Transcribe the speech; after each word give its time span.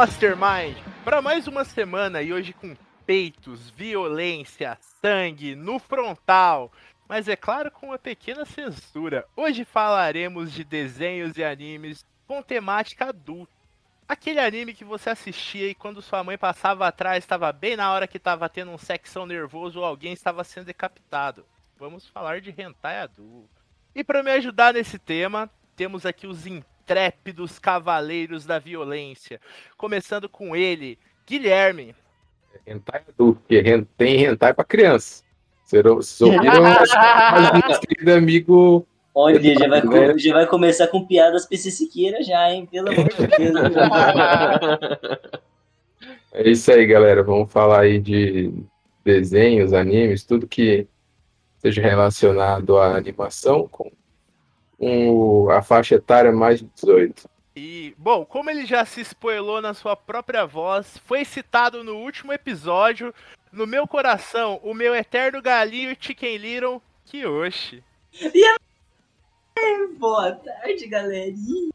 Mastermind 0.00 0.78
para 1.04 1.20
mais 1.20 1.46
uma 1.46 1.62
semana 1.62 2.22
e 2.22 2.32
hoje 2.32 2.54
com 2.54 2.74
peitos, 3.04 3.68
violência, 3.68 4.78
sangue 4.80 5.54
no 5.54 5.78
frontal. 5.78 6.72
Mas 7.06 7.28
é 7.28 7.36
claro, 7.36 7.70
com 7.70 7.88
uma 7.88 7.98
pequena 7.98 8.46
censura. 8.46 9.26
Hoje 9.36 9.62
falaremos 9.62 10.54
de 10.54 10.64
desenhos 10.64 11.36
e 11.36 11.44
animes 11.44 12.02
com 12.26 12.42
temática 12.42 13.10
adulta. 13.10 13.52
Aquele 14.08 14.40
anime 14.40 14.72
que 14.72 14.86
você 14.86 15.10
assistia 15.10 15.68
e 15.68 15.74
quando 15.74 16.00
sua 16.00 16.24
mãe 16.24 16.38
passava 16.38 16.86
atrás 16.86 17.22
estava 17.22 17.52
bem 17.52 17.76
na 17.76 17.92
hora 17.92 18.08
que 18.08 18.16
estava 18.16 18.48
tendo 18.48 18.70
um 18.70 18.78
sexão 18.78 19.26
nervoso 19.26 19.80
ou 19.80 19.84
alguém 19.84 20.14
estava 20.14 20.42
sendo 20.44 20.64
decapitado. 20.64 21.44
Vamos 21.78 22.08
falar 22.08 22.40
de 22.40 22.54
hentai 22.56 23.02
adulto. 23.02 23.50
E 23.94 24.02
para 24.02 24.22
me 24.22 24.30
ajudar 24.30 24.72
nesse 24.72 24.98
tema, 24.98 25.50
temos 25.76 26.06
aqui 26.06 26.26
os 26.26 26.46
intrépidos 26.90 27.58
cavaleiros 27.60 28.44
da 28.44 28.58
violência. 28.58 29.40
Começando 29.76 30.28
com 30.28 30.56
ele, 30.56 30.98
Guilherme. 31.24 31.94
Hentai 32.66 33.02
adulto, 33.08 33.40
porque 33.40 33.62
tem 33.96 34.24
hentai 34.24 34.52
pra 34.52 34.64
criança. 34.64 35.22
Vocês 35.64 35.84
ou- 35.84 35.96
vocês 36.02 36.20
ouviram 36.20 36.64
querido 37.86 38.12
amigo. 38.12 38.84
Olha, 39.14 39.40
já 39.40 39.68
vai, 39.68 40.18
já 40.18 40.34
vai 40.34 40.46
começar 40.46 40.88
com 40.88 41.06
piadas 41.06 41.46
PC 41.46 41.70
Siqueira 41.70 42.22
já, 42.24 42.50
hein? 42.52 42.66
Pelo 42.66 42.88
amor 42.90 43.04
de 43.08 43.26
Deus. 43.36 43.60
É 46.32 46.48
isso 46.48 46.70
aí, 46.70 46.86
galera. 46.86 47.24
Vamos 47.24 47.50
falar 47.52 47.80
aí 47.80 47.98
de 47.98 48.54
desenhos, 49.04 49.72
animes, 49.72 50.24
tudo 50.24 50.46
que 50.46 50.86
seja 51.58 51.82
relacionado 51.82 52.78
à 52.78 52.96
animação 52.96 53.66
com 53.66 53.90
o- 54.80 55.48
a 55.50 55.62
faixa 55.62 55.94
etária 55.96 56.32
mais 56.32 56.60
de 56.60 56.66
18. 56.74 57.28
E, 57.54 57.94
bom, 57.98 58.24
como 58.24 58.48
ele 58.48 58.64
já 58.64 58.84
se 58.84 59.00
spoilou 59.02 59.60
na 59.60 59.74
sua 59.74 59.94
própria 59.94 60.46
voz, 60.46 60.98
foi 61.04 61.24
citado 61.24 61.84
no 61.84 61.96
último 61.96 62.32
episódio, 62.32 63.12
no 63.52 63.66
meu 63.66 63.86
coração, 63.86 64.58
o 64.62 64.72
meu 64.72 64.94
eterno 64.94 65.42
galinho 65.42 65.94
Chicken 65.98 66.36
Little 66.38 66.80
Kiyoshi. 67.04 67.82
Boa 69.98 70.32
tarde, 70.32 70.86
galerinha. 70.86 71.70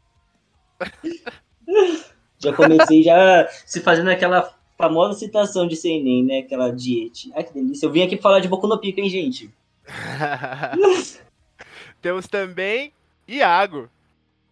Já 2.38 2.52
comecei 2.52 3.02
já 3.02 3.46
se 3.64 3.80
fazendo 3.80 4.10
aquela 4.10 4.52
famosa 4.76 5.18
citação 5.18 5.66
de 5.66 5.76
Senem, 5.76 6.24
né? 6.24 6.38
Aquela 6.38 6.70
diete. 6.72 7.30
Ai, 7.34 7.44
que 7.44 7.52
delícia. 7.54 7.86
Eu 7.86 7.92
vim 7.92 8.02
aqui 8.02 8.16
falar 8.16 8.40
de 8.40 8.48
Boku 8.48 8.66
no 8.66 8.78
Pico, 8.78 9.00
hein, 9.00 9.08
gente? 9.08 9.50
Temos 12.06 12.28
também 12.28 12.92
Iago. 13.26 13.90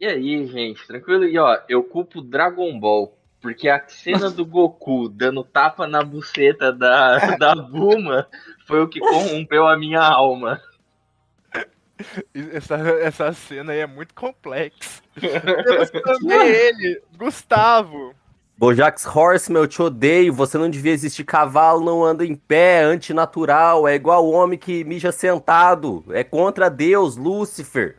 E 0.00 0.06
aí, 0.06 0.44
gente, 0.48 0.84
tranquilo? 0.88 1.24
E 1.24 1.38
ó, 1.38 1.56
eu 1.68 1.84
culpo 1.84 2.20
Dragon 2.20 2.76
Ball, 2.80 3.16
porque 3.40 3.68
a 3.68 3.80
cena 3.86 4.28
do 4.28 4.44
Goku 4.44 5.08
dando 5.08 5.44
tapa 5.44 5.86
na 5.86 6.02
buceta 6.02 6.72
da, 6.72 7.16
da 7.38 7.54
Buma 7.54 8.26
foi 8.66 8.82
o 8.82 8.88
que 8.88 8.98
corrompeu 8.98 9.68
a 9.68 9.78
minha 9.78 10.00
alma. 10.00 10.60
Essa, 12.34 12.74
essa 12.74 13.32
cena 13.32 13.70
aí 13.70 13.78
é 13.78 13.86
muito 13.86 14.14
complexa. 14.14 15.00
Temos 15.14 15.90
também 15.90 16.48
ele, 16.48 17.02
Gustavo. 17.16 18.16
Bojax 18.56 19.04
Horseman, 19.04 19.62
eu 19.62 19.66
te 19.68 19.82
odeio. 19.82 20.32
Você 20.32 20.56
não 20.56 20.70
devia 20.70 20.92
existir. 20.92 21.24
Cavalo 21.24 21.84
não 21.84 22.04
anda 22.04 22.24
em 22.24 22.34
pé, 22.34 22.82
antinatural. 22.82 23.86
É 23.88 23.94
igual 23.94 24.24
o 24.24 24.30
homem 24.30 24.58
que 24.58 24.84
mija 24.84 25.10
sentado. 25.10 26.04
É 26.10 26.22
contra 26.22 26.68
Deus, 26.68 27.16
Lúcifer. 27.16 27.96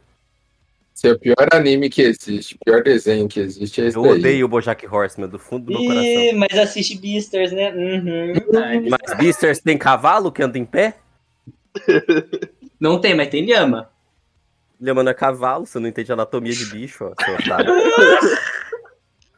Esse 0.96 1.10
é 1.10 1.12
o 1.12 1.20
pior 1.20 1.48
anime 1.52 1.90
que 1.90 2.02
existe, 2.02 2.56
o 2.56 2.60
pior 2.64 2.82
desenho 2.82 3.28
que 3.28 3.38
existe 3.38 3.82
é 3.82 3.88
esse 3.88 3.98
Eu 3.98 4.04
daí. 4.04 4.12
odeio 4.14 4.46
o 4.46 4.50
Bojack 4.50 4.88
Horseman 4.88 5.28
do 5.28 5.38
fundo 5.38 5.66
do 5.66 5.74
meu 5.74 5.94
coração. 5.94 6.40
Mas 6.40 6.58
assiste 6.58 6.98
Beasters, 6.98 7.52
né? 7.52 7.74
Uhum. 7.74 8.34
Mas 8.90 9.18
Beasters 9.18 9.60
tem 9.60 9.78
cavalo 9.78 10.32
que 10.32 10.42
anda 10.42 10.58
em 10.58 10.64
pé? 10.64 10.96
Não 12.80 13.00
tem, 13.02 13.14
mas 13.16 13.28
tem 13.30 13.46
lhama. 13.46 13.90
Lhama 14.80 15.02
não 15.02 15.12
é 15.12 15.14
cavalo, 15.14 15.66
você 15.66 15.80
não 15.80 15.88
entende 15.88 16.12
anatomia 16.12 16.52
de 16.52 16.66
bicho, 16.66 17.06
ó, 17.06 17.24
seu 17.24 17.34
otário. 17.36 17.74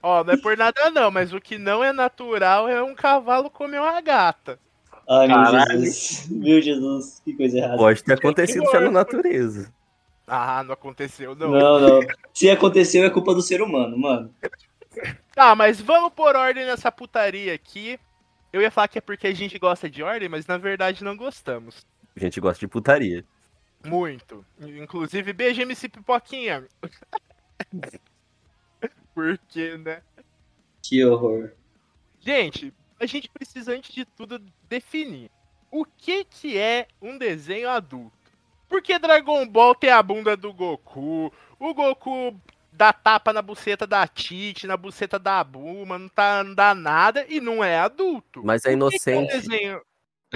Ó, 0.08 0.24
não 0.24 0.36
é 0.36 0.38
por 0.38 0.56
nada 0.56 0.90
não, 0.90 1.12
mas 1.12 1.34
o 1.34 1.42
que 1.42 1.58
não 1.58 1.84
é 1.84 1.92
natural 1.92 2.70
é 2.70 2.82
um 2.82 2.96
cavalo 2.96 3.50
comer 3.50 3.82
uma 3.82 4.00
gata. 4.00 4.58
Ai, 5.10 5.28
meu 5.28 5.36
Caralho. 5.36 5.82
Jesus. 5.82 6.30
Meu 6.30 6.62
Jesus, 6.62 7.22
que 7.26 7.34
coisa 7.34 7.58
errada. 7.58 7.76
Pode 7.76 8.02
ter 8.02 8.14
acontecido 8.14 8.72
já 8.72 8.80
na 8.80 8.90
natureza. 8.90 9.70
Ah, 10.26 10.64
não 10.64 10.72
aconteceu 10.72 11.36
não. 11.36 11.52
Não, 11.52 11.80
não. 11.82 12.00
Se 12.34 12.50
aconteceu, 12.50 13.04
é 13.04 13.10
culpa 13.10 13.34
do 13.34 13.42
ser 13.42 13.62
humano, 13.62 13.98
mano. 13.98 14.34
Tá, 15.36 15.54
mas 15.56 15.82
vamos 15.82 16.14
por 16.14 16.38
ordem 16.38 16.66
nessa 16.66 16.90
putaria 16.90 17.54
aqui. 17.54 18.00
Eu 18.54 18.62
ia 18.62 18.72
falar 18.72 18.88
que 18.88 19.00
é 19.00 19.02
porque 19.02 19.28
a 19.28 19.34
gente 19.34 19.60
gosta 19.60 19.90
de 19.90 20.04
ordem, 20.04 20.30
mas 20.30 20.48
na 20.48 20.58
verdade 20.58 21.04
não 21.04 21.18
gostamos. 21.18 21.86
A 22.16 22.20
gente 22.22 22.40
gosta 22.40 22.62
de 22.62 22.68
putaria. 22.70 23.26
Muito. 23.86 24.46
Inclusive, 24.62 25.34
beijo 25.34 25.62
MC 25.62 25.90
Pipoquinha. 25.90 26.64
Porque, 29.18 29.76
né? 29.80 30.04
Que 30.80 31.04
horror. 31.04 31.50
Gente, 32.20 32.72
a 33.00 33.08
gente 33.08 33.28
precisa 33.28 33.72
antes 33.72 33.92
de 33.92 34.06
tudo 34.06 34.40
definir 34.70 35.32
o 35.72 35.84
que 35.84 36.24
que 36.24 36.56
é 36.56 36.88
um 37.02 37.18
desenho 37.18 37.68
adulto. 37.68 38.16
Porque 38.70 39.00
Dragon 39.00 39.48
Ball 39.48 39.74
tem 39.74 39.90
a 39.90 40.04
bunda 40.04 40.38
do 40.38 40.54
Goku, 40.54 41.34
o 41.60 41.74
Goku 41.74 42.40
dá 42.72 42.94
tapa 42.94 43.34
na 43.34 43.42
buceta 43.42 43.88
da 43.88 44.08
Tite, 44.08 44.68
na 44.68 44.78
buceta 44.78 45.18
da 45.18 45.44
Buma, 45.44 45.98
não, 45.98 46.10
tá, 46.10 46.44
não 46.44 46.54
dá 46.54 46.76
nada 46.76 47.26
e 47.28 47.42
não 47.42 47.64
é 47.64 47.80
adulto. 47.80 48.44
Mas 48.46 48.66
é 48.66 48.76
O 48.76 48.88
que 48.88 49.00
que 49.00 49.10
é 49.10 49.16
um 49.16 49.24
inocente. 49.24 49.34
desenho... 49.34 49.82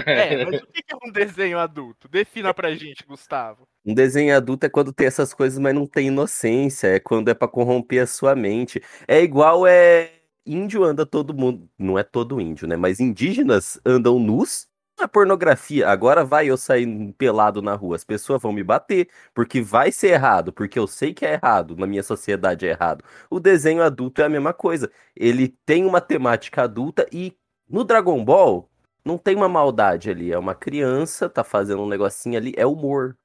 É, 0.06 0.44
mas 0.44 0.62
o 0.62 0.66
que 0.66 0.82
é 0.88 0.96
um 1.06 1.12
desenho 1.12 1.58
adulto? 1.58 2.08
Defina 2.08 2.54
pra 2.54 2.74
gente, 2.74 3.04
Gustavo. 3.06 3.68
Um 3.84 3.94
desenho 3.94 4.34
adulto 4.34 4.64
é 4.64 4.68
quando 4.68 4.92
tem 4.92 5.06
essas 5.06 5.34
coisas, 5.34 5.58
mas 5.58 5.74
não 5.74 5.86
tem 5.86 6.06
inocência. 6.08 6.88
É 6.88 7.00
quando 7.00 7.28
é 7.28 7.34
pra 7.34 7.48
corromper 7.48 8.02
a 8.02 8.06
sua 8.06 8.34
mente. 8.34 8.82
É 9.06 9.20
igual 9.20 9.66
é. 9.66 10.12
Índio 10.46 10.82
anda 10.82 11.06
todo 11.06 11.34
mundo. 11.34 11.68
Não 11.78 11.98
é 11.98 12.02
todo 12.02 12.40
índio, 12.40 12.66
né? 12.66 12.76
Mas 12.76 13.00
indígenas 13.00 13.80
andam 13.84 14.18
nus. 14.18 14.66
A 14.98 15.08
pornografia. 15.08 15.88
Agora 15.88 16.24
vai 16.24 16.46
eu 16.48 16.56
sair 16.56 16.86
pelado 17.14 17.60
na 17.60 17.74
rua. 17.74 17.96
As 17.96 18.04
pessoas 18.04 18.40
vão 18.40 18.52
me 18.52 18.62
bater. 18.62 19.08
Porque 19.34 19.60
vai 19.60 19.92
ser 19.92 20.08
errado. 20.08 20.52
Porque 20.52 20.78
eu 20.78 20.86
sei 20.86 21.12
que 21.14 21.26
é 21.26 21.34
errado. 21.34 21.76
Na 21.76 21.86
minha 21.86 22.02
sociedade 22.02 22.66
é 22.66 22.70
errado. 22.70 23.04
O 23.30 23.40
desenho 23.40 23.82
adulto 23.82 24.22
é 24.22 24.24
a 24.24 24.28
mesma 24.28 24.52
coisa. 24.52 24.90
Ele 25.14 25.48
tem 25.66 25.84
uma 25.84 26.00
temática 26.00 26.62
adulta 26.62 27.06
e 27.12 27.36
no 27.68 27.84
Dragon 27.84 28.24
Ball. 28.24 28.71
Não 29.04 29.18
tem 29.18 29.34
uma 29.34 29.48
maldade 29.48 30.10
ali. 30.10 30.32
É 30.32 30.38
uma 30.38 30.54
criança, 30.54 31.28
tá 31.28 31.42
fazendo 31.42 31.82
um 31.82 31.88
negocinho 31.88 32.36
ali. 32.36 32.52
É 32.56 32.66
humor. 32.66 33.16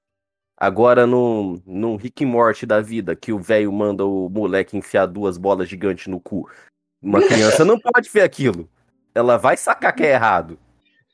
Agora, 0.56 1.06
no, 1.06 1.62
no 1.66 1.96
Rick 1.96 2.26
and 2.26 2.30
Morty 2.30 2.66
da 2.66 2.82
vida, 2.82 3.16
que 3.16 3.32
o 3.32 3.40
velho 3.40 3.72
manda 3.72 4.04
o 4.06 4.28
moleque 4.28 4.76
enfiar 4.76 5.06
duas 5.06 5.38
bolas 5.38 5.70
gigantes 5.70 6.08
no 6.08 6.20
cu. 6.20 6.50
Uma 7.00 7.22
criança 7.22 7.64
não 7.64 7.80
pode 7.80 8.10
ver 8.10 8.22
aquilo. 8.22 8.68
Ela 9.14 9.38
vai 9.38 9.56
sacar 9.56 9.96
que 9.96 10.04
é 10.04 10.14
errado. 10.14 10.60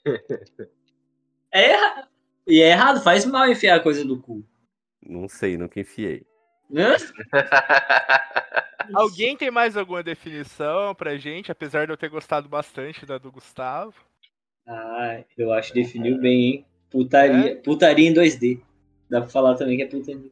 É 1.56 1.70
errado. 1.70 2.08
E 2.48 2.62
é 2.64 2.72
errado, 2.72 3.04
faz 3.04 3.26
mal 3.26 3.48
enfiar 3.48 3.76
a 3.76 3.80
coisa 3.80 4.04
do 4.04 4.20
cu. 4.20 4.44
Não 5.06 5.30
sei, 5.30 5.56
nunca 5.56 5.80
enfiei. 5.80 6.26
Alguém 8.94 9.38
tem 9.38 9.52
mais 9.52 9.78
alguma 9.78 10.02
definição 10.02 10.96
pra 10.96 11.16
gente, 11.16 11.52
apesar 11.52 11.86
de 11.86 11.94
eu 11.94 11.98
ter 11.98 12.10
gostado 12.10 12.50
bastante 12.50 13.06
da 13.06 13.20
do 13.20 13.32
Gustavo? 13.32 13.94
Ah, 14.68 15.22
eu 15.38 15.52
acho 15.52 15.74
que 15.74 15.82
definiu 15.82 16.18
bem, 16.20 16.42
hein? 16.42 16.66
Putaria. 16.90 17.56
Putaria 17.64 18.10
em 18.10 18.14
2D. 18.14 18.60
Dá 19.10 19.22
pra 19.22 19.30
falar 19.30 19.56
também 19.56 19.78
que 19.78 19.84
é 19.84 19.88
putaria. 19.88 20.32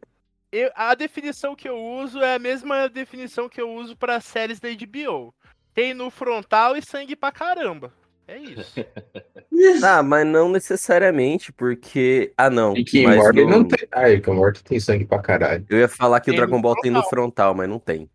Eu- 0.51 0.71
a 0.75 0.93
definição 0.95 1.55
que 1.55 1.67
eu 1.67 1.77
uso 1.77 2.19
é 2.21 2.35
a 2.35 2.39
mesma 2.39 2.87
definição 2.89 3.47
que 3.49 3.59
eu 3.61 3.69
uso 3.71 3.95
pra 3.95 4.19
séries 4.19 4.59
da 4.59 4.69
HBO. 4.69 5.33
Tem 5.73 5.93
no 5.93 6.09
frontal 6.09 6.75
e 6.75 6.81
sangue 6.81 7.15
pra 7.15 7.31
caramba. 7.31 7.93
É 8.27 8.37
isso. 8.37 8.73
Ah, 9.83 10.01
mas 10.01 10.25
não 10.25 10.49
necessariamente, 10.49 11.51
porque. 11.51 12.33
Ah, 12.35 12.49
não. 12.49 12.73
Rick 12.73 12.99
and 12.99 13.07
mas 13.09 13.17
Morty 13.17 13.43
no- 13.43 13.49
não 13.49 13.63
tem. 13.67 13.87
Ah, 13.91 14.33
Morty 14.33 14.63
tem 14.63 14.79
sangue 14.79 15.05
pra 15.05 15.19
caralho. 15.19 15.63
Eu 15.69 15.77
ia 15.77 15.87
falar 15.87 16.19
que 16.19 16.31
o 16.31 16.33
Tem 16.33 16.39
no 16.39 16.47
Dragon 16.47 16.61
Ball 16.61 16.75
tem 16.81 16.89
no 16.91 17.03
frontal, 17.03 17.53
mas 17.53 17.69
não 17.69 17.77
tem. 17.77 18.09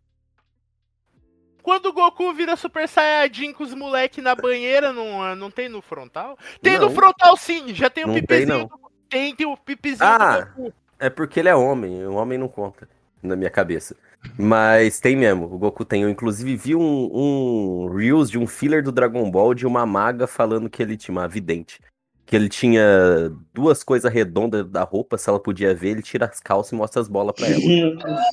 Quando 1.66 1.86
o 1.86 1.92
Goku 1.92 2.32
vira 2.32 2.54
Super 2.54 2.86
Saiyajin 2.86 3.52
com 3.52 3.64
os 3.64 3.74
moleque 3.74 4.20
na 4.22 4.36
banheira, 4.36 4.92
não, 4.92 5.34
não 5.34 5.50
tem 5.50 5.68
no 5.68 5.82
frontal? 5.82 6.38
Tem 6.62 6.78
no 6.78 6.86
Não. 6.86 6.94
frontal 6.94 7.36
sim, 7.36 7.74
já 7.74 7.90
tem 7.90 8.04
o 8.04 8.12
tem, 8.12 8.20
pipizinho. 8.20 8.46
não. 8.58 8.66
do- 8.68 8.80
Tem, 9.08 9.34
tem 9.34 9.46
o 9.48 9.56
pipizinho 9.56 10.08
Ah, 10.08 10.38
do 10.42 10.46
Goku. 10.62 10.72
É 11.00 11.10
porque 11.10 11.40
ele 11.40 11.48
é 11.48 11.56
homem, 11.56 12.06
o 12.06 12.14
homem 12.14 12.38
não 12.38 12.46
conta 12.46 12.88
na 13.20 13.34
minha 13.34 13.50
cabeça. 13.50 13.96
Mas 14.38 15.00
tem 15.00 15.16
mesmo, 15.16 15.46
o 15.46 15.58
Goku 15.58 15.84
tem. 15.84 16.02
Eu 16.02 16.08
inclusive 16.08 16.54
vi 16.56 16.76
um, 16.76 17.10
um 17.12 17.88
Reels 17.92 18.30
de 18.30 18.38
um 18.38 18.46
filler 18.46 18.80
do 18.80 18.92
Dragon 18.92 19.28
Ball 19.28 19.52
de 19.52 19.66
uma 19.66 19.84
maga 19.84 20.28
falando 20.28 20.70
que 20.70 20.80
ele 20.80 20.96
tinha 20.96 21.12
uma 21.18 21.26
vidente. 21.26 21.80
Que 22.26 22.34
ele 22.34 22.48
tinha 22.48 23.32
duas 23.54 23.84
coisas 23.84 24.12
redondas 24.12 24.68
da 24.68 24.82
roupa, 24.82 25.16
se 25.16 25.30
ela 25.30 25.38
podia 25.38 25.72
ver, 25.72 25.90
ele 25.90 26.02
tira 26.02 26.26
as 26.26 26.40
calças 26.40 26.72
e 26.72 26.74
mostra 26.74 27.00
as 27.00 27.08
bolas 27.08 27.34
pra 27.36 27.46
ela. 27.46 27.60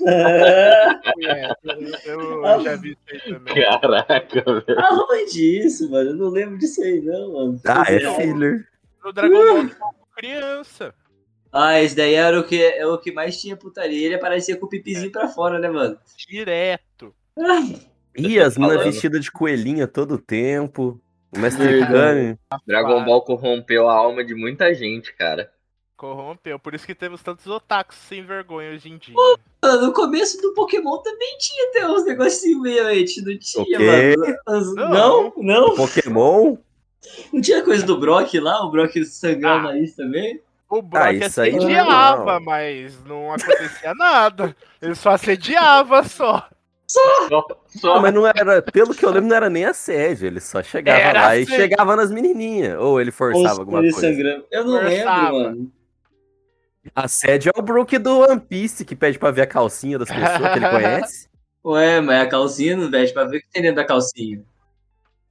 É, 0.07 1.51
eu, 2.09 2.43
eu 2.43 2.63
já 2.63 2.75
vi 2.75 2.91
isso 2.91 3.01
aí 3.07 3.33
também. 3.33 3.53
Caraca, 3.53 4.43
velho. 4.43 4.79
Aonde 4.79 5.59
isso, 5.65 5.89
mano? 5.91 6.09
Eu 6.09 6.15
não 6.15 6.29
lembro 6.29 6.57
disso 6.57 6.81
aí, 6.81 7.01
não, 7.01 7.33
mano. 7.33 7.61
Ah, 7.65 7.85
é 7.87 7.99
filler. 8.15 8.67
No 9.05 9.13
Dragon 9.13 9.67
Ball 9.67 10.03
criança. 10.15 10.93
Ah, 11.51 11.79
esse 11.81 11.95
daí 11.95 12.15
era 12.15 12.39
o 12.39 12.43
que, 12.43 12.63
é 12.63 12.85
o 12.87 12.97
que 12.97 13.11
mais 13.11 13.39
tinha 13.39 13.55
putaria. 13.55 14.05
Ele 14.05 14.15
aparecia 14.15 14.57
com 14.57 14.65
o 14.65 14.69
pipizinho 14.69 15.11
pra 15.11 15.27
fora, 15.27 15.59
né, 15.59 15.69
mano? 15.69 15.97
Direto. 16.27 17.13
E 18.15 18.39
as 18.39 18.57
minas 18.57 18.83
vestidas 18.83 19.21
de 19.23 19.31
coelhinha 19.31 19.87
todo 19.87 20.17
tempo. 20.17 20.99
O 21.35 21.39
Mestre. 21.39 21.79
Kami. 21.85 22.37
Dragon 22.67 23.03
Ball 23.05 23.21
corrompeu 23.21 23.87
a 23.89 23.93
alma 23.93 24.23
de 24.23 24.35
muita 24.35 24.73
gente, 24.73 25.13
cara. 25.15 25.51
Corrompeu. 25.97 26.59
Por 26.59 26.73
isso 26.75 26.85
que 26.85 26.93
temos 26.95 27.21
tantos 27.23 27.47
otakus 27.47 27.97
sem 27.97 28.23
vergonha 28.25 28.71
hoje 28.71 28.89
em 28.89 28.97
dia. 28.97 29.15
Mano, 29.63 29.85
no 29.87 29.93
começo 29.93 30.41
do 30.41 30.53
Pokémon 30.53 30.97
também 30.99 31.37
tinha 31.39 31.69
até 31.69 31.87
uns 31.87 32.05
negocinhos 32.05 32.61
meio 32.61 32.85
aí, 32.87 33.05
não 33.23 33.37
tinha, 33.37 33.63
O 33.63 33.65
quê? 33.65 34.15
mano. 34.17 34.37
As- 34.47 34.73
Não. 34.75 34.89
Não, 34.89 35.33
não. 35.37 35.75
Pokémon? 35.75 36.57
Não 37.31 37.41
tinha 37.41 37.63
coisa 37.63 37.85
do 37.85 37.99
Brock 37.99 38.33
lá, 38.39 38.65
o 38.65 38.71
Brock 38.71 38.95
sangrando 39.05 39.69
Ah. 39.69 39.73
também? 39.95 40.41
O 40.69 40.81
Brock 40.81 41.03
Ah, 41.05 41.13
isso 41.13 41.41
aí 41.41 41.55
assediava, 41.55 42.33
não. 42.39 42.45
mas 42.45 43.03
não 43.05 43.31
acontecia 43.31 43.93
nada. 43.93 44.55
Ele 44.81 44.95
só 44.95 45.11
assediava 45.11 46.03
só. 46.03 46.49
Só, 46.87 47.45
só 47.67 47.95
Não, 47.95 48.01
mas 48.01 48.13
não 48.13 48.27
era, 48.27 48.61
pelo 48.61 48.93
que 48.93 49.05
eu 49.05 49.09
lembro, 49.09 49.29
não 49.29 49.35
era 49.35 49.49
nem 49.49 49.65
assédio. 49.65 50.27
Ele 50.27 50.39
só 50.39 50.61
chegava 50.61 50.99
Era 50.99 51.21
lá 51.27 51.37
e 51.37 51.45
chegava 51.45 51.95
nas 51.95 52.11
menininhas. 52.11 52.77
Ou 52.79 52.99
ele 53.01 53.11
forçava 53.11 53.53
Os- 53.53 53.59
alguma 53.59 53.79
coisa. 53.81 53.99
sangrando. 53.99 54.45
Eu 54.51 54.65
não 54.65 54.79
Forçava. 54.81 55.31
lembro, 55.37 55.43
mano. 55.49 55.71
Assédio 56.93 57.51
é 57.55 57.59
o 57.59 57.63
Brook 57.63 57.97
do 57.97 58.19
One 58.19 58.39
Piece, 58.41 58.83
que 58.83 58.95
pede 58.95 59.17
pra 59.17 59.31
ver 59.31 59.43
a 59.43 59.47
calcinha 59.47 59.97
das 59.97 60.09
pessoas 60.09 60.51
que 60.51 60.59
ele 60.59 60.69
conhece. 60.69 61.29
Ué, 61.65 62.01
mas 62.01 62.21
a 62.21 62.27
calcinha 62.27 62.75
não 62.75 62.91
veste 62.91 63.13
pra 63.13 63.23
ver 63.23 63.37
o 63.37 63.41
que 63.41 63.49
tem 63.49 63.61
dentro 63.61 63.77
da 63.77 63.85
calcinha. 63.85 64.43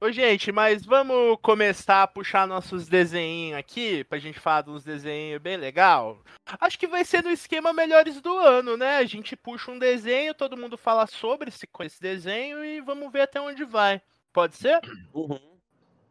Ô, 0.03 0.11
gente, 0.11 0.51
mas 0.51 0.85
vamos 0.85 1.37
começar 1.41 2.03
a 2.03 2.07
puxar 2.07 2.45
nossos 2.45 2.89
desenhinhos 2.89 3.57
aqui, 3.57 4.03
pra 4.03 4.19
gente 4.19 4.37
falar 4.37 4.63
de 4.63 4.69
uns 4.69 4.83
desenhos 4.83 5.41
bem 5.41 5.55
legal. 5.55 6.19
Acho 6.59 6.77
que 6.77 6.87
vai 6.87 7.05
ser 7.05 7.23
no 7.23 7.29
esquema 7.29 7.71
melhores 7.71 8.19
do 8.19 8.37
ano, 8.37 8.75
né? 8.75 8.97
A 8.97 9.05
gente 9.05 9.33
puxa 9.33 9.71
um 9.71 9.79
desenho, 9.79 10.33
todo 10.33 10.57
mundo 10.57 10.75
fala 10.75 11.07
sobre 11.07 11.47
esse, 11.47 11.65
esse 11.85 12.01
desenho 12.01 12.65
e 12.65 12.81
vamos 12.81 13.09
ver 13.13 13.21
até 13.21 13.39
onde 13.39 13.63
vai. 13.63 14.01
Pode 14.33 14.57
ser? 14.57 14.77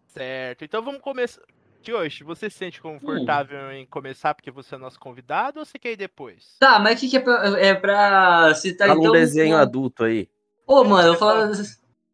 Certo. 0.06 0.64
Então 0.64 0.82
vamos 0.82 1.02
começar. 1.02 1.42
Kyoshi, 1.82 2.24
você 2.24 2.48
se 2.48 2.56
sente 2.56 2.80
confortável 2.80 3.72
em 3.72 3.84
começar 3.84 4.34
porque 4.34 4.50
você 4.50 4.74
é 4.74 4.78
nosso 4.78 4.98
convidado 4.98 5.60
ou 5.60 5.66
você 5.66 5.78
quer 5.78 5.92
ir 5.92 5.96
depois? 5.96 6.56
Tá, 6.58 6.78
mas 6.78 6.96
o 6.96 7.00
que, 7.02 7.10
que 7.10 7.16
é 7.18 7.20
pra, 7.20 7.60
é 7.60 7.74
pra 7.74 8.54
citar 8.54 8.88
Fala 8.88 9.00
um 9.00 9.02
então? 9.02 9.12
desenho 9.12 9.54
adulto 9.54 10.04
aí. 10.04 10.30
Ô, 10.66 10.82
mano, 10.82 11.08
eu 11.08 11.14
falo. 11.14 11.52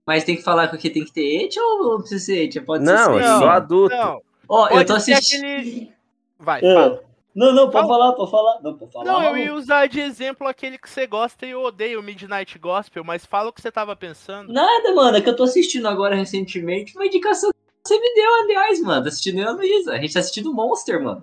Mas 0.08 0.24
tem 0.24 0.36
que 0.36 0.42
falar 0.42 0.74
que 0.74 0.88
tem 0.88 1.04
que 1.04 1.12
ter 1.12 1.44
et 1.44 1.54
ou 1.60 1.90
não 1.90 1.98
precisa 2.00 2.24
ser 2.24 2.44
et? 2.44 2.60
Pode 2.62 2.82
Não, 2.82 3.12
ser 3.12 3.20
é 3.20 3.28
sem. 3.28 3.38
só 3.40 3.48
adulto. 3.50 3.94
Não, 3.94 4.22
Ó, 4.48 4.64
eu 4.64 4.70
pode 4.70 4.86
tô 4.86 4.94
assistindo. 4.94 5.44
aquele. 5.44 5.92
Vai, 6.38 6.62
fala. 6.62 7.02
Não, 7.34 7.52
não, 7.52 7.68
pode 7.68 7.86
Fala. 7.86 7.88
falar, 7.88 8.12
pode 8.14 8.30
falar. 8.30 8.60
Não, 8.62 8.74
pode 8.78 8.90
falar. 8.90 9.04
Não, 9.04 9.22
eu 9.22 9.36
ia 9.36 9.54
usar 9.54 9.86
de 9.86 10.00
exemplo 10.00 10.48
aquele 10.48 10.78
que 10.78 10.88
você 10.88 11.06
gosta 11.06 11.44
e 11.44 11.50
eu 11.50 11.60
odeio, 11.62 12.00
o 12.00 12.02
Midnight 12.02 12.58
Gospel, 12.58 13.04
mas 13.04 13.26
fala 13.26 13.50
o 13.50 13.52
que 13.52 13.60
você 13.60 13.70
tava 13.70 13.94
pensando. 13.94 14.50
Nada, 14.50 14.94
mano, 14.94 15.18
é 15.18 15.20
que 15.20 15.28
eu 15.28 15.36
tô 15.36 15.42
assistindo 15.42 15.86
agora 15.86 16.16
recentemente 16.16 16.96
uma 16.96 17.04
indicação 17.04 17.50
que 17.50 17.88
você 17.88 18.00
me 18.00 18.14
deu, 18.14 18.34
aliás, 18.44 18.80
mano. 18.80 19.02
Tô 19.02 19.08
assistindo 19.08 19.40
eu 19.40 19.44
e 19.44 19.46
a 19.46 19.52
Luísa. 19.52 19.92
A 19.92 19.98
gente 19.98 20.14
tá 20.14 20.20
assistindo 20.20 20.54
Monster, 20.54 21.02
mano. 21.02 21.22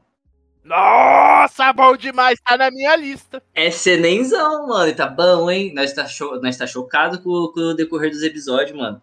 Nossa, 0.66 1.72
bom 1.72 1.96
demais, 1.96 2.40
tá 2.44 2.58
na 2.58 2.72
minha 2.72 2.96
lista. 2.96 3.42
É 3.54 3.70
senenzão, 3.70 4.68
mano. 4.68 4.90
E 4.90 4.96
tá 4.96 5.08
bom, 5.08 5.50
hein? 5.50 5.72
Nós 5.76 5.94
tá, 5.94 6.06
cho 6.08 6.40
nós 6.42 6.58
tá 6.58 6.66
chocado 6.66 7.20
com, 7.22 7.52
com 7.54 7.60
o 7.60 7.74
decorrer 7.74 8.10
dos 8.10 8.24
episódios, 8.24 8.76
mano. 8.76 9.02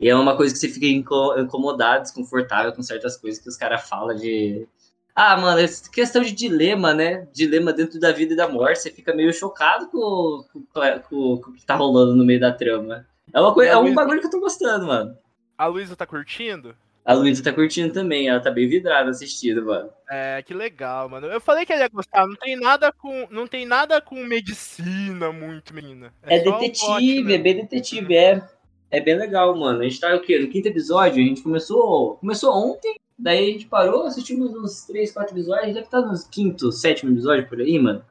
E 0.00 0.08
é 0.08 0.14
uma 0.16 0.36
coisa 0.36 0.52
que 0.52 0.58
você 0.60 0.68
fica 0.68 0.86
inco- 0.86 1.38
incomodado, 1.38 2.02
desconfortável 2.02 2.72
com 2.72 2.82
certas 2.82 3.16
coisas 3.16 3.40
que 3.40 3.48
os 3.48 3.56
caras 3.56 3.88
falam 3.88 4.14
de. 4.16 4.66
Ah, 5.14 5.36
mano, 5.36 5.60
é 5.60 5.66
questão 5.92 6.20
de 6.22 6.32
dilema, 6.32 6.92
né? 6.92 7.28
Dilema 7.32 7.72
dentro 7.72 8.00
da 8.00 8.10
vida 8.10 8.32
e 8.34 8.36
da 8.36 8.48
morte. 8.48 8.80
Você 8.80 8.90
fica 8.90 9.14
meio 9.14 9.32
chocado 9.32 9.86
com, 9.86 10.44
com, 10.52 10.62
com- 11.08 11.38
com 11.40 11.50
o 11.50 11.54
que 11.54 11.64
tá 11.64 11.76
rolando 11.76 12.16
no 12.16 12.24
meio 12.24 12.40
da 12.40 12.50
trama. 12.52 13.06
É, 13.32 13.40
uma 13.40 13.54
coisa, 13.54 13.70
é 13.70 13.76
um 13.76 13.94
bagulho 13.94 14.20
que 14.20 14.26
eu 14.26 14.30
tô 14.30 14.40
gostando, 14.40 14.86
mano. 14.86 15.16
A 15.56 15.66
Luísa 15.66 15.94
tá 15.94 16.04
curtindo? 16.04 16.74
A 17.04 17.12
Luísa 17.12 17.42
tá 17.42 17.52
curtindo 17.52 17.92
também, 17.92 18.28
ela 18.28 18.40
tá 18.40 18.50
bem 18.50 18.66
vidrada 18.66 19.10
assistindo, 19.10 19.66
mano. 19.66 19.90
É, 20.08 20.42
que 20.42 20.54
legal, 20.54 21.06
mano. 21.06 21.26
Eu 21.26 21.38
falei 21.38 21.66
que 21.66 21.72
ele 21.72 21.82
ia 21.82 21.88
gostar, 21.88 22.26
não 22.26 22.34
tem 22.34 22.56
nada 22.56 22.90
com, 22.90 23.28
não 23.30 23.46
tem 23.46 23.66
nada 23.66 24.00
com 24.00 24.24
medicina 24.24 25.30
muito, 25.30 25.74
menina. 25.74 26.14
É, 26.22 26.40
um 26.40 26.58
detetive, 26.58 27.34
é 27.34 27.38
bem 27.38 27.56
detetive, 27.56 28.16
é. 28.16 28.42
É 28.90 29.00
bem 29.00 29.18
legal, 29.18 29.54
mano. 29.54 29.80
A 29.80 29.84
gente 29.84 30.00
tá 30.00 30.14
o 30.14 30.20
quê? 30.20 30.38
No 30.38 30.48
quinto 30.48 30.68
episódio, 30.68 31.22
a 31.22 31.26
gente 31.26 31.42
começou. 31.42 32.16
Começou 32.16 32.54
ontem, 32.54 32.94
daí 33.18 33.50
a 33.50 33.52
gente 33.52 33.66
parou, 33.66 34.06
assistimos 34.06 34.54
uns 34.54 34.86
três, 34.86 35.12
quatro 35.12 35.34
episódios, 35.34 35.74
deve 35.74 35.86
estar 35.86 36.00
nos 36.00 36.24
quinto, 36.24 36.72
sétimo 36.72 37.12
episódio 37.12 37.46
por 37.46 37.60
aí, 37.60 37.78
mano. 37.78 38.02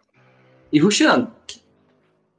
E 0.72 0.79
rushando. 0.79 1.32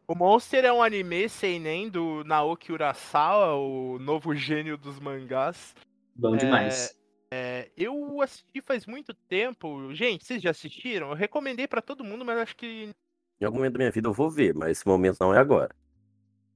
O 0.07 0.15
Monster 0.15 0.65
é 0.65 0.73
um 0.73 0.83
anime 0.83 1.29
seinen 1.29 1.89
do 1.89 2.23
Naoki 2.25 2.71
Urasawa, 2.71 3.55
o 3.55 3.99
novo 3.99 4.37
gênio 4.37 4.77
dos 4.77 5.01
mangás. 5.01 5.75
Bom 6.17 6.35
É, 6.35 6.39
demais. 6.39 6.95
É, 7.33 7.71
eu 7.77 8.21
assisti 8.23 8.61
faz 8.61 8.87
muito 8.87 9.13
tempo. 9.13 9.93
Gente, 9.93 10.25
vocês 10.25 10.41
já 10.43 10.51
assistiram? 10.51 11.09
Eu 11.11 11.15
recomendei 11.15 11.67
pra 11.67 11.83
todo 11.83 12.05
mundo, 12.05 12.25
mas 12.25 12.39
acho 12.39 12.57
que 12.57 12.91
Em 13.41 13.45
algum 13.45 13.59
momento 13.59 13.73
da 13.75 13.79
minha 13.79 13.91
vida 13.91 14.09
eu 14.09 14.13
vou 14.13 14.31
ver, 14.31 14.55
mas 14.55 14.79
esse 14.79 14.87
momento 14.87 15.19
não 15.21 15.35
é 15.35 15.39
agora. 15.39 15.75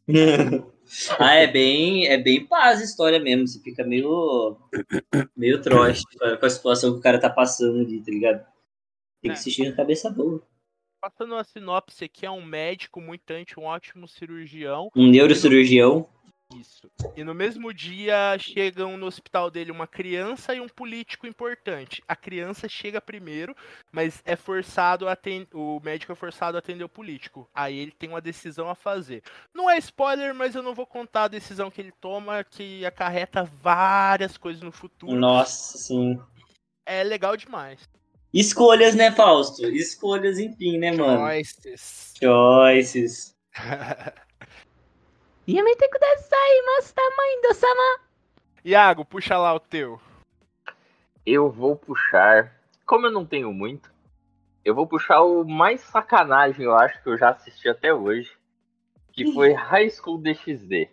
ah, 1.19 1.35
é 1.35 1.47
bem, 1.47 2.07
é 2.07 2.17
bem 2.17 2.47
paz 2.47 2.81
a 2.81 2.85
história 2.85 3.19
mesmo. 3.21 3.47
Você 3.47 3.61
fica 3.61 3.85
meio. 3.85 4.57
meio 5.37 5.61
trote 5.61 6.03
com 6.41 6.47
a 6.47 6.51
situação 6.51 6.93
que 6.93 6.99
o 6.99 7.03
cara 7.03 7.21
tá 7.21 7.29
passando 7.29 7.81
ali, 7.81 8.03
tá 8.03 8.11
ligado? 8.11 8.47
Tem 9.21 9.31
É. 9.31 9.35
que 9.35 9.41
assistir 9.41 9.69
na 9.69 9.77
cabeça 9.77 10.09
boa. 10.11 10.43
passando 11.01 11.33
uma 11.35 11.45
sinopse 11.45 12.05
aqui, 12.05 12.25
é 12.27 12.31
um 12.31 12.45
médico 12.45 13.01
mutante, 13.01 13.59
um 13.59 13.65
ótimo 13.65 14.09
cirurgião. 14.09 14.91
Um 14.97 15.09
neurocirurgião. 15.09 16.09
Isso. 16.55 16.91
E 17.15 17.23
no 17.23 17.35
mesmo 17.35 17.75
dia 17.75 18.37
chegam 18.39 18.97
no 18.97 19.07
hospital 19.07 19.51
dele 19.51 19.71
uma 19.71 19.87
criança 19.87 20.55
e 20.55 20.61
um 20.61 20.69
político 20.69 21.27
importante. 21.27 22.03
A 22.09 22.17
criança 22.17 22.69
chega 22.69 23.01
primeiro, 23.01 23.55
mas 23.93 24.23
é 24.25 24.35
forçado 24.35 25.07
a 25.09 25.13
aten- 25.13 25.47
o 25.53 25.79
médico 25.81 26.11
é 26.11 26.15
forçado 26.15 26.57
a 26.57 26.61
atender 26.61 26.85
o 26.85 26.89
político. 26.89 27.49
Aí 27.55 27.79
ele 27.79 27.93
tem 27.93 28.09
uma 28.09 28.21
decisão 28.21 28.71
a 28.71 28.75
fazer. 28.75 29.23
Não 29.53 29.69
é 29.69 29.77
spoiler, 29.79 30.35
mas 30.35 30.55
eu 30.55 30.63
não 30.63 30.75
vou 30.75 30.87
contar 30.87 31.25
a 31.25 31.29
decisão 31.29 31.71
que 31.71 31.81
ele 31.83 31.93
toma, 32.01 32.43
que 32.43 32.85
acarreta 32.87 33.45
várias 33.45 34.39
coisas 34.39 34.63
no 34.63 34.73
futuro. 34.73 35.15
Nossa, 35.15 35.77
sim. 35.77 36.19
É 36.87 37.05
legal 37.05 37.37
demais. 37.37 37.87
Escolhas, 38.33 38.95
né, 38.95 39.13
Fausto? 39.13 39.67
Escolhas, 39.67 40.39
enfim, 40.39 40.79
né, 40.79 40.93
mano? 40.93 41.19
Choices. 41.19 42.15
Choices. 42.19 43.37
Iago, 48.63 49.03
puxa 49.03 49.39
lá 49.39 49.55
o 49.55 49.59
teu. 49.59 49.99
Eu 51.25 51.51
vou 51.51 51.75
puxar. 51.75 52.55
Como 52.85 53.07
eu 53.07 53.11
não 53.11 53.25
tenho 53.25 53.51
muito, 53.51 53.91
eu 54.63 54.75
vou 54.75 54.87
puxar 54.87 55.23
o 55.23 55.49
mais 55.49 55.81
sacanagem, 55.81 56.67
eu 56.67 56.75
acho, 56.75 57.03
que 57.03 57.09
eu 57.09 57.17
já 57.17 57.31
assisti 57.31 57.67
até 57.67 57.95
hoje. 57.95 58.31
que 59.11 59.33
foi 59.33 59.55
High 59.55 59.89
School 59.89 60.19
DxD. 60.19 60.91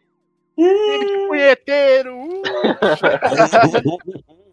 Punheteiro! 1.27 2.15
uh! 2.17 2.43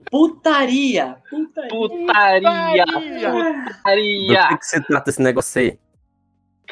Putaria! 0.10 1.16
Putaria! 1.30 1.68
Putaria! 1.70 2.84
Putaria! 2.86 3.30
Do 3.30 3.66
Putaria! 3.72 4.48
que, 4.48 4.58
que 4.58 4.66
se 4.66 4.82
trata 4.82 5.10
esse 5.10 5.22
negócio 5.22 5.60
aí? 5.60 5.78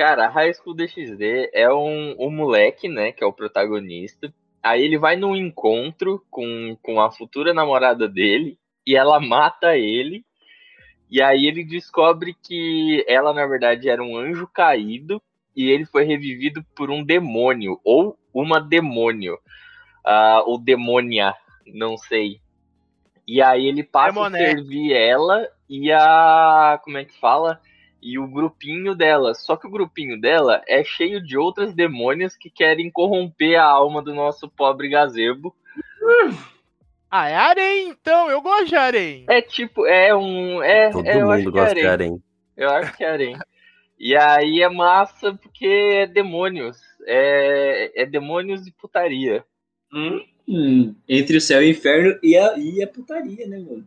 Cara, 0.00 0.28
High 0.28 0.54
School 0.54 0.74
DxD 0.74 1.50
é 1.52 1.70
um, 1.70 2.16
um 2.18 2.30
moleque, 2.30 2.88
né, 2.88 3.12
que 3.12 3.22
é 3.22 3.26
o 3.26 3.34
protagonista. 3.34 4.32
Aí 4.62 4.82
ele 4.82 4.96
vai 4.96 5.14
num 5.14 5.36
encontro 5.36 6.24
com, 6.30 6.74
com 6.82 7.02
a 7.02 7.10
futura 7.10 7.52
namorada 7.52 8.08
dele 8.08 8.58
e 8.86 8.96
ela 8.96 9.20
mata 9.20 9.76
ele. 9.76 10.24
E 11.10 11.20
aí 11.20 11.44
ele 11.46 11.62
descobre 11.62 12.34
que 12.42 13.04
ela, 13.06 13.34
na 13.34 13.46
verdade, 13.46 13.90
era 13.90 14.02
um 14.02 14.16
anjo 14.16 14.46
caído 14.46 15.20
e 15.54 15.68
ele 15.68 15.84
foi 15.84 16.04
revivido 16.04 16.64
por 16.74 16.90
um 16.90 17.04
demônio 17.04 17.78
ou 17.84 18.18
uma 18.32 18.58
demônio. 18.58 19.38
Ah, 20.02 20.42
ou 20.46 20.58
demônia, 20.58 21.34
não 21.66 21.98
sei. 21.98 22.40
E 23.28 23.42
aí 23.42 23.66
ele 23.66 23.84
passa 23.84 24.14
Demoné. 24.14 24.44
a 24.44 24.46
servir 24.46 24.94
ela 24.94 25.46
e 25.68 25.92
a. 25.92 26.80
Como 26.82 26.96
é 26.96 27.04
que 27.04 27.20
fala? 27.20 27.60
E 28.02 28.18
o 28.18 28.26
grupinho 28.26 28.94
dela. 28.94 29.34
Só 29.34 29.56
que 29.56 29.66
o 29.66 29.70
grupinho 29.70 30.20
dela 30.20 30.62
é 30.66 30.82
cheio 30.82 31.22
de 31.22 31.36
outras 31.36 31.74
demônias 31.74 32.36
que 32.36 32.48
querem 32.48 32.90
corromper 32.90 33.60
a 33.60 33.64
alma 33.64 34.02
do 34.02 34.14
nosso 34.14 34.48
pobre 34.48 34.88
gazebo. 34.88 35.54
Ah, 37.10 37.28
é 37.28 37.34
harém, 37.34 37.88
então. 37.88 38.30
Eu 38.30 38.40
gosto 38.40 38.66
de 38.66 38.76
harém. 38.76 39.24
É 39.28 39.42
tipo, 39.42 39.86
é 39.86 40.14
um. 40.14 40.62
É, 40.62 40.90
Todo 40.90 41.06
é, 41.06 41.20
eu 41.20 41.30
acho 41.30 41.44
mundo 41.44 41.52
que 41.52 41.58
é 41.58 41.62
gosta 41.62 41.74
de 41.74 41.86
harém. 41.86 42.22
Eu 42.56 42.70
acho 42.70 42.96
que 42.96 43.04
é 43.04 43.10
harém. 43.10 43.36
E 43.98 44.16
aí 44.16 44.62
é 44.62 44.68
massa 44.68 45.34
porque 45.34 45.66
é 45.66 46.06
demônios. 46.06 46.78
É, 47.06 48.02
é 48.02 48.06
demônios 48.06 48.66
e 48.66 48.72
putaria. 48.72 49.44
Hum, 49.92 50.94
entre 51.08 51.36
o 51.36 51.40
céu 51.40 51.62
e 51.62 51.66
o 51.66 51.70
inferno 51.70 52.18
e 52.22 52.36
a, 52.36 52.56
e 52.58 52.82
a 52.82 52.86
putaria, 52.86 53.46
né, 53.46 53.58
mano? 53.58 53.86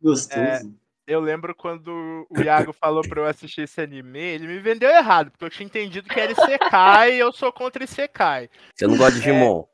Gostoso. 0.00 0.74
Eu 1.06 1.20
lembro 1.20 1.54
quando 1.54 2.26
o 2.30 2.40
Iago 2.42 2.72
falou 2.72 3.02
pra 3.02 3.20
eu 3.20 3.26
assistir 3.26 3.62
esse 3.62 3.80
anime, 3.80 4.20
ele 4.20 4.46
me 4.46 4.58
vendeu 4.60 4.88
errado, 4.88 5.30
porque 5.32 5.44
eu 5.44 5.50
tinha 5.50 5.66
entendido 5.66 6.08
que 6.08 6.18
era 6.20 6.30
Isekai 6.32 7.14
e 7.14 7.18
eu 7.18 7.32
sou 7.32 7.52
contra 7.52 7.82
Isekai. 7.82 8.48
Você 8.74 8.86
não 8.86 8.96
gosta 8.96 9.12
de 9.14 9.20
Digimon? 9.20 9.64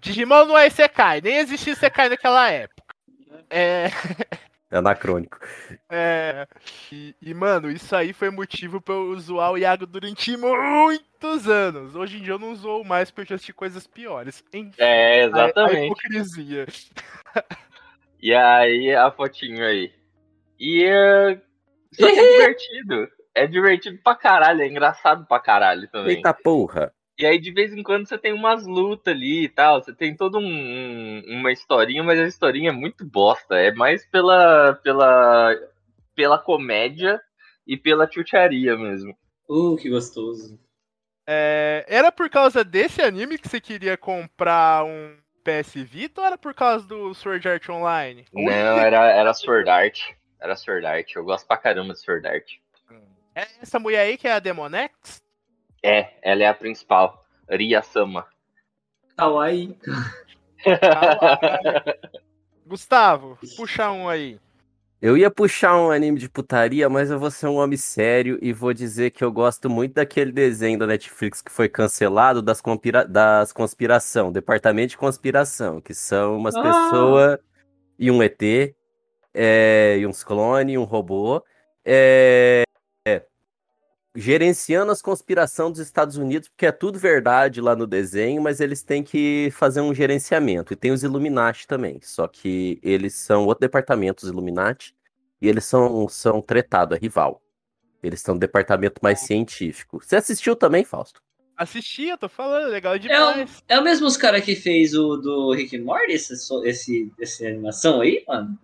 Digimon 0.00 0.46
não 0.46 0.56
é 0.58 0.66
Isekai, 0.66 1.20
nem 1.20 1.36
existia 1.36 1.74
Isekai 1.74 2.08
naquela 2.08 2.50
época. 2.50 2.82
É, 3.50 3.88
É 4.70 4.76
anacrônico. 4.78 5.38
é, 5.90 6.46
e, 6.90 7.14
e, 7.20 7.34
mano, 7.34 7.70
isso 7.70 7.94
aí 7.94 8.12
foi 8.14 8.30
motivo 8.30 8.80
pra 8.80 8.94
eu 8.94 9.18
zoar 9.18 9.52
o 9.52 9.58
Iago 9.58 9.86
durante 9.86 10.34
muitos 10.36 11.46
anos. 11.46 11.94
Hoje 11.94 12.18
em 12.18 12.22
dia 12.22 12.32
eu 12.32 12.38
não 12.38 12.54
zoo 12.54 12.84
mais 12.84 13.10
porque 13.10 13.22
eu 13.22 13.26
já 13.26 13.34
assisti 13.36 13.52
coisas 13.52 13.86
piores. 13.86 14.42
Enfim, 14.52 14.72
É, 14.78 15.20
a- 15.20 15.24
A, 15.24 15.26
exatamente. 15.26 15.84
hipocrisia. 15.84 16.66
E 18.20 18.34
aí 18.34 18.94
a 18.94 19.10
fotinho 19.10 19.64
aí. 19.64 19.92
E 20.58 20.84
é. 20.84 21.40
Só 21.94 22.06
que 22.06 22.18
é 22.18 22.26
divertido. 22.32 23.08
É 23.34 23.46
divertido 23.46 23.98
pra 24.02 24.16
caralho, 24.16 24.62
é 24.62 24.66
engraçado 24.66 25.24
pra 25.26 25.38
caralho 25.38 25.88
também. 25.88 26.16
Eita 26.16 26.34
porra. 26.34 26.92
E 27.18 27.26
aí, 27.26 27.38
de 27.38 27.50
vez 27.52 27.72
em 27.72 27.82
quando, 27.82 28.06
você 28.06 28.16
tem 28.16 28.32
umas 28.32 28.64
lutas 28.66 29.12
ali 29.12 29.44
e 29.44 29.48
tal. 29.48 29.82
Você 29.82 29.92
tem 29.92 30.14
toda 30.16 30.38
um, 30.38 30.42
um- 30.42 31.22
uma 31.28 31.50
historinha, 31.52 32.02
mas 32.02 32.18
a 32.18 32.26
historinha 32.26 32.70
é 32.70 32.72
muito 32.72 33.04
bosta. 33.04 33.56
É 33.56 33.72
mais 33.72 34.04
pela, 34.06 34.74
pela, 34.82 35.52
pela 36.14 36.38
comédia 36.38 37.20
e 37.66 37.76
pela 37.76 38.10
chucharia 38.10 38.76
mesmo. 38.76 39.16
Uh, 39.48 39.76
que 39.76 39.88
gostoso. 39.88 40.58
É, 41.28 41.84
era 41.88 42.10
por 42.10 42.30
causa 42.30 42.64
desse 42.64 43.02
anime 43.02 43.36
que 43.38 43.48
você 43.48 43.60
queria 43.60 43.96
comprar 43.96 44.84
um 44.84 45.16
PS 45.44 45.74
Vita 45.82 46.20
ou 46.20 46.26
era 46.26 46.38
por 46.38 46.54
causa 46.54 46.86
do 46.86 47.12
Sword 47.14 47.48
Art 47.48 47.68
Online? 47.68 48.24
Não, 48.32 48.50
era, 48.78 49.06
era 49.10 49.34
Sword 49.34 49.68
Art. 49.68 50.00
Era 50.40 50.56
Sword 50.56 50.86
Art. 50.86 51.14
Eu 51.14 51.24
gosto 51.24 51.46
pra 51.46 51.56
caramba 51.56 51.94
de 51.94 52.00
Sword 52.00 52.26
Art. 52.26 52.52
É 53.34 53.46
essa 53.62 53.78
mulher 53.78 54.00
aí 54.00 54.16
que 54.16 54.26
é 54.26 54.32
a 54.32 54.38
Demonex? 54.38 55.22
É, 55.82 56.14
ela 56.22 56.42
é 56.42 56.46
a 56.46 56.54
principal. 56.54 57.24
Ria 57.48 57.82
Sama. 57.82 58.26
Kawaii. 59.16 59.76
Gustavo, 62.66 63.38
puxa 63.56 63.90
um 63.90 64.08
aí. 64.08 64.38
Eu 65.00 65.16
ia 65.16 65.30
puxar 65.30 65.76
um 65.76 65.92
anime 65.92 66.18
de 66.18 66.28
putaria, 66.28 66.88
mas 66.88 67.08
eu 67.08 67.20
vou 67.20 67.30
ser 67.30 67.46
um 67.46 67.54
homem 67.56 67.76
sério 67.76 68.36
e 68.42 68.52
vou 68.52 68.74
dizer 68.74 69.12
que 69.12 69.22
eu 69.22 69.30
gosto 69.30 69.70
muito 69.70 69.94
daquele 69.94 70.32
desenho 70.32 70.76
da 70.76 70.88
Netflix 70.88 71.40
que 71.40 71.52
foi 71.52 71.68
cancelado 71.68 72.42
das, 72.42 72.60
conspira 72.60 73.06
das 73.06 73.52
conspiração, 73.52 74.32
Departamento 74.32 74.90
de 74.90 74.98
Conspiração, 74.98 75.80
que 75.80 75.94
são 75.94 76.36
umas 76.36 76.56
Ah. 76.56 76.62
pessoas 76.62 77.38
e 77.96 78.10
um 78.10 78.20
ET, 78.20 78.74
é, 79.34 79.96
e 79.98 80.06
uns 80.06 80.24
clones, 80.24 80.76
um 80.76 80.84
robô, 80.84 81.42
é, 81.84 82.62
é, 83.06 83.24
gerenciando 84.14 84.90
as 84.90 85.00
conspirações 85.00 85.72
dos 85.72 85.80
Estados 85.80 86.16
Unidos, 86.16 86.48
porque 86.48 86.66
é 86.66 86.72
tudo 86.72 86.98
verdade 86.98 87.60
lá 87.60 87.76
no 87.76 87.86
desenho, 87.86 88.42
mas 88.42 88.60
eles 88.60 88.82
têm 88.82 89.02
que 89.02 89.50
fazer 89.52 89.80
um 89.80 89.94
gerenciamento. 89.94 90.72
E 90.72 90.76
tem 90.76 90.90
os 90.90 91.02
Illuminati 91.02 91.66
também, 91.66 92.00
só 92.02 92.26
que 92.26 92.80
eles 92.82 93.14
são 93.14 93.46
outro 93.46 93.60
departamento, 93.60 94.24
os 94.24 94.30
Illuminati, 94.30 94.94
e 95.40 95.48
eles 95.48 95.64
são, 95.64 96.08
são 96.08 96.40
tretado, 96.42 96.94
é 96.94 96.98
rival. 96.98 97.40
Eles 98.02 98.20
são 98.20 98.34
um 98.34 98.38
departamento 98.38 99.00
mais 99.02 99.20
científico. 99.20 100.00
Você 100.02 100.16
assistiu 100.16 100.56
também, 100.56 100.84
Fausto? 100.84 101.20
Assisti, 101.56 102.04
eu 102.04 102.16
tô 102.16 102.28
falando, 102.28 102.70
legal 102.70 102.94
É 102.94 102.96
o, 102.96 103.00
demais. 103.00 103.64
é 103.68 103.80
o 103.80 103.82
mesmo 103.82 104.06
os 104.06 104.16
cara 104.16 104.40
que 104.40 104.54
fez 104.54 104.94
o 104.94 105.16
do 105.16 105.52
Rick 105.52 105.76
and 105.76 105.82
Morty, 105.82 106.12
esse, 106.12 106.34
esse, 106.64 107.12
essa 107.20 107.46
animação 107.46 108.00
aí, 108.00 108.24
mano? 108.28 108.56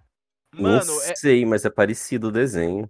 Mano, 0.62 0.86
Não 0.86 1.02
é, 1.02 1.14
sei, 1.16 1.44
mas 1.44 1.64
é 1.64 1.70
parecido 1.70 2.28
o 2.28 2.32
desenho. 2.32 2.88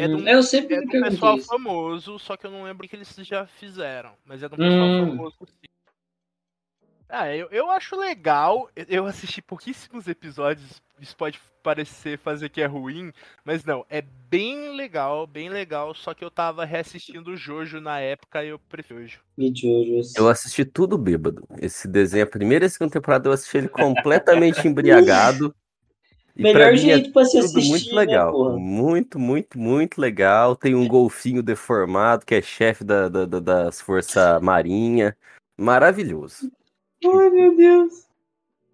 É 0.00 0.08
de 0.08 0.14
um- 0.14 0.26
eu 0.26 0.42
sempre 0.42 0.76
é 0.76 0.80
do 0.80 0.88
perguntei 0.88 1.10
pessoal 1.10 1.36
isso. 1.36 1.46
famoso, 1.46 2.18
só 2.18 2.36
que 2.36 2.46
eu 2.46 2.50
não 2.50 2.64
lembro 2.64 2.86
o 2.86 2.88
que 2.88 2.96
eles 2.96 3.14
já 3.22 3.46
fizeram. 3.46 4.14
Mas 4.24 4.42
é 4.42 4.48
de 4.48 4.54
um 4.54 4.58
pessoal 4.58 4.88
Hum. 4.88 4.98
famoso 4.98 5.36
sim. 5.46 5.68
Ah, 7.08 7.34
eu, 7.34 7.48
eu 7.50 7.70
acho 7.70 7.96
legal. 7.96 8.70
eu- 8.76 9.06
assisti 9.06 9.40
pouquíssimos 9.40 10.06
episódios. 10.08 10.82
Isso 11.00 11.16
pode 11.16 11.40
parecer 11.62 12.18
fazer 12.18 12.48
que 12.48 12.60
é 12.60 12.66
ruim, 12.66 13.12
mas 13.44 13.64
não, 13.64 13.84
é 13.88 14.02
bem 14.02 14.74
legal, 14.74 15.26
bem 15.26 15.48
legal. 15.48 15.94
Só 15.94 16.12
que 16.12 16.24
eu 16.24 16.30
tava 16.30 16.64
reassistindo 16.64 17.30
o 17.30 17.36
Jojo 17.36 17.80
na 17.80 17.98
época 18.00 18.44
e 18.44 18.48
eu 18.48 18.58
prefiro 18.58 19.00
Jojo. 19.00 19.20
Eu 20.16 20.28
assisti 20.28 20.64
tudo 20.64 20.98
bêbado. 20.98 21.46
Esse 21.60 21.86
desenho, 21.88 22.24
a 22.24 22.26
primeira 22.26 22.64
e 22.64 22.66
a 22.66 22.70
segunda 22.70 22.92
temporada, 22.92 23.28
eu 23.28 23.32
assisti 23.32 23.58
ele 23.58 23.68
completamente 23.68 24.66
embriagado. 24.68 25.54
E 26.38 26.42
Melhor 26.42 26.72
é 26.72 26.76
jeito 26.76 27.12
pra 27.12 27.24
se 27.24 27.36
assistir, 27.36 27.68
muito 27.68 27.88
né, 27.90 27.94
legal. 27.96 28.30
porra? 28.32 28.56
muito, 28.56 29.18
muito, 29.18 29.58
muito 29.58 30.00
legal. 30.00 30.54
Tem 30.54 30.72
um 30.72 30.86
golfinho 30.86 31.42
deformado, 31.42 32.24
que 32.24 32.36
é 32.36 32.40
chefe 32.40 32.84
da, 32.84 33.08
da- 33.08 33.26
da- 33.26 33.40
das 33.40 33.80
Forças 33.80 34.40
Marinha. 34.40 35.16
Maravilhoso. 35.58 36.50
Ai, 37.04 37.30
meu 37.30 37.56
Deus. 37.56 38.06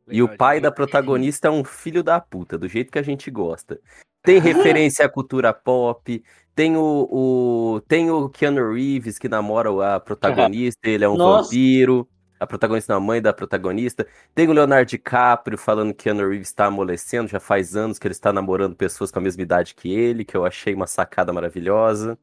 E 0.07 0.23
o 0.23 0.37
pai 0.37 0.61
da 0.61 0.71
protagonista 0.71 1.49
é 1.49 1.51
um 1.51 1.65
filho 1.65 2.03
da 2.03 2.21
puta, 2.21 2.59
do 2.59 2.69
jeito 2.69 2.93
que 2.93 2.99
a 2.99 3.03
gente 3.03 3.31
gosta. 3.31 3.81
Tem 4.23 4.39
referência 4.79 5.07
à 5.07 5.09
cultura 5.09 5.51
pop. 5.55 6.23
Tem 6.55 6.77
o, 6.77 7.09
o- 7.11 7.81
tem 7.89 8.11
o 8.11 8.29
Keanu 8.29 8.75
Reeves 8.75 9.19
que 9.19 9.29
namora 9.29 9.97
a 9.97 9.99
protagonista, 9.99 10.81
ele 10.87 11.05
é 11.05 11.09
um 11.09 11.17
Nossa. 11.17 11.45
vampiro. 11.49 12.07
A 12.39 12.47
protagonista 12.47 12.93
é 12.93 12.97
a 12.97 13.01
mãe 13.01 13.23
da 13.23 13.33
protagonista. 13.33 14.07
Tem 14.35 14.49
o 14.49 14.53
Leonardo 14.53 14.89
DiCaprio 14.89 15.57
falando 15.57 15.95
que 15.95 16.05
Keanu 16.05 16.29
Reeves 16.29 16.49
está 16.49 16.67
amolecendo, 16.67 17.29
já 17.29 17.41
faz 17.41 17.77
anos 17.77 17.99
que 17.99 18.07
ele 18.07 18.13
está 18.13 18.33
namorando 18.33 18.75
pessoas 18.75 19.11
com 19.11 19.19
a 19.19 19.23
mesma 19.23 19.43
idade 19.43 19.75
que 19.75 19.93
ele, 19.93 20.25
que 20.25 20.37
eu 20.37 20.45
achei 20.45 20.75
uma 20.75 20.87
sacada 20.87 21.33
maravilhosa. 21.33 22.19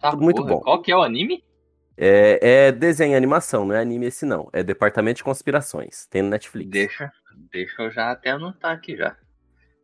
Tá, 0.00 0.14
Muito 0.14 0.42
porra, 0.42 0.54
bom. 0.54 0.60
Qual 0.60 0.82
que 0.82 0.92
é 0.92 0.96
o 0.96 1.02
anime? 1.02 1.42
É, 1.96 2.66
é 2.68 2.72
desenho 2.72 3.12
e 3.12 3.16
animação, 3.16 3.64
não 3.64 3.74
é 3.74 3.80
anime 3.80 4.06
esse 4.06 4.24
não. 4.24 4.48
É 4.52 4.62
Departamento 4.62 5.16
de 5.16 5.24
Conspirações. 5.24 6.06
Tem 6.06 6.22
no 6.22 6.28
Netflix. 6.28 6.70
Deixa, 6.70 7.12
deixa 7.50 7.82
eu 7.82 7.90
já 7.90 8.12
até 8.12 8.30
anotar 8.30 8.72
aqui 8.72 8.96
já. 8.96 9.16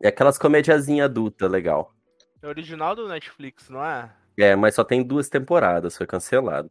É 0.00 0.08
aquelas 0.08 0.38
comediazinha 0.38 1.06
adulta, 1.06 1.48
legal. 1.48 1.92
É 2.40 2.46
original 2.46 2.94
do 2.94 3.08
Netflix, 3.08 3.68
não 3.68 3.84
é? 3.84 4.12
É, 4.36 4.54
mas 4.54 4.74
só 4.74 4.84
tem 4.84 5.02
duas 5.02 5.28
temporadas, 5.28 5.96
foi 5.96 6.06
cancelado. 6.06 6.70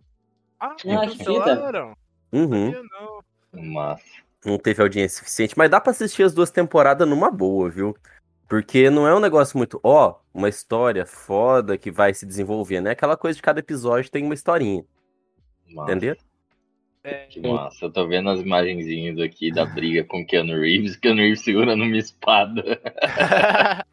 Ah, 0.59 0.75
que 0.75 0.87
cancelaram? 0.87 1.95
Uhum. 2.33 2.71
Não. 2.71 3.23
Massa. 3.61 4.03
Não 4.43 4.57
teve 4.57 4.81
audiência 4.81 5.19
suficiente, 5.19 5.53
mas 5.57 5.69
dá 5.69 5.79
pra 5.79 5.91
assistir 5.91 6.23
as 6.23 6.33
duas 6.33 6.51
temporadas 6.51 7.07
numa 7.07 7.31
boa, 7.31 7.69
viu? 7.69 7.95
Porque 8.49 8.89
não 8.89 9.07
é 9.07 9.15
um 9.15 9.19
negócio 9.19 9.57
muito, 9.57 9.79
ó, 9.83 10.19
uma 10.33 10.49
história 10.49 11.05
foda 11.05 11.77
que 11.77 11.89
vai 11.89 12.13
se 12.13 12.25
desenvolvendo. 12.25 12.87
É 12.87 12.91
aquela 12.91 13.15
coisa 13.15 13.35
de 13.35 13.41
cada 13.41 13.59
episódio 13.59 14.11
tem 14.11 14.23
uma 14.25 14.33
historinha, 14.33 14.83
massa. 15.69 15.91
entendeu? 15.91 16.17
É, 17.03 17.25
Que 17.27 17.39
massa. 17.41 17.85
Eu 17.85 17.91
tô 17.91 18.07
vendo 18.07 18.29
as 18.29 18.39
imagenzinhas 18.39 19.19
aqui 19.19 19.51
da 19.51 19.65
briga 19.65 20.03
com 20.03 20.25
Keanu 20.25 20.59
Reeves. 20.59 20.95
Keanu 20.95 21.21
Reeves 21.21 21.43
segurando 21.43 21.83
uma 21.83 21.97
espada. 21.97 22.63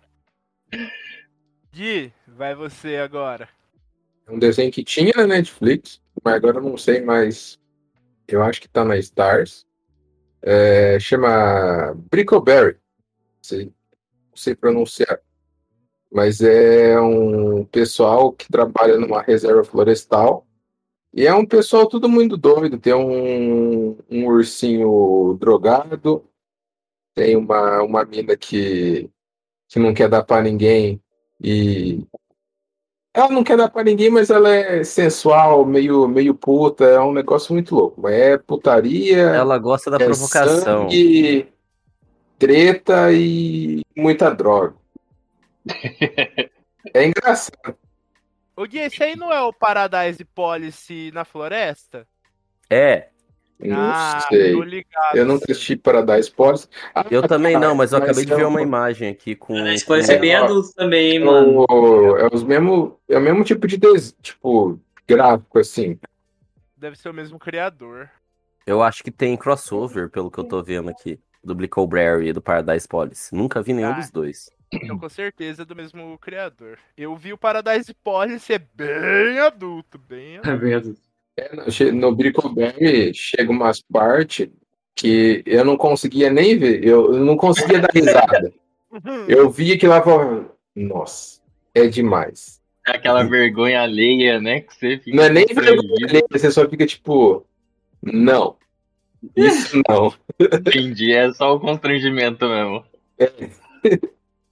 Gui, 1.73 2.13
vai 2.27 2.55
você 2.55 2.97
agora. 2.97 3.49
É 4.27 4.33
um 4.33 4.39
desenho 4.39 4.71
que 4.73 4.85
tinha 4.85 5.13
na 5.17 5.27
Netflix, 5.27 6.01
mas 6.25 6.35
agora 6.35 6.59
eu 6.59 6.63
não 6.63 6.77
sei 6.77 7.01
mais. 7.01 7.59
Eu 8.35 8.43
acho 8.43 8.61
que 8.61 8.69
tá 8.69 8.85
na 8.85 8.97
Stars. 8.97 9.67
É, 10.43 10.99
chama 10.99 11.95
Brickleberry. 12.11 12.79
Sei, 13.43 13.67
não 13.67 14.37
sei 14.37 14.55
pronunciar. 14.55 15.21
Mas 16.11 16.41
é 16.41 17.01
um 17.01 17.65
pessoal 17.65 18.33
que 18.33 18.51
trabalha 18.51 18.99
numa 18.99 19.23
reserva 19.23 19.63
florestal. 19.65 20.47
E 21.13 21.27
é 21.27 21.35
um 21.35 21.47
pessoal 21.47 21.87
todo 21.89 22.09
muito 22.09 22.37
doido. 22.37 22.79
Tem 22.79 22.95
um, 22.95 23.97
um 24.11 24.27
ursinho 24.27 25.37
drogado. 25.41 26.25
Tem 27.15 27.37
uma, 27.37 27.83
uma 27.83 28.05
mina 28.05 28.37
que, 28.37 29.11
que 29.69 29.79
não 29.79 29.93
quer 29.93 30.09
dar 30.09 30.25
pra 30.25 30.43
ninguém. 30.43 31.01
E 31.43 32.07
ela 33.13 33.29
não 33.29 33.43
quer 33.43 33.57
dar 33.57 33.69
pra 33.69 33.83
ninguém, 33.83 34.11
mas 34.11 34.31
ela 34.31 34.55
é 34.55 34.85
sensual, 34.85 35.65
meio, 35.65 36.07
meio 36.07 36.35
puta. 36.35 36.85
É 36.85 37.01
um 37.01 37.13
negócio 37.13 37.53
muito 37.53 37.75
louco. 37.75 38.09
É 38.09 38.39
putaria, 38.39 39.19
Ela 39.19 39.59
gosta 39.59 39.91
da 39.91 39.97
é 39.97 40.05
provocação. 40.05 40.61
sangue, 40.61 41.49
treta 42.39 43.13
e 43.13 43.83
muita 43.97 44.31
droga. 44.35 44.75
É 46.95 47.07
engraçado. 47.07 47.77
O 48.57 48.67
Gui, 48.67 48.79
esse 48.79 49.03
aí 49.03 49.15
não 49.15 49.31
é 49.31 49.41
o 49.43 49.53
Paradise 49.53 50.25
Policy 50.25 51.11
na 51.13 51.27
floresta? 51.27 52.07
É, 52.71 53.09
Não 53.63 53.77
ah, 53.79 54.21
sei. 54.29 54.53
tô 54.53 54.63
ligado. 54.63 55.17
Eu 55.17 55.27
nunca 55.27 55.45
assisti 55.51 55.77
Paradise 55.77 56.31
Policy. 56.31 56.67
Ah, 56.95 57.05
eu 57.11 57.27
também 57.27 57.59
não, 57.59 57.75
mas 57.75 57.93
eu 57.93 57.99
acabei 57.99 58.25
de 58.25 58.33
é 58.33 58.37
ver 58.37 58.47
um- 58.47 58.49
uma 58.49 58.63
imagem 58.63 59.09
aqui 59.09 59.35
com. 59.37 59.55
Ser 60.03 60.19
bem 60.19 60.33
É, 60.33 60.41
ó, 60.41 60.45
adulto 60.45 60.73
também, 60.75 61.11
hein, 61.13 61.17
é 61.17 61.25
mano. 61.25 61.67
o- 61.69 62.17
É, 62.17 62.29
os 62.33 62.43
mesmo, 62.43 62.99
é 63.09 63.19
o 63.19 63.21
mesmo 63.21 63.45
tipo 63.45 63.67
de 63.67 63.77
des... 63.77 64.17
tipo, 64.23 64.81
gráfico, 65.07 65.59
assim. 65.59 65.99
Deve 66.77 66.97
ser 66.97 67.11
o 67.11 67.15
mesmo 67.15 67.39
criador. 67.39 68.09
Eu 68.67 68.83
acho 68.83 69.03
que 69.05 69.11
tem 69.11 69.37
crossover, 69.37 70.09
pelo 70.09 70.31
que 70.31 70.39
eu 70.39 70.45
tô 70.45 70.63
vendo 70.63 70.89
aqui. 70.89 71.19
Do 71.43 71.55
Brickleberry 71.55 72.29
e 72.29 72.33
do 72.33 72.41
Paradise 72.43 72.87
Policy. 72.87 73.35
Nunca 73.35 73.63
vi 73.63 73.73
nenhum 73.73 73.91
Ah. 73.91 73.93
dos 73.93 74.11
dois. 74.11 74.51
Então, 74.73 74.99
com 74.99 75.09
certeza, 75.09 75.63
é 75.63 75.65
do 75.65 75.75
mesmo 75.75 76.17
criador. 76.19 76.79
Eu 76.97 77.17
vi 77.17 77.33
o 77.33 77.39
Paradise 77.39 77.93
Policy, 77.93 78.53
é 78.53 78.59
bem 78.59 79.39
adulto, 79.41 79.99
bem 79.99 80.37
adulto. 80.39 80.49
É 80.51 80.57
bem 80.57 80.75
adulto. 80.75 81.01
É, 81.37 81.91
no- 81.93 82.15
Brickleberry 82.15 83.13
chega 83.15 83.51
umas 83.51 83.81
partes 83.81 84.49
que 84.95 85.43
eu 85.47 85.65
não 85.65 85.77
conseguia 85.77 86.31
nem 86.31 86.59
ver, 86.59 86.85
eu 86.85 87.15
eu 87.15 87.21
não 87.25 87.37
conseguia 87.37 87.79
dar 87.81 87.89
risada. 87.95 88.53
Eu 89.29 89.49
via 89.51 89.79
que 89.79 89.87
lá 89.87 90.03
falava, 90.03 90.51
nossa, 90.75 91.41
é 91.75 91.87
demais. 91.87 92.61
É 92.87 92.93
aquela 92.93 93.23
vergonha 93.23 93.83
alheia, 93.83 94.41
né? 94.41 94.61
Que 94.61 94.75
você 94.75 94.99
fica 94.99 95.17
Não 95.17 95.25
é 95.25 95.29
nem 95.31 95.47
vergonha, 95.47 96.07
alheia, 96.09 96.25
você 96.31 96.51
só 96.51 96.69
fica 96.69 96.85
tipo, 96.87 97.47
não, 98.03 98.57
isso 99.37 99.81
não. 99.89 100.13
Entendi, 100.41 101.13
é 101.13 101.33
só 101.33 101.55
o 101.55 101.61
constrangimento 101.61 102.47
mesmo. 102.49 102.85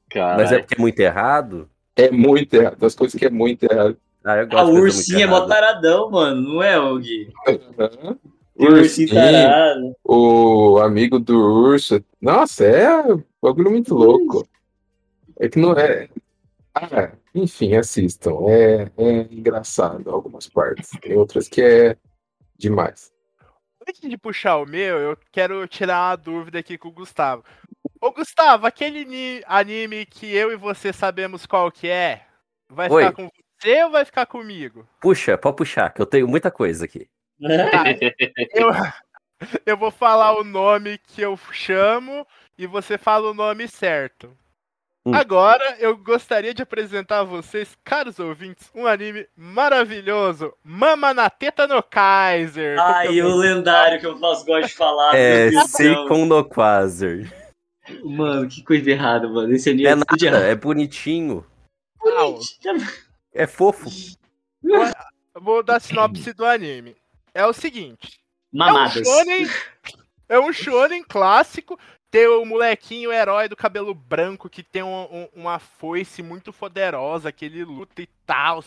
Caralho. 0.08 0.38
Mas 0.40 0.52
é 0.52 0.58
porque 0.60 0.74
é 0.74 0.80
muito 0.80 1.00
errado? 1.00 1.68
É 1.96 2.10
muito 2.10 2.54
errado, 2.54 2.78
das 2.78 2.94
coisas 2.94 3.18
que 3.18 3.26
é 3.26 3.30
muito 3.30 3.64
errado. 3.64 3.96
Ah, 4.24 4.36
eu 4.36 4.42
Ah, 4.42 4.44
gosto 4.46 4.64
o 4.64 4.74
de 4.74 4.80
coisa 4.80 4.96
ursinho 4.98 5.20
é 5.20 5.26
mó 5.26 5.40
taradão, 5.46 6.10
mano. 6.10 6.40
Não 6.54 6.62
é, 6.62 6.78
o 6.78 6.98
Gui? 6.98 7.32
Uhum. 7.46 8.18
Tem 8.56 8.68
um 8.68 8.72
ursinho 8.72 9.08
tarado. 9.14 9.96
o 10.04 10.78
amigo 10.80 11.18
do 11.18 11.38
urso. 11.38 12.04
Nossa, 12.20 12.64
é 12.64 13.14
um 13.14 13.22
bagulho 13.40 13.70
muito 13.70 13.94
louco. 13.94 14.46
É 15.38 15.48
que 15.48 15.58
não 15.58 15.72
é. 15.72 16.08
Ah, 16.74 17.12
enfim, 17.34 17.74
assistam. 17.76 18.32
É, 18.48 18.90
é 18.96 19.12
engraçado 19.32 20.10
algumas 20.10 20.48
partes. 20.48 20.90
Tem 21.00 21.16
outras 21.16 21.48
que 21.48 21.62
é 21.62 21.96
demais. 22.58 23.12
Antes 23.88 24.10
de 24.10 24.18
puxar 24.18 24.56
o 24.58 24.66
meu, 24.66 24.98
eu 24.98 25.16
quero 25.32 25.66
tirar 25.68 26.10
uma 26.10 26.16
dúvida 26.16 26.58
aqui 26.58 26.76
com 26.76 26.88
o 26.88 26.92
Gustavo. 26.92 27.44
Ô, 28.00 28.10
Gustavo, 28.12 28.66
aquele 28.66 29.04
ni- 29.04 29.42
anime 29.46 30.04
que 30.04 30.26
eu 30.34 30.52
e 30.52 30.56
você 30.56 30.92
sabemos 30.92 31.46
qual 31.46 31.70
que 31.70 31.88
é, 31.88 32.26
vai 32.68 32.90
Oi. 32.90 33.02
ficar 33.04 33.14
com 33.16 33.30
você 33.60 33.84
ou 33.84 33.90
vai 33.90 34.04
ficar 34.04 34.26
comigo? 34.26 34.86
Puxa, 35.00 35.36
pode 35.36 35.56
puxar, 35.56 35.90
que 35.90 36.00
eu 36.00 36.06
tenho 36.06 36.28
muita 36.28 36.50
coisa 36.50 36.84
aqui. 36.84 37.08
Eu, 38.52 38.70
eu 39.64 39.76
vou 39.76 39.92
falar 39.92 40.36
o 40.36 40.42
nome 40.42 40.98
que 40.98 41.22
eu 41.22 41.38
chamo 41.52 42.26
e 42.58 42.66
você 42.66 42.98
fala 42.98 43.30
o 43.30 43.34
nome 43.34 43.68
certo. 43.68 44.36
Hum. 45.06 45.14
Agora 45.14 45.76
eu 45.78 45.96
gostaria 45.96 46.52
de 46.52 46.62
apresentar 46.62 47.20
a 47.20 47.24
vocês, 47.24 47.76
caros 47.84 48.18
ouvintes, 48.18 48.68
um 48.74 48.86
anime 48.86 49.28
maravilhoso, 49.36 50.52
Mama 50.64 51.14
na 51.14 51.30
Teta 51.30 51.68
no 51.68 51.80
Kaiser. 51.80 52.76
Ai, 52.80 53.22
o 53.22 53.36
lendário 53.36 54.00
que 54.00 54.06
eu 54.06 54.18
gosto 54.18 54.44
de 54.60 54.74
falar. 54.74 55.14
É. 55.14 55.50
Seikon 55.68 56.26
no 56.26 56.44
Quasar. 56.44 57.32
Mano, 58.02 58.48
que 58.48 58.62
coisa 58.62 58.90
errada, 58.90 59.28
mano. 59.28 59.54
Esse 59.54 59.70
anime 59.70 59.86
É 59.86 59.92
é, 59.92 59.94
nada, 59.94 60.06
errado. 60.20 60.42
é 60.42 60.54
bonitinho. 60.56 61.46
Não, 62.04 62.38
É 63.32 63.46
fofo. 63.46 63.88
vou 65.34 65.62
dar 65.62 65.76
a 65.76 65.80
sinopse 65.80 66.32
do 66.32 66.44
anime. 66.44 66.96
É 67.34 67.44
o 67.46 67.52
seguinte. 67.52 68.20
Mamadas. 68.52 68.96
É 68.96 69.00
um 69.00 69.04
shonen, 69.04 69.48
é 70.28 70.40
um 70.40 70.52
shonen 70.52 71.04
clássico. 71.04 71.78
Tem 72.10 72.26
o 72.26 72.44
molequinho 72.44 73.12
herói 73.12 73.48
do 73.48 73.56
cabelo 73.56 73.94
branco 73.94 74.48
que 74.48 74.62
tem 74.62 74.82
um- 74.82 75.04
um- 75.14 75.28
uma 75.34 75.58
foice 75.58 76.22
muito 76.22 76.52
poderosa 76.52 77.30
que 77.30 77.44
ele 77.44 77.64
luta 77.64 78.00
e 78.00 78.08
tal. 78.26 78.64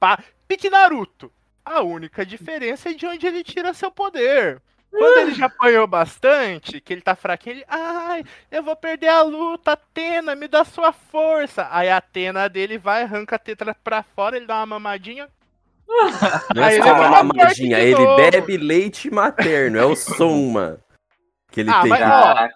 Pá. 0.00 0.22
Pique 0.46 0.70
Naruto. 0.70 1.30
A 1.62 1.82
única 1.82 2.24
diferença 2.24 2.88
é 2.88 2.94
de 2.94 3.04
onde 3.06 3.26
ele 3.26 3.44
tira 3.44 3.74
seu 3.74 3.90
poder. 3.90 4.62
Quando 4.90 5.18
ele 5.18 5.34
já 5.34 5.46
apanhou 5.46 5.86
bastante, 5.86 6.80
que 6.80 6.92
ele 6.92 7.02
tá 7.02 7.14
fraquinho, 7.14 7.56
ele. 7.56 7.64
Ai, 7.68 8.24
eu 8.50 8.62
vou 8.62 8.74
perder 8.74 9.08
a 9.08 9.22
luta, 9.22 9.72
Atena, 9.72 10.34
me 10.34 10.48
dá 10.48 10.64
sua 10.64 10.92
força. 10.92 11.68
Aí 11.70 11.88
a 11.88 11.98
Atena 11.98 12.48
dele 12.48 12.78
vai, 12.78 13.02
arranca 13.02 13.36
a 13.36 13.38
teta 13.38 13.76
pra 13.84 14.02
fora, 14.02 14.36
ele 14.36 14.46
dá 14.46 14.56
uma 14.56 14.66
mamadinha. 14.66 15.28
Não 16.54 16.64
é 16.64 16.82
só 16.82 16.92
uma 16.94 17.22
mamadinha, 17.22 17.78
ele 17.78 18.04
novo. 18.04 18.16
bebe 18.16 18.56
leite 18.56 19.10
materno, 19.10 19.78
é 19.78 19.84
o 19.84 19.96
Soma. 19.96 20.78
Que 21.50 21.60
ele 21.60 21.70
Ah, 21.70 21.80
tem 21.80 21.90
mas, 21.90 22.02
ó, 22.02 22.48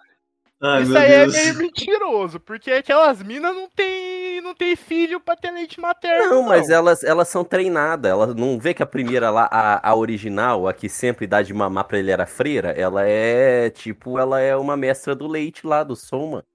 Ai, 0.65 0.83
Isso 0.83 0.97
aí 0.97 1.09
Deus. 1.09 1.35
é 1.35 1.41
meio 1.43 1.57
mentiroso, 1.57 2.39
porque 2.39 2.71
aquelas 2.71 3.21
minas 3.21 3.53
não 3.53 3.67
tem, 3.69 4.39
não 4.41 4.55
tem 4.55 4.75
filho 4.77 5.19
pra 5.19 5.35
ter 5.35 5.51
leite 5.51 5.79
materno. 5.79 6.29
Não, 6.29 6.43
mas 6.43 6.69
elas, 6.69 7.03
elas 7.03 7.27
são 7.27 7.43
treinadas. 7.43 8.09
Ela 8.11 8.27
não 8.33 8.57
vê 8.57 8.73
que 8.73 8.81
a 8.81 8.85
primeira 8.85 9.29
lá, 9.29 9.49
a, 9.51 9.89
a 9.89 9.95
original, 9.95 10.65
a 10.67 10.73
que 10.73 10.87
sempre 10.87 11.27
dá 11.27 11.41
de 11.41 11.53
mamar 11.53 11.83
pra 11.85 11.99
ele 11.99 12.11
era 12.11 12.25
freira, 12.25 12.71
ela 12.71 13.03
é 13.05 13.69
tipo, 13.71 14.17
ela 14.17 14.39
é 14.39 14.55
uma 14.55 14.77
mestra 14.77 15.13
do 15.13 15.27
leite 15.27 15.67
lá, 15.67 15.83
do 15.83 15.95
Soma. 15.97 16.45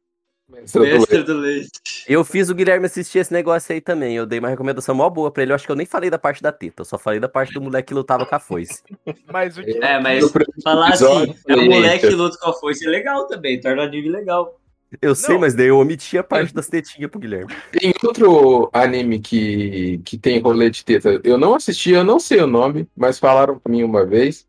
Mestra 0.51 0.81
do 0.81 0.87
Mestre 0.87 1.15
leite. 1.17 1.27
do 1.27 1.35
leite. 1.39 1.71
Eu 2.09 2.25
fiz 2.25 2.49
o 2.49 2.55
Guilherme 2.55 2.87
assistir 2.87 3.19
esse 3.19 3.33
negócio 3.33 3.73
aí 3.73 3.81
também. 3.81 4.17
Eu 4.17 4.25
dei 4.25 4.39
uma 4.39 4.49
recomendação 4.49 4.95
mó 4.95 5.09
boa 5.11 5.31
pra 5.31 5.43
ele. 5.43 5.53
Eu 5.53 5.55
acho 5.57 5.67
que 5.67 5.73
eu 5.73 5.77
nem 5.77 5.85
falei 5.85 6.09
da 6.09 6.19
parte 6.19 6.43
da 6.43 6.51
teta, 6.51 6.81
eu 6.81 6.85
só 6.87 6.97
falei 6.99 7.21
da 7.21 7.29
parte 7.29 7.53
do 7.53 7.61
moleque 7.61 7.89
que 7.89 7.95
lutava 7.95 8.25
com 8.25 8.35
a 8.35 8.39
foice. 8.41 8.83
Mas 9.31 9.59
o 9.59 9.63
que 9.63 9.73
É, 9.83 10.01
mas 10.01 10.25
falar 10.65 10.89
assim, 10.91 11.35
é 11.47 11.55
um 11.55 11.59
gente, 11.61 11.69
moleque 11.69 12.09
que 12.09 12.15
luta 12.15 12.39
com 12.39 12.51
a 12.51 12.55
foice 12.55 12.87
é 12.87 12.89
legal 12.89 13.27
também, 13.27 13.61
torna 13.61 13.83
o 13.83 13.85
anime 13.87 14.09
legal. 14.09 14.59
Eu 15.03 15.15
sei, 15.15 15.35
Não. 15.35 15.43
mas 15.43 15.55
daí 15.55 15.67
eu 15.67 15.79
omiti 15.79 16.17
a 16.17 16.25
parte 16.25 16.55
das 16.55 16.67
tetinhas 16.67 17.11
pro 17.11 17.21
Guilherme. 17.21 17.53
Tem 17.73 17.93
outro 18.03 18.71
anime 18.73 19.19
que, 19.19 20.01
que 20.03 20.17
tem 20.17 20.41
rolê 20.41 20.71
de 20.71 20.83
teta. 20.83 21.21
Eu 21.23 21.37
não 21.37 21.55
assisti, 21.55 21.91
eu 21.91 22.03
não 22.03 22.19
sei 22.19 22.41
o 22.41 22.47
nome, 22.47 22.89
mas 22.97 23.19
falaram 23.19 23.59
pra 23.59 23.71
mim 23.71 23.83
uma 23.83 24.07
vez. 24.07 24.47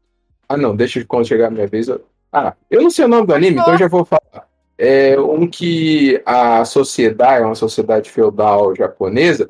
Ah, 0.47 0.55
não, 0.55 0.73
deixa 0.73 1.03
quando 1.03 1.27
chegar 1.27 1.47
a 1.47 1.51
minha 1.51 1.67
vez. 1.67 1.89
eu- 1.89 2.05
Ah, 2.31 2.55
eu 2.71 2.81
não 2.81 2.89
sei 2.89 3.03
o 3.03 3.07
nome 3.09 3.27
do 3.27 3.33
anime, 3.33 3.57
então 3.59 3.73
eu 3.73 3.77
já 3.79 3.89
vou 3.89 4.05
falar. 4.05 4.47
É 4.81 5.19
um 5.19 5.45
que 5.45 6.21
a 6.25 6.63
sociedade, 6.63 7.43
é 7.43 7.45
uma 7.45 7.53
sociedade 7.55 8.09
feudal 8.09 8.73
japonesa, 8.73 9.49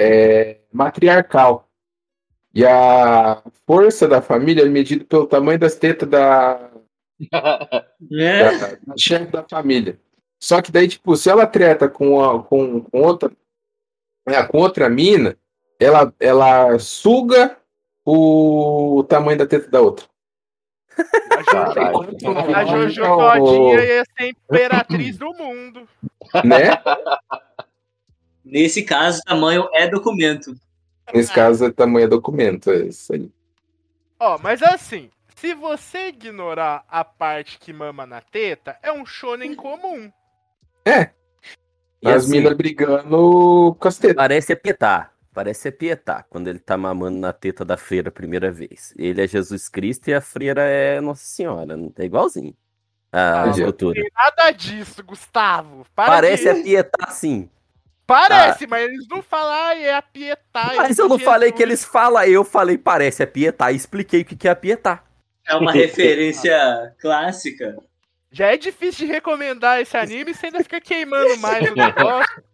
é 0.00 0.56
matriarcal. 0.72 1.68
E 2.54 2.64
a 2.64 3.42
força 3.66 4.08
da 4.08 4.22
família 4.22 4.62
é 4.62 4.68
medida 4.68 5.04
pelo 5.04 5.26
tamanho 5.26 5.58
das 5.58 5.74
tetas 5.74 6.08
da, 6.08 6.70
É. 8.10 8.58
da, 8.58 8.68
da 8.86 8.94
chefe 8.96 9.26
da 9.30 9.42
família. 9.42 9.98
Só 10.40 10.62
que 10.62 10.72
daí, 10.72 10.88
tipo, 10.88 11.14
se 11.16 11.28
ela 11.28 11.46
treta 11.46 11.88
com, 11.88 12.22
a- 12.22 12.42
com, 12.42 12.80
com 12.80 13.00
outra 13.02 13.30
é, 14.26 14.42
com 14.44 14.58
outra 14.58 14.88
mina, 14.88 15.36
ela, 15.78 16.10
ela 16.18 16.78
suga 16.78 17.58
o 18.06 19.04
tamanho 19.06 19.36
da 19.38 19.46
teta 19.46 19.68
da 19.70 19.82
outra. 19.82 20.06
A 22.54 22.64
Jojo, 22.64 23.02
É 23.02 23.06
Todinha 23.06 23.84
ia 23.84 24.04
ser 24.16 24.28
imperatriz 24.28 25.16
do 25.16 25.32
mundo. 25.34 25.88
Né? 26.44 26.70
Nesse 28.44 28.82
caso, 28.82 29.20
tamanho 29.24 29.68
é 29.72 29.88
documento. 29.88 30.54
Nesse 31.12 31.32
caso, 31.32 31.66
é 31.66 31.70
tamanho 31.70 32.04
é 32.04 32.08
documento. 32.08 32.70
É 32.70 32.86
isso 32.86 33.12
aí. 33.12 33.30
Ó, 34.18 34.38
mas 34.38 34.62
assim, 34.62 35.10
se 35.36 35.54
você 35.54 36.08
ignorar 36.08 36.84
a 36.88 37.04
parte 37.04 37.58
que 37.58 37.72
mama 37.72 38.06
na 38.06 38.20
teta, 38.20 38.78
é 38.82 38.92
um 38.92 39.04
shonen 39.04 39.54
comum. 39.54 40.10
E 40.86 42.08
As 42.08 42.24
assim, 42.24 42.32
minas 42.32 42.54
brigando 42.54 43.74
com 43.78 43.88
as 43.88 43.96
tetas. 43.98 44.16
Parece 44.16 44.52
é 44.52 44.56
petar. 44.56 45.13
Parece 45.34 45.68
a 45.68 45.72
Pietá, 45.72 46.22
quando 46.30 46.46
ele 46.48 46.60
tá 46.60 46.76
mamando 46.76 47.18
na 47.18 47.32
teta 47.32 47.64
da 47.64 47.76
freira 47.76 48.08
a 48.08 48.12
primeira 48.12 48.52
vez. 48.52 48.94
Ele 48.96 49.20
é 49.20 49.26
Jesus 49.26 49.68
Cristo 49.68 50.08
e 50.08 50.14
a 50.14 50.20
freira 50.20 50.62
é 50.62 51.00
Nossa 51.00 51.24
Senhora. 51.24 51.74
É 51.98 52.04
igualzinho. 52.04 52.56
A 53.12 53.42
Ah, 53.42 53.48
escultura. 53.50 54.00
Tem 54.00 54.10
nada 54.14 54.50
disso, 54.52 55.02
Gustavo. 55.04 55.84
Para 55.94 56.06
Parece 56.12 56.48
a 56.48 56.54
de... 56.54 56.62
Pietá, 56.62 57.10
sim. 57.10 57.50
Parece, 58.06 58.66
mas 58.66 58.84
eles 58.84 59.08
não 59.08 59.22
falam, 59.22 59.52
ai, 59.52 59.84
é 59.84 59.94
a 59.96 60.02
Pietá. 60.02 60.72
Mas 60.76 60.98
eu 60.98 61.08
não 61.08 61.16
Jesus. 61.18 61.32
falei 61.32 61.50
que 61.52 61.62
eles 61.62 61.84
falam, 61.84 62.22
eu 62.24 62.44
falei 62.44 62.76
parece 62.78 63.22
a 63.22 63.26
Pietá 63.26 63.72
e 63.72 63.76
expliquei 63.76 64.20
o 64.20 64.24
que 64.24 64.36
que 64.36 64.46
é 64.46 64.50
a 64.52 64.56
Pietá. 64.56 65.02
É 65.46 65.56
uma 65.56 65.72
referência 65.72 66.94
clássica. 67.00 67.76
Já 68.30 68.52
é 68.52 68.56
difícil 68.56 69.06
de 69.06 69.12
recomendar 69.12 69.80
esse 69.80 69.96
anime 69.96 70.30
e 70.32 70.34
você 70.34 70.46
ainda 70.46 70.62
fica 70.62 70.80
queimando 70.80 71.36
mais 71.38 71.70
o 71.70 71.74
negócio. 71.76 72.44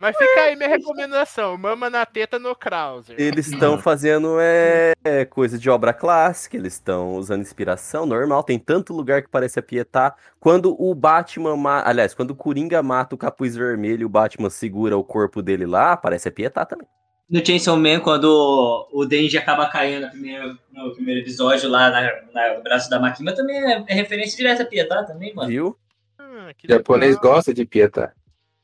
Mas 0.00 0.16
fica 0.16 0.40
aí 0.42 0.54
minha 0.56 0.68
recomendação: 0.68 1.56
Mama 1.56 1.90
na 1.90 2.06
teta 2.06 2.38
no 2.38 2.54
Krauser. 2.54 3.16
Eles 3.18 3.48
estão 3.48 3.78
fazendo 3.78 4.38
é, 4.40 4.92
é, 5.04 5.24
coisa 5.24 5.58
de 5.58 5.68
obra 5.68 5.92
clássica, 5.92 6.56
eles 6.56 6.74
estão 6.74 7.16
usando 7.16 7.42
inspiração 7.42 8.06
normal. 8.06 8.42
Tem 8.44 8.58
tanto 8.58 8.92
lugar 8.92 9.22
que 9.22 9.28
parece 9.28 9.58
a 9.58 9.62
Pietá. 9.62 10.14
Quando 10.38 10.74
o 10.80 10.94
Batman, 10.94 11.56
ma- 11.56 11.82
aliás, 11.84 12.14
quando 12.14 12.30
o 12.30 12.36
Coringa 12.36 12.82
mata 12.82 13.14
o 13.14 13.18
capuz 13.18 13.56
vermelho, 13.56 14.06
o 14.06 14.10
Batman 14.10 14.50
segura 14.50 14.96
o 14.96 15.02
corpo 15.04 15.42
dele 15.42 15.66
lá, 15.66 15.96
parece 15.96 16.28
a 16.28 16.32
Pietá 16.32 16.64
também. 16.64 16.86
No 17.28 17.44
Chainsaw 17.44 17.76
Man, 17.76 18.00
quando 18.00 18.88
o 18.90 19.04
Denji 19.04 19.36
acaba 19.36 19.66
caindo 19.66 20.06
no 20.06 20.10
primeiro, 20.10 20.58
no 20.72 20.94
primeiro 20.94 21.20
episódio 21.20 21.68
lá 21.68 21.90
na, 21.90 22.00
na- 22.32 22.54
no 22.56 22.62
braço 22.62 22.88
da 22.88 22.98
Makima, 22.98 23.34
também 23.34 23.56
é, 23.56 23.84
é 23.86 23.94
referência 23.94 24.36
direta 24.36 24.62
a 24.62 24.66
Pietá 24.66 25.02
também, 25.04 25.34
mano. 25.34 25.48
Viu? 25.48 25.76
Ah, 26.18 26.52
japonês 26.66 27.16
legal. 27.16 27.34
gosta 27.34 27.52
de 27.52 27.66
Pietá. 27.66 28.12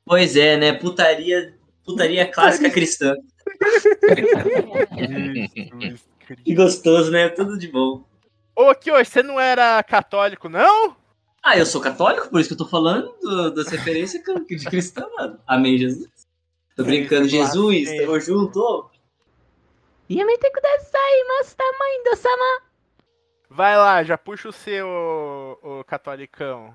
Pois 0.04 0.36
é, 0.36 0.56
né? 0.56 0.72
Putaria, 0.72 1.54
putaria 1.84 2.30
clássica 2.30 2.70
cristã. 2.70 3.14
Que 6.42 6.54
gostoso, 6.54 7.10
né? 7.10 7.28
Tudo 7.28 7.58
de 7.58 7.68
bom. 7.68 8.02
Ô, 8.56 8.74
Kyo, 8.74 8.94
você 9.04 9.22
não 9.22 9.38
era 9.38 9.82
católico, 9.82 10.48
não? 10.48 10.96
Ah, 11.42 11.58
eu 11.58 11.66
sou 11.66 11.80
católico, 11.80 12.30
por 12.30 12.40
isso 12.40 12.48
que 12.48 12.54
eu 12.54 12.58
tô 12.58 12.66
falando 12.66 13.14
do, 13.20 13.50
das 13.50 13.68
referências 13.68 14.22
de 14.46 14.64
cristã, 14.64 15.06
mano. 15.18 15.38
Amém, 15.46 15.76
Jesus. 15.76 16.08
Tô 16.74 16.84
brincando, 16.84 17.28
Jesus, 17.28 17.88
tamo 17.98 18.18
junto. 18.18 18.90
Yamete 20.10 20.50
kudasai, 20.50 21.24
Master 21.28 21.66
Maindo-sama. 21.78 22.62
Vai 23.50 23.76
lá, 23.76 24.02
já 24.02 24.16
puxa 24.16 24.48
o 24.48 24.52
seu, 24.52 24.88
ô, 25.62 25.84
catolicão. 25.84 26.74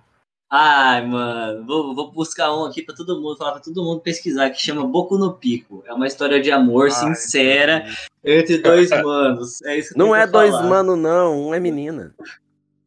Ai, 0.52 1.06
mano, 1.06 1.64
vou, 1.66 1.94
vou 1.94 2.12
buscar 2.12 2.52
um 2.56 2.66
aqui 2.66 2.82
pra 2.82 2.96
todo 2.96 3.22
mundo, 3.22 3.38
falar 3.38 3.52
pra 3.52 3.62
todo 3.62 3.84
mundo 3.84 4.02
pesquisar, 4.02 4.50
que 4.50 4.60
chama 4.60 4.84
Boku 4.84 5.16
no 5.18 5.34
Pico. 5.34 5.84
É 5.86 5.94
uma 5.94 6.08
história 6.08 6.42
de 6.42 6.52
amor 6.52 6.86
Ai, 6.86 6.92
sincera 6.92 7.86
entre 8.26 8.58
dois 8.58 8.90
manos. 8.90 9.62
É 9.62 9.78
isso 9.78 9.94
que 9.94 10.00
eu 10.02 10.06
Não 10.06 10.16
é 10.16 10.26
dois 10.26 10.50
falar. 10.52 10.68
mano, 10.68 10.96
não, 10.96 11.50
um 11.50 11.54
é 11.54 11.60
menina. 11.60 12.16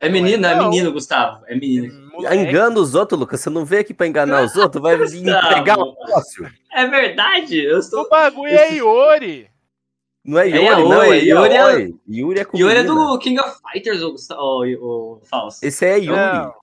É 0.01 0.09
menino, 0.09 0.45
é 0.45 0.57
Não. 0.57 0.65
menino, 0.71 0.91
Gustavo. 0.93 1.45
É 1.47 1.55
menino. 1.55 2.11
Moleque. 2.13 2.35
Engana 2.37 2.81
os 2.81 2.97
outros, 2.97 3.21
Lucas. 3.21 3.41
Você 3.41 3.49
não 3.49 3.65
veio 3.65 3.83
aqui 3.83 3.95
pra 3.95 4.09
enganar 4.09 4.43
os 4.45 4.57
outros, 4.57 4.83
vai 4.83 4.97
entregar 4.97 5.79
o 5.79 5.95
negócio. 5.95 6.51
É 6.73 6.85
verdade, 6.89 7.65
eu 7.65 7.77
O 7.77 7.79
estou. 7.79 8.09
bagulho 8.09 8.51
é 8.53 8.75
Iori. 8.75 9.49
Não 10.25 10.39
é 10.41 10.49
É 10.49 10.57
Yuri, 10.57 10.83
não, 10.83 10.91
Yaoi, 11.05 11.19
é 11.19 11.25
Yuri 11.25 11.49
é- 11.51 11.55
Yaoi. 11.55 11.95
Yuri 12.09 12.41
é 12.41 12.47
Yuri 12.55 12.75
é 12.77 12.83
menina. 12.83 12.95
do 13.07 13.19
King 13.19 13.41
of 13.41 13.57
Fighters, 13.73 14.03
o, 14.03 14.15
o, 14.37 15.13
o 15.15 15.21
Falso. 15.25 15.59
Esse 15.63 15.85
é 15.87 15.99
Yuri. 15.99 16.17
Não. 16.21 16.62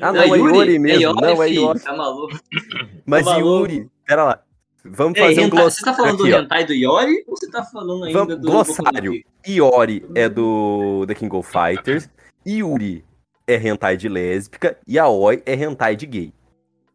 Ah, 0.00 0.12
Não, 0.12 0.26
não, 0.26 0.34
é 0.34 0.38
Yuri 0.38 0.78
mesmo, 0.78 1.14
não, 1.14 1.42
é 1.42 1.48
Yuri. 1.50 1.80
Tá 1.80 1.96
maluco? 1.96 2.38
Mas 3.06 3.24
Tá 3.24 3.30
maluco. 3.32 3.48
Yuri, 3.72 3.90
pera 4.06 4.24
lá. 4.24 4.42
Vamos 4.84 5.18
Ei, 5.18 5.24
fazer 5.28 5.40
um 5.46 5.50
glossário. 5.50 5.70
você 5.72 5.84
tá 5.84 5.94
falando 5.94 6.22
aqui, 6.22 6.30
do 6.30 6.36
hentai 6.38 6.64
do 6.64 6.72
Yori 6.72 7.24
ou 7.26 7.36
você 7.36 7.50
tá 7.50 7.64
falando 7.64 8.04
ainda 8.04 8.18
Vamos- 8.20 8.36
do 8.40 8.46
glossário. 8.50 9.12
Iori 9.46 10.06
é 10.14 10.28
do 10.28 11.04
The 11.08 11.14
King 11.14 11.34
of 11.36 11.50
Fighters. 11.50 12.08
Yuri 12.46 13.04
é 13.46 13.56
hentai 13.56 13.96
de 13.96 14.08
lésbica. 14.08 14.78
E 14.86 14.96
Aoi 14.98 15.42
é 15.44 15.54
hentai 15.54 15.96
de 15.96 16.06
gay. 16.06 16.32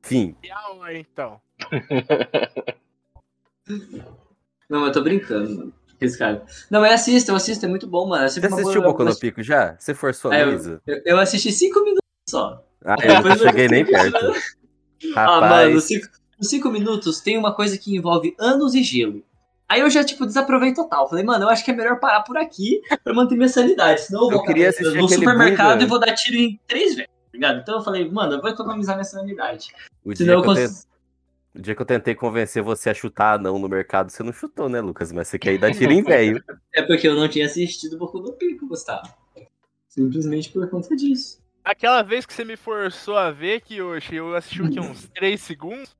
Fim. 0.02 0.36
E 0.44 0.50
a 0.50 0.70
hora, 0.72 0.98
então? 0.98 1.42
Não, 4.70 4.86
eu 4.86 4.92
tô 4.92 5.02
brincando, 5.02 5.50
mano. 5.56 5.74
Esse 6.00 6.18
cara. 6.18 6.44
Não, 6.70 6.82
mas 6.82 6.94
assista, 6.94 7.32
eu 7.32 7.36
assisto, 7.36 7.66
é 7.66 7.70
muito 7.70 7.86
bom, 7.88 8.08
mano. 8.08 8.24
É 8.26 8.30
Você 8.30 8.40
assistiu 8.40 8.82
boa- 8.82 8.92
Boku 8.94 9.04
no 9.04 9.16
Pico 9.20 9.44
já? 9.44 9.76
Você 9.78 9.94
forçou 9.94 10.32
a 10.32 10.36
É? 10.38 10.44
Eu, 10.44 10.80
eu 11.06 11.20
assisti 11.20 11.52
cinco 11.52 11.80
minutos 11.82 12.02
só. 12.28 12.64
Ah, 12.86 12.96
eu 13.04 13.24
não 13.24 13.38
cheguei 13.38 13.67
nem 13.67 13.86
perto. 13.86 14.17
Ah, 15.15 15.26
mano, 15.26 15.41
Rapaz, 15.41 15.74
nos 15.74 15.84
cinco, 15.86 16.08
nos 16.38 16.48
cinco 16.48 16.70
minutos 16.70 17.22
tem 17.22 17.36
uma 17.36 17.56
coisa 17.56 17.76
que 17.76 17.96
envolve 17.96 18.36
anos 18.39 18.76
e 18.76 18.84
gelo. 18.84 19.24
Aí 19.67 19.82
eu 19.82 19.89
já, 19.89 20.04
tipo, 20.04 20.28
desaprovei 20.28 20.76
total. 20.76 21.10
Falei, 21.10 21.24
mano, 21.24 21.46
eu 21.46 21.50
acho 21.50 21.65
que 21.65 21.72
é 21.72 21.74
melhor 21.74 22.00
parar 22.00 22.22
por 22.22 22.38
aqui 22.38 22.82
pra 23.04 23.12
manter 23.12 23.36
minha 23.36 23.50
sanidade. 23.50 24.02
Senão 24.02 24.26
eu 24.26 24.30
vou 24.30 24.39
Eu 24.41 24.44
queria 24.44 24.70
assistir 24.70 24.96
no 25.02 25.10
supermercado 25.10 25.72
Bunga. 25.72 25.84
e 25.84 25.88
vou 25.88 26.00
dar 26.00 26.13
tiro 26.13 26.38
em 26.38 26.60
três 26.67 26.94
vezes, 26.94 27.08
tá 27.08 27.30
ligado? 27.34 27.62
Então 27.62 27.78
eu 27.80 27.82
falei, 27.84 28.12
mano, 28.12 28.34
eu 28.34 28.41
vou 28.41 28.52
economizar 28.52 28.96
minha 28.96 29.04
sanidade. 29.04 29.70
o 30.06 30.13
dia, 30.13 30.17
Senão 30.17 30.34
eu 30.36 30.41
que 30.44 30.50
eu 30.50 30.54
cons... 30.54 30.88
o 31.56 31.60
dia 31.62 31.74
que 31.74 31.82
eu 31.82 31.86
tentei 31.88 32.13
convencer 32.13 32.62
você 32.62 32.91
a 32.91 32.94
chutar 32.94 33.39
não 33.39 33.58
no 33.58 33.67
mercado, 33.67 34.12
você 34.12 34.22
não 34.22 34.32
chutou, 34.32 34.70
né, 34.70 34.80
Lucas? 34.82 35.12
Mas 35.12 35.30
você 35.30 35.39
quer 35.39 35.54
ir 35.54 35.58
dar 35.58 35.74
tiro 35.74 35.91
em 35.91 36.04
velho. 36.04 36.44
É 36.76 36.84
porque 36.84 37.08
eu 37.08 37.15
não 37.15 37.28
tinha 37.28 37.48
assistido 37.48 37.98
Boku 37.98 38.20
no 38.20 38.34
Pico, 38.34 38.67
Gustavo. 38.67 39.12
Simplesmente 39.88 40.52
por 40.52 40.70
conta 40.70 40.96
disso. 40.96 41.41
Aquela 41.63 42.02
vez 42.02 42.26
que 42.26 42.34
você 42.34 42.43
me 42.43 42.56
forçou 42.56 43.17
a 43.17 43.32
ver, 43.32 43.62
que 43.62 43.82
hoje 43.82 44.15
eu 44.15 44.36
assisti 44.36 44.62
o 44.62 44.69
quê? 44.69 44.80
Uns 44.80 45.08
3 45.13 45.39
segundos? 45.39 45.95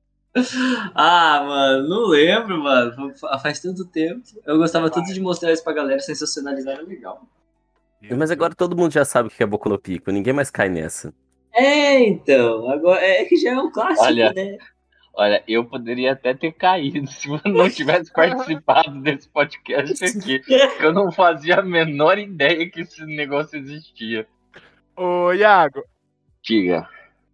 Ah, 0.94 1.44
mano, 1.46 1.88
não 1.88 2.06
lembro, 2.08 2.62
mano. 2.62 3.14
Fa- 3.18 3.38
Faz 3.38 3.60
tanto 3.60 3.84
tempo. 3.84 4.22
Eu 4.46 4.56
gostava 4.58 4.90
tanto 4.90 5.12
de 5.12 5.20
mostrar 5.20 5.52
isso 5.52 5.62
pra 5.62 5.72
galera, 5.74 6.00
sensacionalizar 6.00 6.74
era 6.74 6.82
legal. 6.82 7.22
Mas 8.16 8.30
agora 8.32 8.54
todo 8.54 8.76
mundo 8.76 8.92
já 8.92 9.04
sabe 9.04 9.28
o 9.28 9.30
que 9.30 9.42
é 9.42 9.46
Boku 9.46 9.68
no 9.68 9.78
Pico, 9.78 10.10
ninguém 10.10 10.32
mais 10.32 10.50
cai 10.50 10.68
nessa. 10.68 11.14
É, 11.54 12.00
então. 12.00 12.68
Agora 12.70 13.00
é 13.00 13.24
que 13.24 13.36
já 13.36 13.50
é 13.50 13.58
um 13.58 13.70
clássico, 13.70 14.04
Olha. 14.06 14.32
né? 14.32 14.58
Olha, 15.14 15.44
eu 15.46 15.64
poderia 15.66 16.12
até 16.12 16.32
ter 16.34 16.52
caído 16.52 17.06
se 17.12 17.28
eu 17.28 17.38
não 17.44 17.68
tivesse 17.70 18.10
participado 18.14 18.98
desse 19.02 19.28
podcast 19.28 20.02
aqui. 20.04 20.38
porque 20.40 20.84
Eu 20.84 20.92
não 20.92 21.12
fazia 21.12 21.56
a 21.60 21.62
menor 21.62 22.18
ideia 22.18 22.68
que 22.70 22.80
esse 22.80 23.04
negócio 23.04 23.56
existia. 23.58 24.26
Ô, 24.96 25.32
Iago, 25.32 25.82
Diga. 26.42 26.86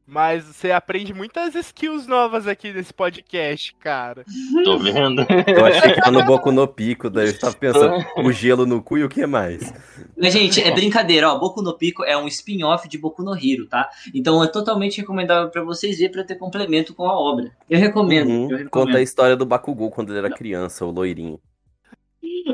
mas 0.06 0.44
você 0.44 0.70
aprende 0.70 1.12
muitas 1.12 1.54
skills 1.54 2.06
novas 2.06 2.46
aqui 2.46 2.72
nesse 2.72 2.94
podcast, 2.94 3.74
cara. 3.76 4.24
Tô 4.64 4.78
vendo? 4.78 5.26
Eu 5.46 5.66
achei 5.66 5.92
que 5.92 6.00
era 6.00 6.10
no 6.10 6.24
Boku 6.24 6.52
no 6.52 6.66
Pico, 6.68 7.10
daí 7.10 7.28
eu 7.28 7.38
tava 7.38 7.54
pensando, 7.56 7.96
o 8.16 8.30
gelo 8.32 8.64
no 8.64 8.80
cu 8.82 8.98
e 8.98 9.04
o 9.04 9.08
que 9.08 9.26
mais? 9.26 9.72
Mas, 10.16 10.32
gente, 10.32 10.62
é 10.62 10.70
brincadeira, 10.70 11.30
ó. 11.32 11.38
Boku 11.38 11.60
no 11.60 11.76
Pico 11.76 12.04
é 12.04 12.16
um 12.16 12.28
spin-off 12.28 12.88
de 12.88 12.96
Boku 12.96 13.22
no 13.22 13.34
Hero, 13.34 13.66
tá? 13.66 13.88
Então 14.14 14.42
é 14.42 14.46
totalmente 14.46 15.00
recomendável 15.00 15.50
pra 15.50 15.62
vocês 15.62 15.98
ver 15.98 16.10
pra 16.10 16.22
ter 16.24 16.36
complemento 16.36 16.94
com 16.94 17.04
a 17.06 17.18
obra. 17.18 17.50
Eu 17.68 17.78
recomendo, 17.78 18.28
Uhum. 18.28 18.42
eu 18.44 18.56
recomendo. 18.58 18.70
Conta 18.70 18.98
a 18.98 19.02
história 19.02 19.36
do 19.36 19.44
Bakugou 19.44 19.90
quando 19.90 20.10
ele 20.10 20.18
era 20.26 20.30
criança, 20.34 20.84
o 20.86 20.90
loirinho. 20.90 21.40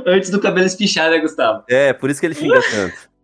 Antes 0.07 0.29
do 0.31 0.41
cabelo 0.41 0.67
espichar, 0.67 1.11
né, 1.11 1.19
Gustavo? 1.21 1.63
É, 1.69 1.93
por 1.93 2.11
isso 2.11 2.21
que 2.21 2.27
ele 2.27 2.35
xinga 2.35 2.61
tanto. 2.71 3.15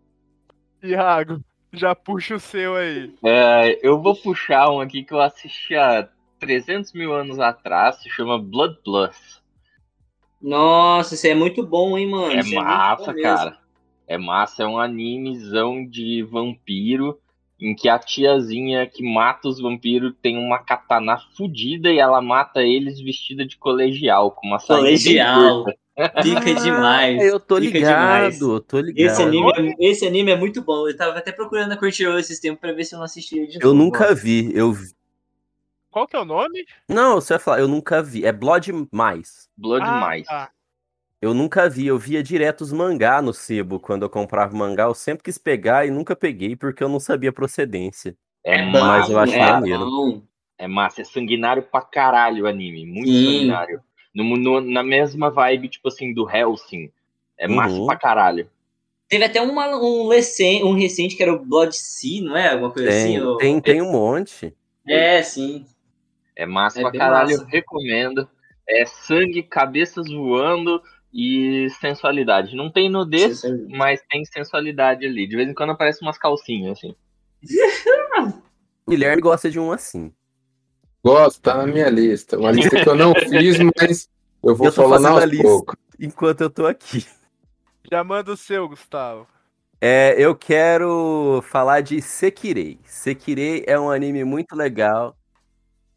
Iago, 0.82 1.42
já 1.72 1.94
puxa 1.94 2.34
o 2.36 2.40
seu 2.40 2.76
aí. 2.76 3.12
É, 3.24 3.78
eu 3.86 4.00
vou 4.00 4.14
puxar 4.14 4.70
um 4.70 4.80
aqui 4.80 5.04
que 5.04 5.12
eu 5.12 5.20
assisti 5.20 5.74
há 5.74 6.08
300 6.38 6.92
mil 6.92 7.12
anos 7.14 7.38
atrás, 7.38 7.96
se 8.02 8.08
chama 8.10 8.38
Blood 8.38 8.78
Plus. 8.84 9.40
Nossa, 10.40 11.14
isso 11.14 11.26
é 11.26 11.34
muito 11.34 11.64
bom, 11.64 11.98
hein, 11.98 12.08
mano? 12.08 12.32
É 12.32 12.40
Isso 12.40 12.54
muito 12.54 12.64
massa, 12.64 13.12
mesmo. 13.12 13.22
cara. 13.22 13.58
É 14.08 14.16
massa, 14.16 14.62
é 14.62 14.66
um 14.66 14.78
animezão 14.78 15.86
de 15.86 16.22
vampiro 16.22 17.20
em 17.60 17.74
que 17.74 17.88
a 17.88 17.98
tiazinha 17.98 18.86
que 18.86 19.02
mata 19.02 19.46
os 19.46 19.60
vampiros 19.60 20.14
tem 20.22 20.38
uma 20.38 20.58
katana 20.58 21.18
fudida 21.36 21.92
e 21.92 21.98
ela 21.98 22.22
mata 22.22 22.62
eles 22.62 23.00
vestida 23.00 23.46
de 23.46 23.58
colegial, 23.58 24.30
com 24.30 24.46
uma 24.46 24.58
Colegial. 24.58 25.66
Fica 26.22 26.54
demais. 26.54 27.20
Ah, 27.20 27.24
eu 27.24 27.40
tô 27.40 27.58
ligado, 27.58 28.00
demais. 28.00 28.40
eu 28.40 28.60
tô 28.60 28.80
ligado. 28.80 29.06
Esse 29.12 29.22
anime, 29.22 29.52
é, 29.56 29.74
esse 29.90 30.06
anime 30.06 30.30
é 30.30 30.36
muito 30.36 30.62
bom. 30.62 30.88
Eu 30.88 30.96
tava 30.96 31.18
até 31.18 31.32
procurando 31.32 31.72
a 31.72 31.76
Crunchyroll 31.76 32.18
esses 32.18 32.38
tempos 32.40 32.60
pra 32.60 32.72
ver 32.72 32.84
se 32.84 32.94
eu 32.94 32.98
não 32.98 33.04
assistia 33.04 33.46
de 33.46 33.58
Eu 33.60 33.72
novo. 33.74 33.84
nunca 33.84 34.14
vi, 34.14 34.50
eu 34.54 34.72
vi. 34.72 34.92
Qual 35.90 36.06
que 36.06 36.16
é 36.16 36.20
o 36.20 36.24
nome? 36.24 36.64
Não, 36.88 37.16
você 37.16 37.34
vai 37.34 37.40
falar, 37.40 37.60
eu 37.60 37.68
nunca 37.68 38.02
vi. 38.02 38.24
É 38.24 38.32
Blood 38.32 38.72
Mais. 38.92 39.48
Blood 39.56 39.84
Ah, 39.86 39.92
mais. 39.98 40.26
tá. 40.26 40.50
Eu 41.20 41.34
nunca 41.34 41.68
vi, 41.68 41.86
eu 41.86 41.98
via 41.98 42.22
direto 42.22 42.62
os 42.62 42.72
mangá 42.72 43.20
no 43.20 43.34
sebo. 43.34 43.78
Quando 43.78 44.02
eu 44.04 44.10
comprava 44.10 44.56
mangá, 44.56 44.84
eu 44.84 44.94
sempre 44.94 45.24
quis 45.24 45.36
pegar 45.36 45.86
e 45.86 45.90
nunca 45.90 46.16
peguei 46.16 46.56
porque 46.56 46.82
eu 46.82 46.88
não 46.88 46.98
sabia 47.00 47.28
a 47.28 47.32
procedência. 47.32 48.16
É, 48.42 48.62
Mas 48.62 48.80
massa, 48.80 49.12
eu 49.12 49.18
acho 49.18 49.34
é 49.34 49.52
maneiro. 49.52 50.22
é 50.56 50.66
massa, 50.66 51.02
é 51.02 51.04
sanguinário 51.04 51.62
pra 51.62 51.82
caralho 51.82 52.44
o 52.44 52.46
anime, 52.46 52.86
muito 52.86 53.10
Sim. 53.10 53.24
sanguinário. 53.26 53.82
No, 54.14 54.24
no- 54.36 54.60
na 54.60 54.82
mesma 54.82 55.30
vibe, 55.30 55.68
tipo 55.68 55.88
assim, 55.88 56.12
do 56.12 56.28
Helsing. 56.28 56.90
É 57.38 57.46
massa 57.48 57.76
Uhum. 57.76 57.86
pra 57.86 57.96
caralho. 57.96 58.50
Teve 59.08 59.24
até 59.24 59.40
uma, 59.40 59.66
um, 59.76 60.08
recente, 60.08 60.62
um 60.62 60.72
recente 60.74 61.16
que 61.16 61.22
era 61.22 61.32
o 61.32 61.44
Blood 61.44 61.74
Sea, 61.76 62.22
não 62.22 62.36
é? 62.36 62.52
Alguma 62.52 62.70
coisa 62.70 62.88
Tem, 62.88 63.16
assim? 63.16 63.26
o- 63.26 63.36
tem, 63.36 63.60
tem 63.60 63.82
um 63.82 63.90
monte. 63.90 64.54
É, 64.86 65.22
sim. 65.22 65.64
É 66.36 66.46
massa 66.46 66.78
É 66.80 66.82
pra 66.82 66.92
caralho, 66.92 67.30
massa. 67.30 67.42
eu 67.42 67.46
recomendo. 67.46 68.28
É 68.68 68.84
sangue, 68.86 69.42
cabeças 69.42 70.08
voando 70.12 70.80
e 71.12 71.68
sensualidade. 71.80 72.54
Não 72.54 72.70
tem 72.70 72.88
nudez, 72.88 73.42
mas 73.68 74.00
tem 74.08 74.24
sensualidade 74.24 75.04
ali. 75.04 75.26
De 75.26 75.34
vez 75.34 75.48
em 75.48 75.54
quando 75.54 75.70
aparece 75.70 76.02
umas 76.02 76.16
calcinhas, 76.18 76.78
assim. 76.78 76.94
Guilherme 78.88 79.20
gosta 79.22 79.50
de 79.50 79.58
um 79.58 79.72
assim. 79.72 80.12
Gosto, 81.04 81.40
tá 81.40 81.56
na 81.56 81.66
minha 81.66 81.88
lista. 81.88 82.38
Uma 82.38 82.50
lista 82.50 82.82
que 82.82 82.88
eu 82.88 82.94
não 82.94 83.14
fiz, 83.14 83.58
mas 83.80 84.08
eu 84.42 84.54
vou 84.54 84.66
Eu 84.68 84.72
tô 84.72 84.82
falando 84.82 85.02
fazendo 85.02 85.18
a 85.18 85.22
aos 85.22 85.30
lista. 85.30 85.72
Enquanto 85.98 86.40
eu 86.42 86.50
tô 86.50 86.66
aqui. 86.66 87.06
Já 87.90 88.04
manda 88.04 88.32
o 88.32 88.36
seu, 88.36 88.68
Gustavo. 88.68 89.26
É, 89.80 90.14
eu 90.18 90.34
quero 90.34 91.42
falar 91.48 91.80
de 91.80 92.02
Sekirei. 92.02 92.78
Sekirei 92.84 93.64
é 93.66 93.80
um 93.80 93.90
anime 93.90 94.24
muito 94.24 94.54
legal, 94.54 95.16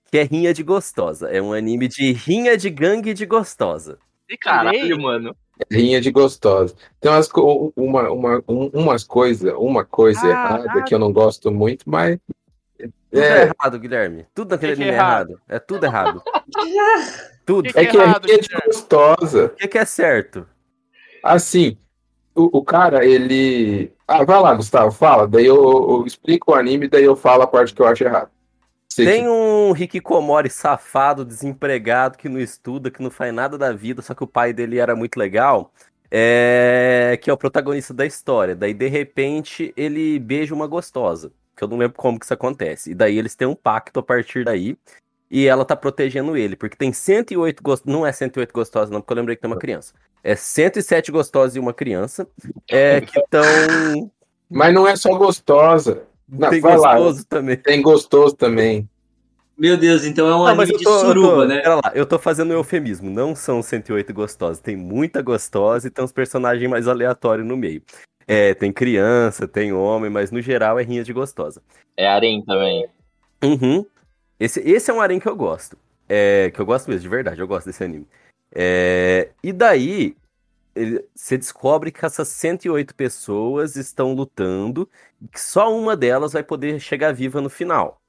que 0.09 0.17
é 0.17 0.23
rinha 0.23 0.53
de 0.53 0.63
gostosa. 0.63 1.27
É 1.29 1.41
um 1.41 1.51
anime 1.51 1.89
de 1.89 2.13
rinha 2.13 2.55
de 2.57 2.69
gangue 2.69 3.13
de 3.13 3.25
gostosa. 3.25 3.99
Caralho, 4.39 5.01
mano. 5.01 5.35
Rinha 5.71 5.99
de 6.01 6.11
gostosa. 6.11 6.73
Tem 6.99 7.11
umas, 7.11 7.29
uma, 7.75 8.09
uma, 8.09 8.43
um- 8.47 8.69
umas 8.73 9.03
coisas, 9.03 9.53
uma 9.57 9.83
coisa 9.85 10.21
Ah, 10.25 10.29
errada 10.29 10.79
ah. 10.79 10.81
que 10.83 10.95
eu 10.95 10.99
não 10.99 11.11
gosto 11.11 11.51
muito, 11.51 11.83
mas. 11.87 12.17
Tudo 13.13 13.23
é, 13.23 13.43
É, 13.43 13.43
errado, 13.43 13.79
Guilherme. 13.79 14.25
Tudo 14.33 14.51
naquele 14.51 14.71
Que 14.73 14.77
que 14.77 14.83
é 14.83 14.85
anime 14.89 14.97
é 14.97 14.99
errado. 14.99 15.41
É 15.47 15.59
tudo 15.59 15.85
errado. 15.85 16.23
tudo. 17.45 17.71
Que 17.71 17.79
é 17.79 17.85
que 17.85 17.97
é 17.97 18.01
errado, 18.01 18.25
Guilherme. 18.25 18.61
gostosa. 18.67 19.45
O 19.45 19.49
que, 19.49 19.67
que 19.67 19.77
é 19.77 19.85
certo? 19.85 20.47
Assim, 21.23 21.77
o, 22.35 22.57
o 22.59 22.63
cara, 22.63 23.05
ele. 23.05 23.91
Ah, 24.07 24.23
vai 24.23 24.39
lá, 24.41 24.53
Gustavo, 24.53 24.91
fala. 24.91 25.27
Daí 25.27 25.45
eu, 25.45 25.55
eu 25.55 26.03
explico 26.05 26.51
o 26.51 26.55
anime, 26.55 26.87
daí 26.87 27.03
eu 27.03 27.15
falo 27.15 27.43
a 27.43 27.47
parte 27.47 27.73
que 27.73 27.81
eu 27.81 27.85
acho 27.87 28.03
errado. 28.03 28.29
Sei 28.89 29.05
Tem 29.05 29.23
que- 29.23 29.29
um 29.29 29.75
Hikikomori 29.75 30.49
safado, 30.49 31.25
desempregado, 31.25 32.17
que 32.17 32.29
não 32.29 32.39
estuda, 32.39 32.91
que 32.91 33.01
não 33.01 33.09
faz 33.09 33.33
nada 33.33 33.57
da 33.57 33.71
vida, 33.71 34.01
só 34.03 34.13
que 34.13 34.23
o 34.23 34.27
pai 34.27 34.53
dele 34.53 34.77
era 34.77 34.95
muito 34.95 35.17
legal, 35.17 35.71
é... 36.11 37.17
que 37.21 37.27
é 37.29 37.33
o 37.33 37.37
protagonista 37.37 37.91
da 37.93 38.05
história. 38.05 38.55
Daí, 38.55 38.71
de 38.73 38.87
repente, 38.87 39.73
ele 39.75 40.19
beija 40.19 40.53
uma 40.53 40.67
gostosa, 40.67 41.31
que 41.55 41.63
eu 41.63 41.67
não 41.67 41.77
lembro 41.77 41.97
como 41.97 42.19
que 42.19 42.25
isso 42.25 42.33
acontece. 42.33 42.91
E 42.91 42.95
daí 42.95 43.17
eles 43.17 43.35
têm 43.35 43.47
um 43.47 43.55
pacto 43.55 43.99
a 43.99 44.03
partir 44.03 44.43
daí, 44.45 44.77
e 45.29 45.47
ela 45.47 45.65
tá 45.65 45.75
protegendo 45.75 46.37
ele, 46.37 46.55
porque 46.55 46.77
tem 46.77 46.93
108 46.93 47.63
gostosas, 47.63 47.91
não 47.93 48.05
é 48.05 48.11
108 48.11 48.53
gostosas 48.53 48.89
não, 48.89 49.01
porque 49.01 49.13
eu 49.13 49.17
lembrei 49.17 49.35
que 49.35 49.41
tem 49.41 49.49
uma 49.51 49.57
criança. 49.57 49.93
É 50.23 50.35
107 50.35 51.11
gostosas 51.11 51.55
e 51.55 51.59
uma 51.59 51.73
criança, 51.73 52.27
é, 52.69 53.01
que 53.01 53.19
estão... 53.19 54.11
Mas 54.49 54.73
não 54.73 54.87
é 54.87 54.95
só 54.95 55.15
gostosa. 55.17 56.03
Não, 56.29 56.49
Tem 56.49 56.61
vai 56.61 56.77
lá. 56.77 56.95
gostoso 56.95 57.25
também. 57.25 57.57
Tem 57.57 57.81
gostoso 57.81 58.35
também. 58.35 58.87
Meu 59.57 59.77
Deus, 59.77 60.03
então 60.03 60.27
é 60.27 60.35
um 60.35 60.39
Não, 60.39 60.47
anime 60.47 60.77
de 60.77 60.83
tô, 60.83 60.99
suruba, 60.99 61.27
tô- 61.27 61.45
né? 61.45 61.61
Pera 61.61 61.75
lá, 61.75 61.91
eu 61.93 62.05
tô 62.05 62.17
fazendo 62.17 62.51
um 62.51 62.57
eufemismo. 62.57 63.09
Não 63.09 63.35
são 63.35 63.61
108 63.61 64.13
gostosas. 64.13 64.59
Tem 64.59 64.75
muita 64.75 65.21
gostosa 65.21 65.87
e 65.87 65.91
tem 65.91 66.03
uns 66.03 66.11
personagens 66.11 66.69
mais 66.69 66.87
aleatórios 66.87 67.47
no 67.47 67.55
meio. 67.57 67.81
É, 68.27 68.53
tem 68.53 68.71
criança, 68.71 69.47
tem 69.47 69.73
homem, 69.73 70.09
mas 70.09 70.31
no 70.31 70.41
geral 70.41 70.79
é 70.79 70.83
rinha 70.83 71.03
de 71.03 71.13
gostosa. 71.13 71.61
É 71.97 72.07
harém 72.07 72.43
também. 72.43 72.87
Uhum. 73.43 73.85
Esse, 74.39 74.59
esse 74.61 74.89
é 74.89 74.93
um 74.93 75.01
harém 75.01 75.19
que 75.19 75.27
eu 75.27 75.35
gosto. 75.35 75.77
É, 76.07 76.51
que 76.53 76.59
eu 76.59 76.65
gosto 76.65 76.89
mesmo, 76.89 77.01
de 77.01 77.09
verdade, 77.09 77.41
eu 77.41 77.47
gosto 77.47 77.67
desse 77.67 77.83
anime. 77.83 78.07
É, 78.51 79.29
e 79.43 79.51
daí, 79.51 80.15
ele- 80.75 81.03
você 81.13 81.37
descobre 81.37 81.91
que 81.91 82.05
essas 82.05 82.27
108 82.29 82.95
pessoas 82.95 83.75
estão 83.75 84.13
lutando 84.13 84.89
e 85.21 85.27
que 85.27 85.39
só 85.39 85.75
uma 85.75 85.95
delas 85.95 86.33
vai 86.33 86.43
poder 86.43 86.79
chegar 86.79 87.13
viva 87.13 87.41
no 87.41 87.49
final. 87.49 87.99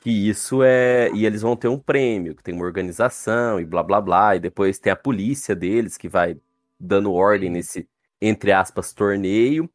Que 0.00 0.10
isso 0.28 0.62
é. 0.64 1.10
E 1.14 1.24
eles 1.24 1.42
vão 1.42 1.54
ter 1.54 1.68
um 1.68 1.78
prêmio, 1.78 2.34
que 2.34 2.42
tem 2.42 2.54
uma 2.54 2.64
organização 2.64 3.60
e 3.60 3.64
blá 3.64 3.82
blá 3.82 4.00
blá. 4.00 4.34
E 4.36 4.40
depois 4.40 4.78
tem 4.78 4.92
a 4.92 4.96
polícia 4.96 5.54
deles 5.54 5.96
que 5.96 6.08
vai 6.08 6.36
dando 6.78 7.12
ordem 7.12 7.48
nesse, 7.48 7.88
entre 8.22 8.52
aspas, 8.52 8.92
torneio. 8.92 9.68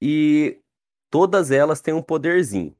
E 0.00 0.60
todas 1.10 1.50
elas 1.50 1.80
têm 1.80 1.94
um 1.94 2.02
poderzinho. 2.02 2.76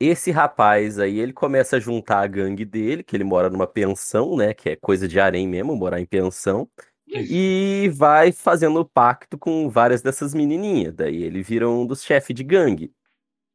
Esse 0.00 0.30
rapaz 0.30 0.98
aí, 0.98 1.18
ele 1.18 1.32
começa 1.32 1.76
a 1.76 1.80
juntar 1.80 2.20
a 2.20 2.26
gangue 2.26 2.64
dele, 2.64 3.02
que 3.02 3.16
ele 3.16 3.24
mora 3.24 3.50
numa 3.50 3.66
pensão, 3.66 4.36
né? 4.36 4.54
Que 4.54 4.70
é 4.70 4.76
coisa 4.76 5.06
de 5.08 5.20
harém 5.20 5.46
mesmo, 5.46 5.76
morar 5.76 6.00
em 6.00 6.06
pensão. 6.06 6.68
E 7.08 7.90
vai 7.94 8.32
fazendo 8.32 8.84
pacto 8.84 9.36
com 9.38 9.68
várias 9.68 10.02
dessas 10.02 10.34
menininhas. 10.34 10.94
Daí 10.94 11.22
ele 11.22 11.42
vira 11.42 11.68
um 11.68 11.86
dos 11.86 12.02
chefes 12.02 12.34
de 12.34 12.44
gangue. 12.44 12.92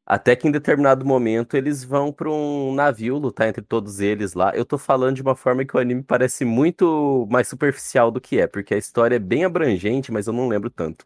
Até 0.05 0.35
que 0.35 0.47
em 0.47 0.51
determinado 0.51 1.05
momento 1.05 1.55
eles 1.55 1.83
vão 1.83 2.11
para 2.11 2.29
um 2.29 2.73
navio 2.73 3.17
lutar 3.17 3.47
entre 3.47 3.61
todos 3.61 3.99
eles 3.99 4.33
lá. 4.33 4.51
Eu 4.53 4.65
tô 4.65 4.77
falando 4.77 5.15
de 5.15 5.21
uma 5.21 5.35
forma 5.35 5.63
que 5.63 5.75
o 5.75 5.79
anime 5.79 6.03
parece 6.03 6.43
muito 6.43 7.25
mais 7.31 7.47
superficial 7.47 8.11
do 8.11 8.19
que 8.19 8.39
é, 8.39 8.47
porque 8.47 8.73
a 8.73 8.77
história 8.77 9.15
é 9.15 9.19
bem 9.19 9.45
abrangente, 9.45 10.11
mas 10.11 10.27
eu 10.27 10.33
não 10.33 10.47
lembro 10.47 10.69
tanto. 10.69 11.05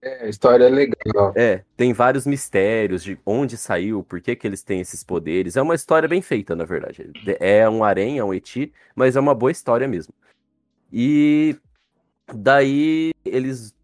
É, 0.00 0.26
a 0.26 0.28
história 0.28 0.64
é 0.64 0.68
legal. 0.68 1.32
É, 1.34 1.64
tem 1.76 1.92
vários 1.92 2.24
mistérios 2.24 3.02
de 3.02 3.18
onde 3.26 3.56
saiu, 3.56 4.02
por 4.04 4.20
que 4.20 4.36
que 4.36 4.46
eles 4.46 4.62
têm 4.62 4.80
esses 4.80 5.02
poderes. 5.02 5.56
É 5.56 5.62
uma 5.62 5.74
história 5.74 6.08
bem 6.08 6.22
feita, 6.22 6.54
na 6.54 6.64
verdade. 6.64 7.10
É 7.40 7.68
um 7.68 7.82
harém, 7.82 8.18
é 8.18 8.24
um 8.24 8.32
eti, 8.32 8.72
mas 8.94 9.16
é 9.16 9.20
uma 9.20 9.34
boa 9.34 9.50
história 9.50 9.88
mesmo. 9.88 10.14
E 10.92 11.56
daí 12.32 13.12
eles 13.24 13.74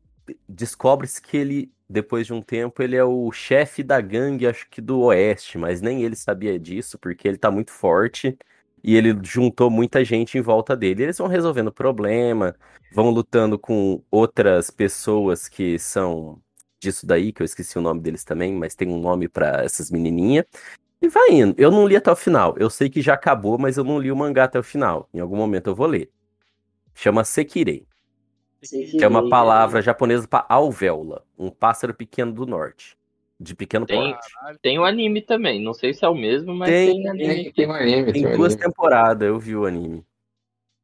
descobrem-se 0.49 1.21
que 1.21 1.37
ele, 1.37 1.73
depois 1.95 2.27
de 2.27 2.33
um 2.33 2.43
tempo, 2.43 2.83
ele 2.83 2.97
é 2.97 3.05
o 3.05 3.31
chefe 3.31 3.83
da 3.83 4.01
gangue, 4.01 4.47
acho 4.49 4.69
que 4.69 4.81
do 4.81 5.01
Oeste, 5.03 5.57
mas 5.57 5.81
nem 5.81 6.03
ele 6.03 6.17
sabia 6.17 6.59
disso, 6.59 6.99
porque 6.99 7.29
ele 7.29 7.39
tá 7.39 7.51
muito 7.51 7.71
forte 7.71 8.37
e 8.83 8.97
ele 8.97 9.17
juntou 9.23 9.71
muita 9.71 10.05
gente 10.05 10.37
em 10.37 10.41
volta 10.41 10.77
dele. 10.77 11.05
Eles 11.05 11.19
vão 11.19 11.29
resolvendo 11.29 11.73
problema, 11.73 12.57
vão 12.93 13.11
lutando 13.11 13.57
com 13.57 14.03
outras 14.11 14.71
pessoas 14.71 15.49
que 15.49 15.79
são 15.79 16.41
disso 16.81 17.07
daí, 17.07 17.33
que 17.33 17.43
eu 17.43 17.45
esqueci 17.45 17.79
o 17.79 17.83
nome 17.83 18.01
deles 18.01 18.25
também, 18.25 18.53
mas 18.53 18.75
tem 18.75 18.89
um 18.89 19.01
nome 19.01 19.29
pra 19.29 19.63
essas 19.65 19.91
menininhas. 19.91 20.45
E 21.01 21.09
vai 21.09 21.31
indo. 21.31 21.55
Eu 21.57 21.71
não 21.71 21.87
li 21.87 21.97
até 21.97 22.11
o 22.11 22.17
final. 22.17 22.57
Eu 22.59 22.69
sei 22.69 22.91
que 22.91 23.01
já 23.01 23.15
acabou, 23.15 23.57
mas 23.57 23.77
eu 23.77 23.85
não 23.85 23.99
li 23.99 24.11
o 24.11 24.17
mangá 24.17 24.45
até 24.45 24.59
o 24.59 24.63
final. 24.63 25.09
Em 25.15 25.21
algum 25.21 25.37
momento 25.37 25.69
eu 25.69 25.75
vou 25.75 25.87
ler. 25.87 26.11
Chama 26.95 27.25
Sekirei, 27.25 27.87
que 28.71 29.05
é 29.05 29.09
uma 29.09 29.29
palavra 29.29 29.81
japonesa 29.83 30.27
para 30.27 30.47
alvéola, 30.49 31.25
um 31.39 31.51
pássaro 31.51 31.95
pequeno 31.95 32.33
do 32.33 32.47
norte, 32.47 32.97
de 33.39 33.55
pequeno 33.55 33.85
Tem, 33.87 34.13
porte. 34.13 34.59
tem 34.63 34.79
o 34.79 34.85
anime 34.85 35.21
também. 35.21 35.63
Não 35.63 35.75
sei 35.75 35.93
se 35.93 36.05
é 36.05 36.09
o 36.09 36.15
mesmo, 36.15 36.55
mas 36.55 36.71
Tem, 36.71 36.95
tem, 37.03 37.09
anime. 37.09 37.35
Tem, 37.35 37.53
tem 37.53 37.67
um 37.67 37.73
anime, 37.73 38.13
tem 38.13 38.23
Tem 38.23 38.33
um 38.33 38.37
duas 38.37 38.53
anime. 38.55 38.69
temporadas, 38.69 39.29
eu 39.29 39.39
vi 39.39 39.57
o 39.57 39.67
anime. 39.67 40.05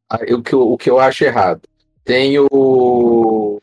Ah, 0.08 0.18
o, 0.34 0.42
que 0.42 0.52
eu, 0.52 0.72
o 0.72 0.76
que 0.76 0.90
eu 0.90 0.98
acho 0.98 1.24
errado. 1.24 1.62
Tem 2.04 2.36
o. 2.38 3.60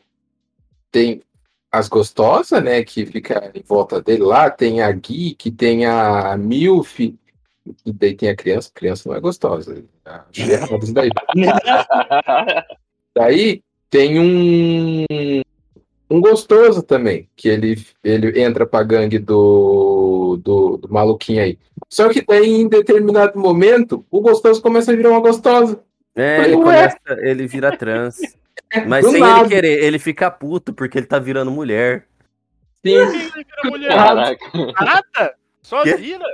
Tem 0.90 1.22
as 1.70 1.88
gostosas, 1.88 2.64
né? 2.64 2.82
Que 2.82 3.04
fica 3.04 3.52
em 3.54 3.62
volta 3.62 4.00
dele 4.00 4.22
lá. 4.22 4.50
Tem 4.50 4.80
a 4.80 4.90
Geek, 4.90 5.50
tem 5.50 5.84
a 5.84 6.34
Milf. 6.38 6.98
E 7.00 7.92
daí 7.92 8.14
tem 8.14 8.30
a 8.30 8.36
criança. 8.36 8.70
Criança 8.72 9.06
não 9.08 9.16
é 9.16 9.20
gostosa. 9.20 9.84
Achei 10.04 10.48
errado 10.54 10.82
isso 10.82 10.94
daí. 10.94 11.10
Daí 13.14 13.62
tem 13.90 14.18
um. 14.18 15.04
Um 16.10 16.22
gostoso 16.22 16.82
também, 16.82 17.28
que 17.36 17.48
ele, 17.50 17.84
ele 18.02 18.40
entra 18.40 18.64
pra 18.64 18.82
gangue 18.82 19.18
do, 19.18 20.40
do, 20.42 20.78
do 20.78 20.88
maluquinho 20.88 21.42
aí. 21.42 21.58
Só 21.86 22.08
que 22.08 22.24
daí, 22.26 22.48
em 22.48 22.66
determinado 22.66 23.38
momento, 23.38 24.06
o 24.10 24.22
gostoso 24.22 24.62
começa 24.62 24.90
a 24.90 24.96
virar 24.96 25.10
uma 25.10 25.20
gostosa. 25.20 25.84
É, 26.16 26.36
Falei, 26.36 26.52
ele 26.52 26.62
começa, 26.62 26.98
ele 27.18 27.46
vira 27.46 27.76
trans. 27.76 28.16
Mas 28.88 29.04
Do 29.04 29.12
sem 29.12 29.20
nada. 29.20 29.40
ele 29.40 29.48
querer, 29.48 29.84
ele 29.84 29.98
fica 29.98 30.30
puto 30.30 30.72
porque 30.72 30.98
ele 30.98 31.06
tá 31.06 31.18
virando 31.18 31.50
mulher. 31.50 32.06
Sim. 32.84 32.94
Ele 32.94 33.18
vira 33.18 33.62
mulher. 33.64 33.88
Caraca. 34.74 35.34
Quê? 35.82 35.96
vira? 35.96 36.24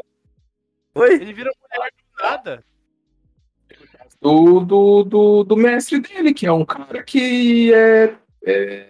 Oi? 0.94 1.14
Ele 1.14 1.32
vira 1.32 1.50
mulher 1.60 1.90
do 1.90 2.22
nada. 2.22 2.64
Do, 4.24 4.60
do, 4.60 5.04
do, 5.04 5.44
do 5.44 5.56
mestre 5.56 6.00
dele, 6.00 6.32
que 6.32 6.46
é 6.46 6.52
um 6.52 6.64
cara 6.64 7.02
que 7.02 7.70
é, 7.74 8.14
é, 8.46 8.86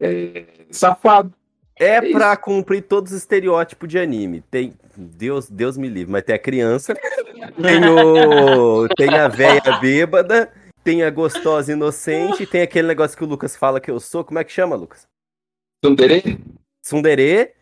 é 0.00 0.44
safado. 0.68 1.32
É 1.78 1.94
É 1.94 2.10
pra 2.10 2.36
cumprir 2.36 2.82
todos 2.82 3.12
os 3.12 3.18
estereótipos 3.18 3.88
de 3.88 4.00
anime. 4.00 4.42
Tem. 4.50 4.74
Deus, 4.96 5.48
Deus 5.48 5.78
me 5.78 5.88
livre, 5.88 6.10
mas 6.10 6.24
tem 6.24 6.34
a 6.34 6.38
criança, 6.40 6.92
tem, 6.92 7.88
o, 7.88 8.88
tem 8.96 9.14
a 9.14 9.28
véia 9.28 9.78
bêbada, 9.80 10.52
tem 10.82 11.04
a 11.04 11.10
gostosa 11.10 11.70
inocente, 11.70 12.44
tem 12.44 12.62
aquele 12.62 12.88
negócio 12.88 13.16
que 13.16 13.22
o 13.22 13.28
Lucas 13.28 13.54
fala 13.54 13.80
que 13.80 13.92
eu 13.92 14.00
sou. 14.00 14.24
Como 14.24 14.40
é 14.40 14.44
que 14.44 14.50
chama, 14.50 14.74
Lucas? 14.74 15.06
Tsundere? 15.84 16.40
Tsundere. 16.82 17.52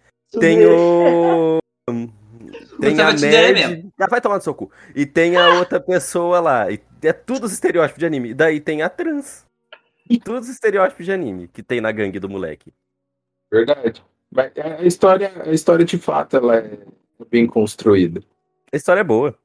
Tem 0.40 0.64
o. 0.64 1.58
Tem 2.80 3.00
a 3.00 3.10
é 3.10 3.14
tsundere 3.14 3.66
nerd. 3.66 3.88
Ah, 3.98 4.06
vai 4.08 4.20
tomar 4.20 4.36
no 4.36 4.42
seu 4.42 4.54
cu. 4.54 4.70
E 4.94 5.06
tem 5.06 5.36
a 5.36 5.54
outra 5.54 5.80
pessoa 5.80 6.40
lá. 6.40 6.70
E 6.70 6.80
é 7.02 7.12
tudo 7.12 7.44
os 7.44 7.52
estereótipos 7.52 7.98
de 7.98 8.06
anime. 8.06 8.30
E 8.30 8.34
daí 8.34 8.60
tem 8.60 8.82
a 8.82 8.88
trans. 8.88 9.46
Todos 10.24 10.48
os 10.48 10.54
estereótipos 10.54 11.04
de 11.04 11.12
anime 11.12 11.48
que 11.48 11.62
tem 11.62 11.80
na 11.80 11.90
gangue 11.90 12.20
do 12.20 12.28
moleque. 12.28 12.72
Verdade. 13.50 14.04
Mas 14.30 14.52
a 14.56 14.84
história, 14.84 15.32
a 15.44 15.52
história 15.52 15.84
de 15.84 15.98
fato 15.98 16.36
ela 16.36 16.56
é 16.56 16.78
bem 17.30 17.46
construída. 17.46 18.20
A 18.72 18.76
história 18.76 19.00
é 19.00 19.04
boa. 19.04 19.36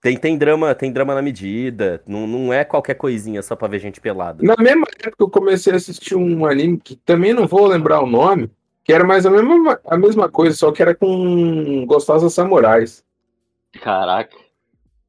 Tem, 0.00 0.16
tem 0.16 0.36
drama, 0.36 0.74
tem 0.74 0.92
drama 0.92 1.14
na 1.14 1.22
medida. 1.22 2.02
Não, 2.06 2.26
não 2.26 2.52
é 2.52 2.64
qualquer 2.64 2.94
coisinha 2.94 3.42
só 3.42 3.56
pra 3.56 3.68
ver 3.68 3.80
gente 3.80 4.00
pelada. 4.00 4.44
Na 4.44 4.56
mesma 4.56 4.86
época 5.02 5.24
eu 5.24 5.30
comecei 5.30 5.72
a 5.72 5.76
assistir 5.76 6.14
um 6.14 6.46
anime 6.46 6.78
que 6.78 6.96
também 6.96 7.32
não 7.32 7.46
vou 7.46 7.66
lembrar 7.66 8.00
o 8.00 8.06
nome, 8.06 8.50
que 8.86 8.92
era 8.92 9.02
mais 9.02 9.26
a 9.26 9.30
mesma, 9.30 9.80
a 9.84 9.98
mesma 9.98 10.28
coisa, 10.28 10.56
só 10.56 10.70
que 10.70 10.80
era 10.80 10.94
com 10.94 11.84
gostosas 11.86 12.32
samurais. 12.32 13.04
Caraca. 13.82 14.36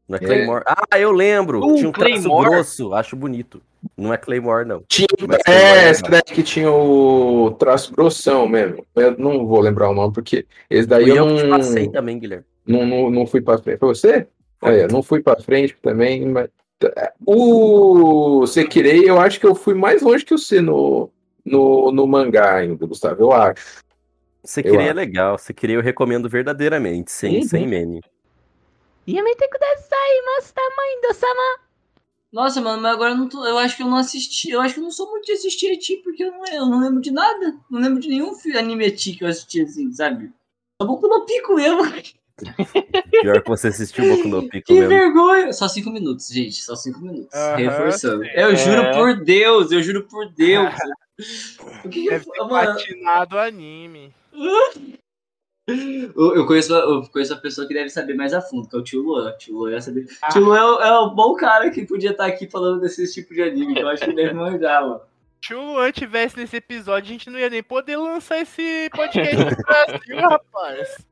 Não 0.10 0.16
é 0.16 0.20
Claymore. 0.20 0.64
Ah, 0.66 1.00
eu 1.00 1.12
lembro. 1.12 1.64
Uh, 1.64 1.76
Tinha 1.76 1.90
um 1.90 1.92
traço 1.92 2.24
Claymore. 2.24 2.50
grosso. 2.50 2.94
Acho 2.96 3.16
bonito. 3.16 3.62
Não 3.96 4.12
é 4.12 4.18
Claymore, 4.18 4.66
não. 4.66 4.82
Tinha, 4.88 5.06
é, 5.12 5.18
Claymore 5.18 5.42
é 5.46 5.90
essa 5.90 6.10
daí 6.10 6.22
que 6.24 6.42
tinha 6.42 6.72
o 6.72 7.52
traço 7.60 7.94
grossão 7.94 8.48
mesmo. 8.48 8.84
Eu 8.96 9.16
não 9.20 9.46
vou 9.46 9.60
lembrar 9.60 9.92
o 9.92 9.94
nome, 9.94 10.12
porque 10.12 10.48
esse 10.70 10.88
daí 10.88 11.10
eu, 11.10 11.16
eu 11.18 11.26
não, 11.26 11.58
passei 11.58 11.88
também, 11.88 12.18
Guilherme. 12.18 12.46
não, 12.66 12.84
não, 12.84 13.12
não 13.12 13.28
fui 13.28 13.42
pra 13.42 13.60
frente. 13.60 13.78
Foi 13.78 13.90
você? 13.90 14.28
Olha, 14.60 14.88
não 14.88 15.04
fui 15.04 15.22
pra 15.22 15.40
frente 15.40 15.78
também, 15.84 16.26
mas... 16.26 16.50
O 17.26 18.46
Sekirei, 18.48 19.08
eu 19.08 19.20
acho 19.20 19.40
que 19.40 19.46
eu 19.46 19.54
fui 19.54 19.76
mais 19.76 20.02
longe 20.02 20.26
que 20.26 20.36
você 20.36 20.62
no, 20.62 21.12
no, 21.48 21.92
no 21.92 22.08
mangá 22.08 22.56
ainda, 22.56 22.86
Gustavo, 22.86 23.22
eu 23.22 23.32
acho. 23.32 23.84
Você 24.44 24.64
queria 24.64 24.92
é 24.92 24.94
legal, 24.94 25.38
você 25.38 25.54
queria 25.54 25.76
eu 25.76 25.82
recomendo 25.82 26.30
verdadeiramente, 26.30 27.12
sem, 27.12 27.38
uhum. 27.38 27.44
sem 27.44 27.68
meme. 27.68 28.02
Yamete 29.08 29.50
kudasai, 29.50 30.22
mas 30.26 30.52
tamanho 30.52 31.02
do 31.02 31.14
sama. 31.14 31.68
Nossa, 32.32 32.62
mano, 32.62 32.82
mas 32.82 32.94
agora 32.94 33.12
eu, 33.12 33.18
não 33.18 33.30
tô, 33.30 33.46
eu 33.46 33.58
acho 33.58 33.78
que 33.78 33.84
eu 33.84 33.88
não 33.88 33.98
assisti. 33.98 34.52
Eu 34.52 34.62
acho 34.62 34.74
que 34.74 34.80
eu 34.80 34.84
não 34.84 34.92
sou 34.92 35.10
muito 35.10 35.26
de 35.26 35.32
assistir 35.32 35.72
Eti, 35.72 35.98
porque 36.04 36.24
eu 36.24 36.32
não, 36.32 36.46
eu 36.46 36.66
não 36.66 36.82
lembro 36.82 37.02
de 37.02 37.12
nada. 37.12 37.56
Não 37.70 37.80
lembro 37.80 38.02
de 38.02 38.10
nenhum 38.10 38.34
anime 38.58 38.86
Eti 38.86 39.14
que 39.14 39.24
eu 39.24 39.28
assisti 39.28 39.62
assim, 39.62 39.92
sabe? 39.94 40.32
Só 40.82 40.88
Boku 40.88 41.08
no 41.08 41.26
Pico 41.26 41.56
mesmo. 41.56 41.82
Pior 43.22 43.42
que 43.42 43.50
você 43.50 43.70
assistiu 43.70 44.04
o 44.06 44.18
Boku 44.18 44.28
no 44.28 44.50
Pico 44.50 44.68
que 44.68 44.74
mesmo. 44.74 44.90
Que 44.90 44.96
vergonha! 44.96 45.54
Só 45.54 45.68
cinco 45.68 45.90
minutos, 45.90 46.28
gente. 46.28 46.62
Só 46.62 46.76
cinco 46.76 47.00
minutos. 47.00 47.30
Reforçando. 47.56 48.26
Eu 48.26 48.56
juro 48.56 48.82
é. 48.82 48.94
por 48.94 49.24
Deus, 49.24 49.72
eu 49.72 49.82
juro 49.82 50.04
por 50.04 50.30
Deus. 50.34 50.74
o 51.84 51.90
que 51.90 52.04
que 52.04 52.10
Deve 52.10 52.26
eu, 52.28 52.32
ter 52.32 52.40
mano, 52.44 52.74
patinado 52.74 53.36
o 53.36 53.40
anime. 53.40 54.14
eu, 55.68 56.46
conheço, 56.46 56.74
a- 56.76 56.80
eu 56.80 57.02
conheço 57.10 57.34
a 57.34 57.38
pessoa 57.38 57.68
que 57.68 57.74
deve 57.74 57.90
saber 57.90 58.14
mais 58.14 58.34
a 58.34 58.42
fundo, 58.42 58.70
que 58.70 58.76
é 58.76 58.80
o 58.80 58.84
tio 58.84 59.02
Luan. 59.02 59.34
Tio 59.38 59.56
Luan 59.58 59.72
ia 59.72 59.82
saber. 59.82 60.06
Ah. 60.22 60.30
Tio 60.30 60.44
Luan 60.44 60.58
é, 60.58 60.64
o- 60.64 60.82
é 60.82 61.00
o 61.00 61.10
bom 61.12 61.36
cara 61.36 61.70
que 61.70 61.86
podia 61.86 62.12
estar 62.12 62.26
aqui 62.26 62.48
falando 62.50 62.80
desse 62.82 63.12
tipo 63.14 63.34
de 63.34 63.42
anime, 63.42 63.74
que 63.74 63.82
eu 63.82 63.88
acho 63.90 64.06
que 64.06 64.14
deve 64.14 64.34
manjar, 64.34 64.82
mano. 64.88 65.02
Se 65.44 65.54
o 65.54 65.62
Luan 65.62 65.92
tivesse 65.92 66.36
nesse 66.38 66.56
episódio, 66.58 67.10
a 67.10 67.12
gente 67.14 67.30
não 67.30 67.38
ia 67.40 67.50
nem 67.50 67.62
poder 67.62 67.96
lançar 67.98 68.40
esse 68.40 68.90
podcast 68.92 69.36
no 69.38 69.56
Brasil, 69.56 70.18
rapaz. 70.18 71.06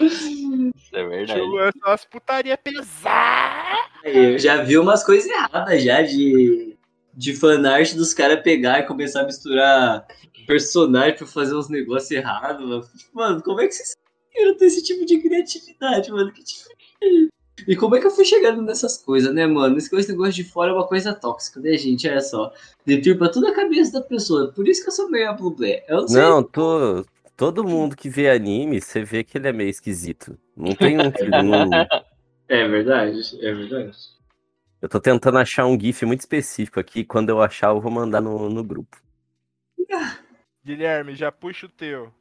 Isso 0.00 0.96
é 0.96 0.98
Se 0.98 1.02
o 1.04 1.08
verdade. 1.08 1.40
Luan 1.40 1.70
só 1.82 1.90
as 1.92 2.04
putaria 2.04 2.58
pesadas. 2.58 3.78
Eu 4.04 4.38
já 4.38 4.62
vi 4.62 4.76
umas 4.78 5.04
coisas 5.04 5.30
erradas 5.30 5.82
já 5.82 6.02
de, 6.02 6.76
de 7.14 7.34
fanart 7.36 7.94
dos 7.94 8.14
caras 8.14 8.42
pegar 8.42 8.80
e 8.80 8.86
começar 8.86 9.20
a 9.22 9.26
misturar 9.26 10.06
personagem 10.46 11.16
pra 11.16 11.26
fazer 11.26 11.54
uns 11.54 11.68
negócios 11.68 12.10
errados, 12.10 12.66
mano. 12.66 12.84
Mano, 13.12 13.42
como 13.42 13.60
é 13.60 13.66
que 13.66 13.74
vocês 13.74 13.94
conseguiram 14.30 14.56
ter 14.56 14.64
esse 14.66 14.82
tipo 14.82 15.04
de 15.04 15.18
criatividade, 15.18 16.10
mano? 16.10 16.32
Que 16.32 16.42
tipo 16.42 16.68
de- 17.00 17.28
E 17.68 17.76
como 17.76 17.94
é 17.94 18.00
que 18.00 18.06
eu 18.06 18.10
fui 18.10 18.24
chegando 18.24 18.62
nessas 18.62 18.98
coisas, 18.98 19.32
né, 19.32 19.46
mano? 19.46 19.78
Esse 19.78 19.94
negócio 20.10 20.32
de 20.32 20.44
fora 20.44 20.70
é 20.70 20.74
uma 20.74 20.86
coisa 20.86 21.12
tóxica, 21.14 21.60
né, 21.60 21.76
gente? 21.76 22.08
Olha 22.08 22.20
só. 22.20 22.52
Deturpa 22.84 23.30
toda 23.30 23.50
a 23.50 23.54
cabeça 23.54 23.92
da 23.92 24.00
pessoa. 24.00 24.50
Por 24.52 24.66
isso 24.66 24.82
que 24.82 24.88
eu 24.88 24.92
sou 24.92 25.10
meio 25.10 25.30
a 25.30 25.32
Blue 25.32 25.54
Eu 25.88 26.00
não 26.00 26.08
sei. 26.08 26.20
Não, 26.22 26.42
tô... 26.42 27.04
todo 27.36 27.62
mundo 27.62 27.94
que 27.94 28.08
vê 28.08 28.30
anime, 28.30 28.80
você 28.80 29.04
vê 29.04 29.22
que 29.22 29.38
ele 29.38 29.48
é 29.48 29.52
meio 29.52 29.70
esquisito. 29.70 30.36
Não 30.56 30.74
tem 30.74 30.98
um 30.98 31.10
que 31.12 31.24
não... 31.28 31.70
É 32.48 32.68
verdade, 32.68 33.20
é 33.40 33.54
verdade. 33.54 33.96
Eu 34.82 34.88
tô 34.88 34.98
tentando 35.00 35.38
achar 35.38 35.64
um 35.64 35.78
GIF 35.78 36.04
muito 36.04 36.20
específico 36.20 36.80
aqui. 36.80 37.04
Quando 37.04 37.28
eu 37.28 37.40
achar, 37.40 37.68
eu 37.68 37.80
vou 37.80 37.90
mandar 37.90 38.20
no, 38.20 38.50
no 38.50 38.64
grupo. 38.64 39.00
Guilherme, 40.64 41.14
já 41.14 41.30
puxa 41.30 41.66
o 41.66 41.68
teu. 41.68 42.12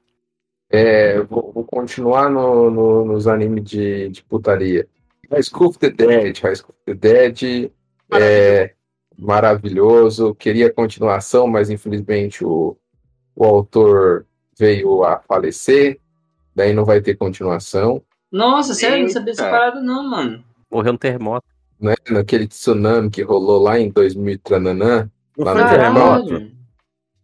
É, 0.69 1.17
eu 1.17 1.25
vou, 1.25 1.51
vou 1.51 1.63
continuar 1.65 2.29
no, 2.29 2.69
no- 2.69 3.05
nos 3.05 3.27
animes 3.27 3.63
de, 3.63 4.09
de 4.09 4.23
putaria. 4.23 4.87
High 5.31 5.43
School 5.43 5.69
of 5.69 5.79
the 5.79 5.89
Dead, 5.89 6.37
High 6.39 6.55
School 6.55 6.75
of 6.75 6.83
the 6.85 6.93
Dead 6.93 7.71
é 8.13 8.73
maravilhoso. 9.17 10.35
Queria 10.35 10.71
continuação, 10.71 11.47
mas 11.47 11.69
infelizmente 11.69 12.45
o, 12.45 12.77
o 13.35 13.43
autor 13.43 14.25
veio 14.57 15.03
a 15.03 15.19
falecer. 15.19 15.99
Daí 16.55 16.73
não 16.73 16.85
vai 16.85 17.01
ter 17.01 17.15
continuação. 17.15 18.03
Nossa, 18.31 18.73
sério, 18.73 19.03
não 19.03 19.09
sabia 19.09 19.33
dessa 19.33 19.49
parada, 19.49 19.81
não, 19.81 20.07
mano. 20.09 20.43
Morreu 20.69 20.93
um 20.93 20.97
terremoto. 20.97 21.45
Né? 21.81 21.95
Naquele 22.09 22.47
tsunami 22.47 23.09
que 23.09 23.23
rolou 23.23 23.61
lá 23.61 23.79
em 23.79 23.89
2000 23.89 24.35
e 24.35 24.37
trananã. 24.37 25.09
Lá 25.35 25.55
no 25.55 25.69
terremoto? 25.69 26.27
terremoto? 26.27 26.61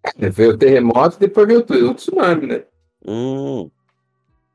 Veio 0.33 0.51
o 0.51 0.57
terremoto 0.57 1.17
e 1.17 1.19
depois 1.19 1.47
veio 1.47 1.59
o, 1.59 1.91
o 1.91 1.93
tsunami, 1.93 2.47
né? 2.47 2.63
Hum, 3.05 3.69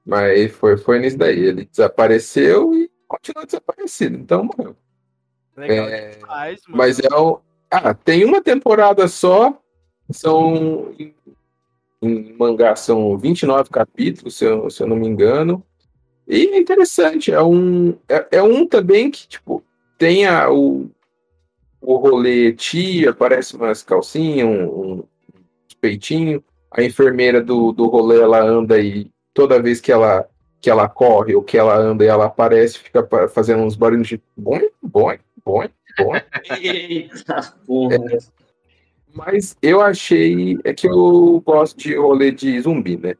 Mas 0.05 0.51
foi, 0.53 0.77
foi 0.77 0.99
nisso 0.99 1.19
daí. 1.19 1.39
Ele 1.39 1.67
desapareceu 1.67 2.75
e 2.75 2.91
continuou 3.07 3.47
desaparecido. 3.47 4.17
Então 4.17 4.45
morreu. 4.45 4.75
Legal 5.57 5.87
É, 5.89 6.11
demais, 6.11 6.63
mano. 6.67 6.79
Mas 6.79 6.99
é 6.99 7.15
o. 7.15 7.41
Ah, 7.71 7.95
tem 7.95 8.25
uma 8.25 8.43
temporada 8.43 9.07
só. 9.07 9.59
São. 10.11 10.95
Em, 10.99 11.15
em 12.01 12.33
mangá 12.37 12.75
são 12.75 13.17
29 13.17 13.71
capítulos, 13.71 14.37
se 14.37 14.45
eu, 14.45 14.69
se 14.71 14.83
eu 14.83 14.87
não 14.87 14.97
me 14.97 15.07
engano. 15.07 15.65
E 16.27 16.47
é 16.47 16.59
interessante. 16.59 17.31
É 17.31 17.43
um, 17.43 17.97
é, 18.09 18.27
é 18.33 18.43
um 18.43 18.67
também 18.67 19.11
que, 19.11 19.29
tipo, 19.29 19.63
tem 20.03 20.27
a, 20.27 20.51
o, 20.51 20.91
o 21.81 21.95
rolê 21.95 22.53
tia, 22.55 23.11
aparece 23.11 23.55
umas 23.55 23.85
calcinhas, 23.85 24.49
um, 24.49 24.65
um, 24.65 24.93
uns 24.99 25.75
peitinhos. 25.81 26.43
A 26.73 26.83
enfermeira 26.83 27.41
do, 27.41 27.71
do 27.71 27.87
rolê, 27.87 28.21
ela 28.21 28.43
anda 28.43 28.81
e 28.81 29.09
toda 29.33 29.63
vez 29.63 29.81
que 29.81 29.93
ela, 29.93 30.29
que 30.61 30.69
ela 30.69 30.89
corre 30.89 31.37
ou 31.37 31.43
que 31.45 31.57
ela 31.57 31.79
anda 31.79 32.05
e 32.05 32.09
ela 32.09 32.25
aparece, 32.25 32.81
fica 32.81 33.09
fazendo 33.29 33.63
uns 33.63 33.77
barulhos 33.77 34.09
de 34.09 34.21
boing, 34.37 34.71
boing, 34.83 35.21
boing. 35.47 35.71
Eita 36.61 37.55
porra. 37.65 37.99
Mas 39.15 39.57
eu 39.63 39.81
achei. 39.81 40.59
É 40.65 40.75
que 40.75 40.89
eu 40.89 41.41
gosto 41.47 41.79
de 41.79 41.95
rolê 41.95 42.33
de 42.33 42.61
zumbi, 42.61 42.97
né? 42.97 43.15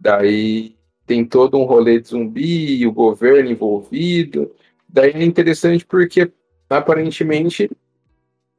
Daí 0.00 0.76
tem 1.04 1.26
todo 1.26 1.58
um 1.58 1.64
rolê 1.64 2.00
de 2.00 2.08
zumbi 2.08 2.86
o 2.86 2.92
governo 2.92 3.50
envolvido. 3.50 4.50
Daí 4.92 5.12
é 5.12 5.24
interessante 5.24 5.86
porque 5.86 6.30
aparentemente 6.68 7.70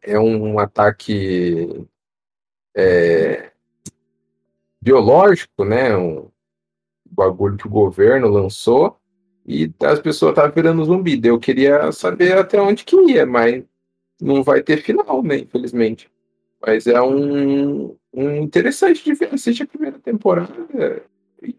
é 0.02 0.20
um 0.20 0.58
ataque 0.58 1.88
é, 2.76 3.52
biológico, 4.82 5.64
né? 5.64 5.96
Um 5.96 6.30
bagulho 7.10 7.56
que 7.56 7.68
o 7.68 7.72
governo 7.72 8.28
lançou 8.28 8.98
e 9.46 9.72
as 9.84 10.00
pessoas 10.00 10.32
estavam 10.32 10.52
virando 10.52 10.84
zumbi. 10.84 11.22
Eu 11.24 11.40
queria 11.40 11.92
saber 11.92 12.38
até 12.38 12.60
onde 12.60 12.84
que 12.84 12.96
ia, 12.96 13.26
mas 13.26 13.64
não 14.20 14.44
vai 14.44 14.62
ter 14.64 14.82
final, 14.82 15.22
né? 15.22 15.38
Infelizmente. 15.38 16.10
Mas 16.66 16.88
é 16.88 17.02
um, 17.02 17.96
um 18.14 18.36
interessante 18.38 19.04
de 19.04 19.14
ver. 19.14 19.34
Assiste 19.34 19.64
a 19.64 19.68
primeira 19.68 20.00
temporada, 20.00 20.52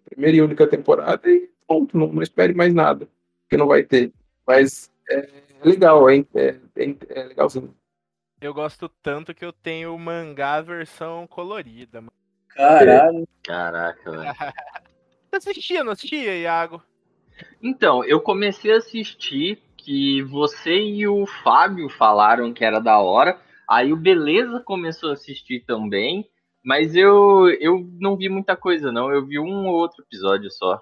primeira 0.04 0.36
e 0.36 0.42
única 0.42 0.66
temporada, 0.66 1.30
e 1.30 1.48
ponto. 1.66 1.96
Não, 1.96 2.12
não 2.12 2.22
espere 2.22 2.54
mais 2.54 2.72
nada, 2.74 3.06
que 3.48 3.56
não 3.56 3.66
vai 3.66 3.82
ter. 3.82 4.12
Mas 4.46 4.90
é 5.10 5.28
legal, 5.64 6.08
hein? 6.10 6.26
É, 6.34 6.56
é, 6.76 6.96
é 7.08 7.24
legalzinho. 7.24 7.74
Eu 8.40 8.52
gosto 8.52 8.88
tanto 9.02 9.34
que 9.34 9.44
eu 9.44 9.52
tenho 9.52 9.94
o 9.94 9.98
mangá 9.98 10.60
versão 10.60 11.26
colorida, 11.26 12.00
mano. 12.00 12.12
Caralho. 12.50 13.26
Caraca, 13.42 14.10
velho. 14.10 14.34
Você 15.30 15.50
assistia, 15.50 15.82
não 15.82 15.92
assistia, 15.92 16.38
Iago? 16.38 16.82
Então, 17.62 18.04
eu 18.04 18.20
comecei 18.20 18.72
a 18.72 18.76
assistir 18.76 19.60
que 19.76 20.22
você 20.22 20.76
e 20.76 21.08
o 21.08 21.26
Fábio 21.26 21.88
falaram 21.88 22.52
que 22.52 22.64
era 22.64 22.78
da 22.78 22.98
hora. 22.98 23.40
Aí 23.68 23.92
o 23.92 23.96
Beleza 23.96 24.60
começou 24.60 25.10
a 25.10 25.14
assistir 25.14 25.64
também. 25.66 26.28
Mas 26.64 26.94
eu, 26.94 27.48
eu 27.60 27.86
não 27.98 28.16
vi 28.16 28.28
muita 28.28 28.56
coisa, 28.56 28.90
não. 28.90 29.12
Eu 29.12 29.26
vi 29.26 29.38
um 29.38 29.66
ou 29.66 29.74
outro 29.74 30.02
episódio 30.02 30.50
só. 30.50 30.80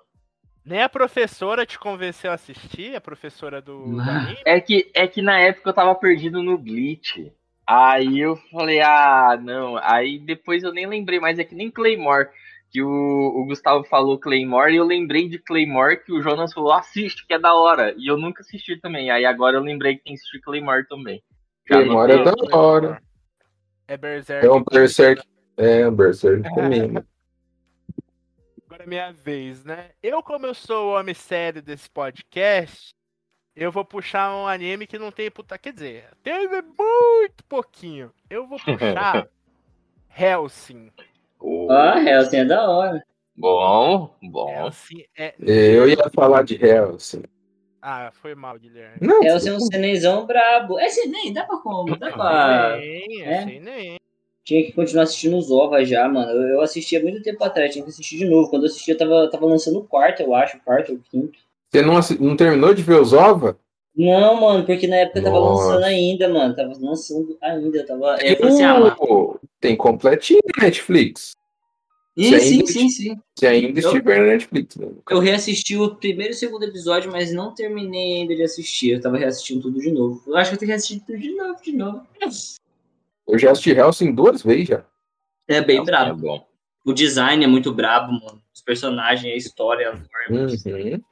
Nem 0.64 0.82
a 0.82 0.88
professora 0.88 1.66
te 1.66 1.78
convenceu 1.78 2.30
a 2.30 2.34
assistir? 2.34 2.94
A 2.94 3.00
professora 3.00 3.60
do, 3.60 4.00
anime? 4.00 4.38
É 4.44 4.60
que, 4.60 4.90
é 4.94 5.08
que 5.08 5.20
na 5.20 5.38
época 5.40 5.70
eu 5.70 5.74
tava 5.74 5.94
perdido 5.94 6.42
no 6.42 6.56
Bleach. 6.56 7.32
Aí 7.66 8.20
eu 8.20 8.36
falei, 8.50 8.80
ah, 8.80 9.38
não. 9.40 9.76
Aí 9.78 10.18
depois 10.18 10.62
eu 10.62 10.72
nem 10.72 10.86
lembrei 10.86 11.18
mais. 11.18 11.38
É 11.38 11.44
que 11.44 11.54
nem 11.54 11.70
Claymore. 11.70 12.28
Que 12.70 12.82
o, 12.82 12.88
o 12.88 13.44
Gustavo 13.44 13.84
falou 13.84 14.18
Claymore 14.18 14.72
e 14.72 14.76
eu 14.76 14.84
lembrei 14.84 15.28
de 15.28 15.38
Claymore 15.38 16.02
que 16.04 16.12
o 16.12 16.22
Jonas 16.22 16.54
falou, 16.54 16.72
assiste, 16.72 17.26
que 17.26 17.34
é 17.34 17.38
da 17.38 17.54
hora. 17.54 17.94
E 17.98 18.06
eu 18.06 18.16
nunca 18.16 18.40
assisti 18.40 18.80
também. 18.80 19.10
Aí 19.10 19.26
agora 19.26 19.56
eu 19.56 19.62
lembrei 19.62 19.96
que 19.96 20.04
tem 20.04 20.14
que 20.14 20.20
assistir 20.20 20.40
Claymore 20.40 20.86
também. 20.88 21.22
Já 21.68 21.76
Claymore 21.76 22.12
é 22.12 22.24
da 22.24 22.56
hora. 22.56 23.02
É 23.88 23.96
Berserk. 23.96 24.46
É 24.46 24.50
um 24.50 24.62
Berserk. 24.64 25.22
É 25.56 25.88
um 25.88 25.94
Berserk 25.94 26.54
também. 26.54 26.94
Agora 28.74 28.84
é 28.84 28.86
minha 28.88 29.12
vez, 29.12 29.64
né? 29.64 29.90
Eu, 30.02 30.22
como 30.22 30.46
eu 30.46 30.54
sou 30.54 30.86
o 30.90 30.98
homem 30.98 31.14
sério 31.14 31.60
desse 31.62 31.88
podcast, 31.90 32.94
Eu 33.54 33.70
vou 33.70 33.84
puxar 33.84 34.34
um 34.34 34.46
anime 34.46 34.86
que 34.86 34.98
não 34.98 35.10
tem 35.12 35.30
puta. 35.30 35.58
Quer 35.58 35.72
dizer, 35.74 36.04
teve 36.22 36.62
muito 36.62 37.44
pouquinho. 37.48 38.10
Eu 38.30 38.46
vou 38.46 38.58
puxar 38.58 39.28
Helsing. 40.16 40.90
Oh, 41.38 41.68
Ah, 41.70 42.00
Hellsing 42.02 42.36
é 42.38 42.44
da 42.46 42.66
hora. 42.70 43.04
Bom, 43.36 44.14
bom. 44.22 44.48
Helsing 44.66 45.04
é. 45.16 45.34
Eu 45.38 45.86
ia 45.88 46.08
falar 46.14 46.44
de 46.44 46.54
Hellsing. 46.54 47.24
Ah, 47.82 48.10
foi 48.12 48.34
mal, 48.34 48.58
Guilherme. 48.58 48.96
Não, 49.00 49.22
Hellsing 49.22 49.48
é 49.50 49.52
um 49.54 49.60
senenzão 49.60 50.24
brabo. 50.24 50.78
É 50.78 50.88
Senem, 50.88 51.32
dá 51.32 51.44
pra 51.44 51.58
como? 51.58 51.96
Dá 51.96 52.10
pra... 52.12 52.76
Nem, 52.78 53.22
é? 53.22 53.38
assim 53.38 53.60
nem. 53.60 53.96
Tinha 54.44 54.64
que 54.64 54.72
continuar 54.72 55.04
assistindo 55.04 55.36
os 55.36 55.50
OVA 55.50 55.84
já, 55.84 56.08
mano. 56.08 56.30
Eu, 56.30 56.48
eu 56.54 56.60
assistia 56.60 57.00
muito 57.00 57.22
tempo 57.22 57.42
atrás, 57.44 57.72
tinha 57.72 57.84
que 57.84 57.90
assistir 57.90 58.18
de 58.18 58.24
novo. 58.24 58.50
Quando 58.50 58.64
eu 58.64 58.70
assisti, 58.70 58.90
eu 58.90 58.98
tava, 58.98 59.30
tava 59.30 59.46
lançando 59.46 59.78
o 59.78 59.84
quarto, 59.84 60.20
eu 60.22 60.34
acho, 60.34 60.56
o 60.56 60.60
quarto 60.60 60.92
ou 60.92 60.98
quinto. 61.10 61.38
Você 61.70 61.82
não, 61.82 61.94
não 62.20 62.36
terminou 62.36 62.74
de 62.74 62.82
ver 62.82 63.00
os 63.00 63.12
OVA? 63.12 63.56
Não, 63.94 64.40
mano, 64.40 64.64
porque 64.64 64.86
na 64.86 64.96
época 64.96 65.22
tava 65.22 65.38
Nossa. 65.38 65.66
lançando 65.68 65.84
ainda, 65.84 66.28
mano. 66.28 66.56
Tava 66.56 66.72
lançando 66.80 67.36
ainda. 67.40 67.86
Tava... 67.86 68.16
Eu 68.22 68.36
falei 68.36 68.52
assim, 68.52 68.62
ah, 68.62 68.80
mano. 68.80 68.96
Pô, 68.96 69.38
tem 69.60 69.76
completinho 69.76 70.40
Netflix. 70.60 71.36
Ih, 72.16 72.40
sim, 72.40 72.66
sim, 72.66 72.88
sim. 72.90 73.16
Se 73.38 73.46
ainda 73.46 73.80
Eu- 73.80 73.88
estiver 73.88 74.18
na 74.18 74.26
Netflix. 74.26 74.76
Né? 74.76 74.88
Eu 75.10 75.18
reassisti 75.18 75.76
o 75.78 75.94
primeiro 75.94 76.32
e 76.32 76.36
o 76.36 76.38
segundo 76.38 76.64
episódio, 76.64 77.10
mas 77.10 77.32
não 77.32 77.54
terminei 77.54 78.18
ainda 78.18 78.34
de 78.34 78.42
assistir. 78.42 78.90
Eu 78.90 79.00
tava 79.00 79.16
reassistindo 79.16 79.62
tudo 79.62 79.80
de 79.80 79.90
novo. 79.90 80.22
Eu 80.26 80.36
acho 80.36 80.50
que 80.50 80.56
eu 80.56 80.58
tenho 80.58 80.70
que 80.70 80.74
assistir 80.76 81.00
tudo 81.06 81.18
de 81.18 81.34
novo, 81.34 81.62
de 81.62 81.72
novo. 81.72 82.02
Eu 83.32 83.38
já 83.38 83.50
assisti 83.52 83.70
Hellsing 83.70 84.14
duas 84.14 84.42
vezes 84.42 84.68
já. 84.68 84.84
É 85.48 85.62
bem 85.62 85.78
É 85.78 85.82
brabo. 85.84 86.20
bom. 86.20 86.46
O 86.84 86.92
design 86.92 87.42
é 87.42 87.46
muito 87.48 87.72
brabo, 87.72 88.12
mano. 88.12 88.42
Os 88.54 88.60
personagens, 88.60 89.32
a 89.32 89.36
história, 89.36 89.88
a 89.90 89.96
forma. 89.96 90.40
Uhum. 90.42 91.02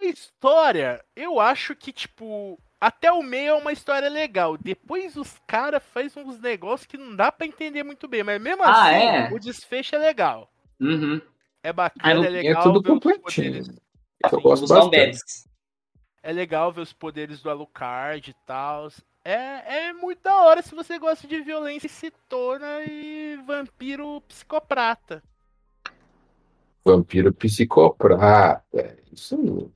A 0.00 0.04
história, 0.04 1.04
eu 1.14 1.38
acho 1.38 1.76
que, 1.76 1.92
tipo, 1.92 2.58
até 2.80 3.12
o 3.12 3.22
meio 3.22 3.50
é 3.50 3.54
uma 3.54 3.72
história 3.72 4.08
legal. 4.08 4.56
Depois 4.56 5.16
os 5.16 5.38
caras 5.46 5.80
fazem 5.94 6.24
uns 6.24 6.40
negócios 6.40 6.86
que 6.88 6.96
não 6.96 7.14
dá 7.14 7.30
pra 7.30 7.46
entender 7.46 7.84
muito 7.84 8.08
bem. 8.08 8.24
Mas 8.24 8.40
mesmo 8.42 8.64
Ah, 8.64 8.88
assim, 8.88 8.96
é? 8.96 9.32
o 9.32 9.38
desfecho 9.38 9.94
é 9.94 9.98
legal. 9.98 10.50
Uhum. 10.80 11.20
É 11.62 11.72
bacana, 11.72 12.20
Ah, 12.20 12.24
é 12.24 12.26
É 12.26 12.30
legal 12.30 12.62
tudo 12.64 12.82
ver 12.82 12.88
os 12.88 12.94
completinho. 12.94 13.52
poderes. 13.52 13.68
Eu 14.24 14.30
Sim, 14.30 14.40
gosto 14.40 14.66
bastante. 14.66 15.20
É 16.20 16.32
legal 16.32 16.72
ver 16.72 16.80
os 16.80 16.92
poderes 16.92 17.40
do 17.40 17.48
Alucard 17.48 18.28
e 18.28 18.34
tal. 18.44 18.88
É, 19.30 19.88
é 19.88 19.92
muito 19.92 20.22
da 20.22 20.42
hora 20.42 20.62
se 20.62 20.74
você 20.74 20.98
gosta 20.98 21.28
de 21.28 21.42
violência 21.42 21.86
e 21.86 21.90
se 21.90 22.10
torna 22.30 22.80
e 22.88 23.38
vampiro 23.46 24.22
psicoprata. 24.22 25.22
Vampiro 26.82 27.30
psicopata. 27.34 28.64
é 28.72 28.96
Isso 29.12 29.36
não. 29.36 29.70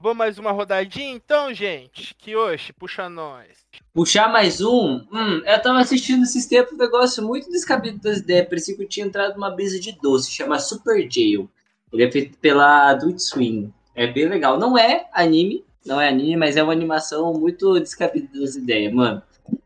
Vamos 0.00 0.16
mais 0.16 0.38
uma 0.38 0.52
rodadinha 0.52 1.12
então, 1.12 1.52
gente? 1.52 2.14
Kiyoshi, 2.14 2.72
puxa 2.72 3.10
nós. 3.10 3.46
Puxar 3.92 4.32
mais 4.32 4.62
um? 4.62 5.06
Hum, 5.12 5.42
eu 5.44 5.60
tava 5.60 5.78
assistindo 5.78 6.22
esses 6.22 6.46
tempos 6.46 6.72
um 6.72 6.78
negócio 6.78 7.22
muito 7.22 7.50
descabido 7.50 7.98
das 7.98 8.20
ideias. 8.20 8.48
Parecia 8.48 8.74
que 8.74 8.84
eu 8.84 8.88
tinha 8.88 9.04
entrado 9.04 9.34
numa 9.34 9.50
brisa 9.50 9.78
de 9.78 9.92
doce. 10.00 10.32
Chama 10.32 10.58
Super 10.58 11.06
Jail. 11.10 11.46
Ele 11.92 12.04
é 12.04 12.10
feito 12.10 12.38
pela 12.38 12.88
Adult 12.88 13.18
Swim. 13.18 13.70
É 13.94 14.06
bem 14.06 14.30
legal. 14.30 14.58
Não 14.58 14.78
é 14.78 15.10
anime, 15.12 15.62
não 15.84 16.00
é 16.00 16.08
anime, 16.08 16.36
mas 16.36 16.56
é 16.56 16.62
uma 16.62 16.72
animação 16.72 17.32
muito 17.34 17.78
descabida 17.80 18.28
das 18.38 18.56
ideias, 18.56 18.92
mano. 18.92 19.22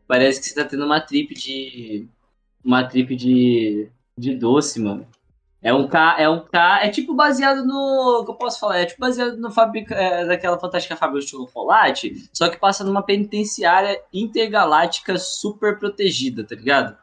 Parece 0.07 0.39
que 0.39 0.47
você 0.47 0.55
tá 0.55 0.65
tendo 0.65 0.85
uma 0.85 0.99
trip 0.99 1.33
de. 1.33 2.07
Uma 2.63 2.83
trip 2.83 3.15
de. 3.15 3.89
de 4.17 4.35
doce, 4.35 4.79
mano. 4.79 5.07
É 5.61 5.73
um 5.73 5.87
K, 5.87 6.15
é 6.19 6.29
um 6.29 6.39
K, 6.39 6.85
é 6.85 6.89
tipo 6.89 7.13
baseado 7.13 7.65
no. 7.65 8.23
que 8.23 8.31
eu 8.31 8.35
posso 8.35 8.59
falar? 8.59 8.79
É 8.79 8.85
tipo 8.85 9.01
baseado 9.01 9.37
no 9.37 9.51
fabrica, 9.51 9.93
é, 9.95 10.25
daquela 10.25 10.59
fantástica 10.59 10.95
fábrica 10.95 11.25
de 11.25 11.31
chocolate, 11.31 12.29
só 12.31 12.47
que 12.49 12.57
passa 12.57 12.83
numa 12.83 13.01
penitenciária 13.01 14.01
intergaláctica 14.13 15.17
super 15.17 15.77
protegida, 15.77 16.43
tá 16.43 16.55
ligado? 16.55 16.97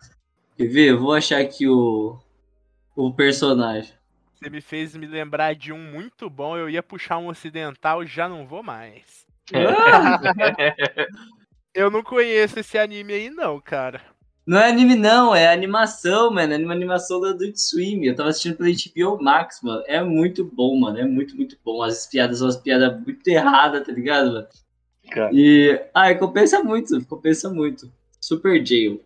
Quer 0.56 0.66
ver? 0.66 0.90
Eu 0.90 1.00
vou 1.00 1.12
achar 1.12 1.40
aqui 1.40 1.68
o. 1.68 2.16
o 2.96 3.12
personagem. 3.12 3.92
Você 4.34 4.50
me 4.50 4.60
fez 4.60 4.94
me 4.96 5.06
lembrar 5.06 5.54
de 5.54 5.72
um 5.72 5.78
muito 5.78 6.28
bom. 6.28 6.56
Eu 6.56 6.68
ia 6.68 6.82
puxar 6.82 7.18
um 7.18 7.28
ocidental, 7.28 8.04
já 8.04 8.28
não 8.28 8.46
vou 8.46 8.62
mais. 8.62 9.24
Eu 11.74 11.90
não 11.90 12.02
conheço 12.02 12.58
esse 12.58 12.78
anime 12.78 13.12
aí, 13.12 13.30
não, 13.30 13.60
cara. 13.60 14.00
Não 14.46 14.58
é 14.58 14.68
anime, 14.68 14.94
não, 14.94 15.34
é 15.34 15.48
animação, 15.52 16.30
mano. 16.30 16.52
É 16.52 16.58
uma 16.58 16.72
animação 16.74 17.20
da 17.20 17.30
Adult 17.30 17.56
Swim. 17.56 18.04
Eu 18.04 18.14
tava 18.14 18.28
assistindo 18.28 18.56
pela 18.56 18.68
HBO 18.70 19.22
Max, 19.22 19.60
mano. 19.62 19.82
É 19.86 20.02
muito 20.02 20.44
bom, 20.44 20.78
mano. 20.78 20.98
É 20.98 21.04
muito, 21.04 21.34
muito 21.34 21.56
bom. 21.64 21.82
As 21.82 22.06
piadas 22.06 22.38
são 22.38 22.46
umas 22.46 22.56
piadas 22.56 23.00
muito 23.00 23.26
erradas, 23.26 23.86
tá 23.86 23.92
ligado, 23.92 24.32
mano? 24.32 24.46
Cara. 25.10 25.30
E. 25.32 25.80
Ai, 25.94 26.16
compensa 26.18 26.62
muito, 26.62 27.04
compensa 27.06 27.50
muito. 27.50 27.90
Super 28.20 28.64
Jail. 28.64 29.02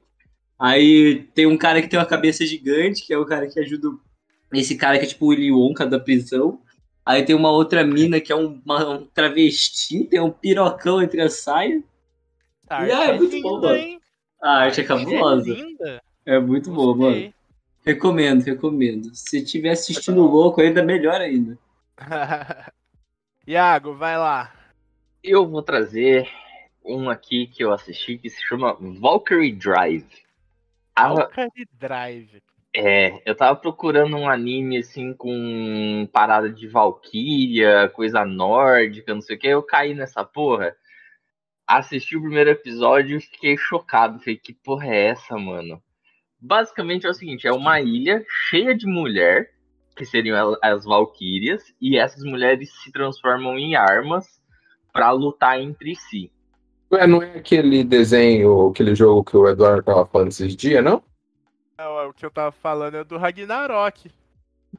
Aí 0.58 1.22
tem 1.34 1.46
um 1.46 1.56
cara 1.56 1.80
que 1.80 1.88
tem 1.88 1.98
uma 1.98 2.04
cabeça 2.06 2.44
gigante, 2.44 3.06
que 3.06 3.14
é 3.14 3.18
o 3.18 3.24
cara 3.26 3.46
que 3.46 3.60
ajuda. 3.60 3.88
o- 3.90 4.00
Esse 4.52 4.76
cara 4.76 4.98
que 4.98 5.04
é 5.04 5.08
tipo 5.08 5.26
o 5.26 5.28
Willy 5.28 5.50
Wonka 5.52 5.86
da 5.86 5.98
prisão. 6.00 6.60
Aí 7.04 7.24
tem 7.24 7.34
uma 7.34 7.50
outra 7.50 7.84
mina 7.84 8.20
que 8.20 8.30
é 8.32 8.36
um, 8.36 8.60
uma- 8.64 8.88
um 8.90 9.06
travesti, 9.06 10.04
tem 10.04 10.20
um 10.20 10.30
pirocão 10.30 11.02
entre 11.02 11.20
as 11.22 11.34
saias. 11.40 11.82
A 12.68 12.86
E, 12.86 12.92
ah, 12.92 13.04
é 13.04 13.10
arte 13.12 13.18
muito 13.18 13.40
bom, 13.42 13.60
mano. 13.60 13.76
hein? 13.76 14.00
A 14.42 14.50
arte 14.58 14.80
é 14.80 14.84
cabulosa. 14.84 15.50
É 15.50 15.54
linda. 15.54 16.02
É 16.26 16.38
muito 16.38 16.70
bom, 16.70 16.94
mano. 16.94 17.32
Recomendo, 17.84 18.42
recomendo. 18.44 19.14
Se 19.14 19.42
tiver 19.42 19.70
assistindo 19.70 20.20
louco, 20.22 20.60
ainda 20.60 20.82
melhor 20.82 21.20
ainda. 21.20 21.58
Iago, 23.46 23.94
vai 23.94 24.18
lá. 24.18 24.52
Eu 25.22 25.48
vou 25.48 25.62
trazer 25.62 26.28
um 26.84 27.08
aqui 27.08 27.46
que 27.46 27.64
eu 27.64 27.72
assisti 27.72 28.18
que 28.18 28.28
se 28.28 28.42
chama 28.42 28.76
Valkyrie 29.00 29.52
Drive. 29.52 30.06
A- 30.94 31.08
Valkyrie 31.14 31.66
Drive. 31.72 32.42
É, 32.80 33.20
eu 33.26 33.34
tava 33.34 33.56
procurando 33.56 34.16
um 34.16 34.30
anime 34.30 34.78
assim 34.78 35.12
com 35.12 36.08
parada 36.12 36.48
de 36.48 36.68
Valkyria, 36.68 37.88
coisa 37.88 38.24
nórdica, 38.24 39.12
não 39.12 39.20
sei 39.20 39.34
o 39.34 39.38
que, 39.40 39.48
eu 39.48 39.64
caí 39.64 39.94
nessa 39.94 40.22
porra. 40.22 40.76
Assisti 41.66 42.16
o 42.16 42.20
primeiro 42.20 42.50
episódio 42.50 43.16
e 43.16 43.20
fiquei 43.20 43.56
chocado. 43.56 44.20
Falei, 44.20 44.36
que 44.36 44.52
porra 44.52 44.86
é 44.94 45.06
essa, 45.06 45.36
mano? 45.36 45.82
Basicamente 46.40 47.04
é 47.04 47.10
o 47.10 47.14
seguinte, 47.14 47.48
é 47.48 47.52
uma 47.52 47.80
ilha 47.80 48.24
cheia 48.48 48.72
de 48.76 48.86
mulher, 48.86 49.50
que 49.96 50.06
seriam 50.06 50.56
as 50.62 50.84
Valkyrias, 50.84 51.74
e 51.80 51.98
essas 51.98 52.22
mulheres 52.22 52.70
se 52.84 52.92
transformam 52.92 53.58
em 53.58 53.74
armas 53.74 54.40
pra 54.92 55.10
lutar 55.10 55.60
entre 55.60 55.96
si. 55.96 56.30
Ué, 56.92 57.08
não 57.08 57.20
é 57.20 57.38
aquele 57.38 57.82
desenho, 57.82 58.68
aquele 58.68 58.94
jogo 58.94 59.24
que 59.24 59.36
o 59.36 59.48
Eduardo 59.48 59.82
tava 59.82 60.06
falando 60.06 60.28
esses 60.28 60.54
dias, 60.54 60.84
não? 60.84 61.02
Não, 61.78 62.08
o 62.08 62.12
que 62.12 62.26
eu 62.26 62.30
tava 62.30 62.50
falando 62.50 62.96
é 62.96 63.04
do 63.04 63.16
Ragnarok. 63.16 64.10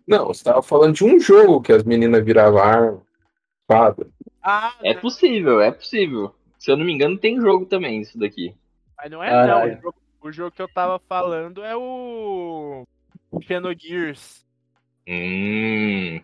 Não, 0.06 0.26
você 0.28 0.44
tava 0.44 0.62
falando 0.62 0.96
de 0.96 1.04
um 1.06 1.20
jogo 1.20 1.62
que 1.62 1.72
as 1.72 1.84
meninas 1.84 2.24
viravam 2.26 2.60
arma, 2.62 3.02
espada. 3.62 4.08
Ah, 4.44 4.74
É 4.84 4.94
não, 4.94 5.02
possível, 5.02 5.62
é 5.62 5.72
possível. 5.72 6.36
Se 6.58 6.70
eu 6.72 6.76
não 6.78 6.86
me 6.86 6.92
engano, 6.92 7.18
tem 7.18 7.40
jogo 7.40 7.66
também 7.66 8.02
isso 8.02 8.18
daqui. 8.18 8.54
mas 8.98 9.10
não 9.10 9.24
é 9.24 9.30
Caralho. 9.30 9.72
não. 9.72 9.78
O 9.80 9.82
jogo, 9.82 9.96
o 10.24 10.32
jogo 10.32 10.52
que 10.52 10.62
eu 10.62 10.68
tava 10.68 11.00
falando 11.00 11.64
é 11.64 11.76
o 11.76 12.86
Xenogears. 13.44 14.46
Hum. 15.08 16.22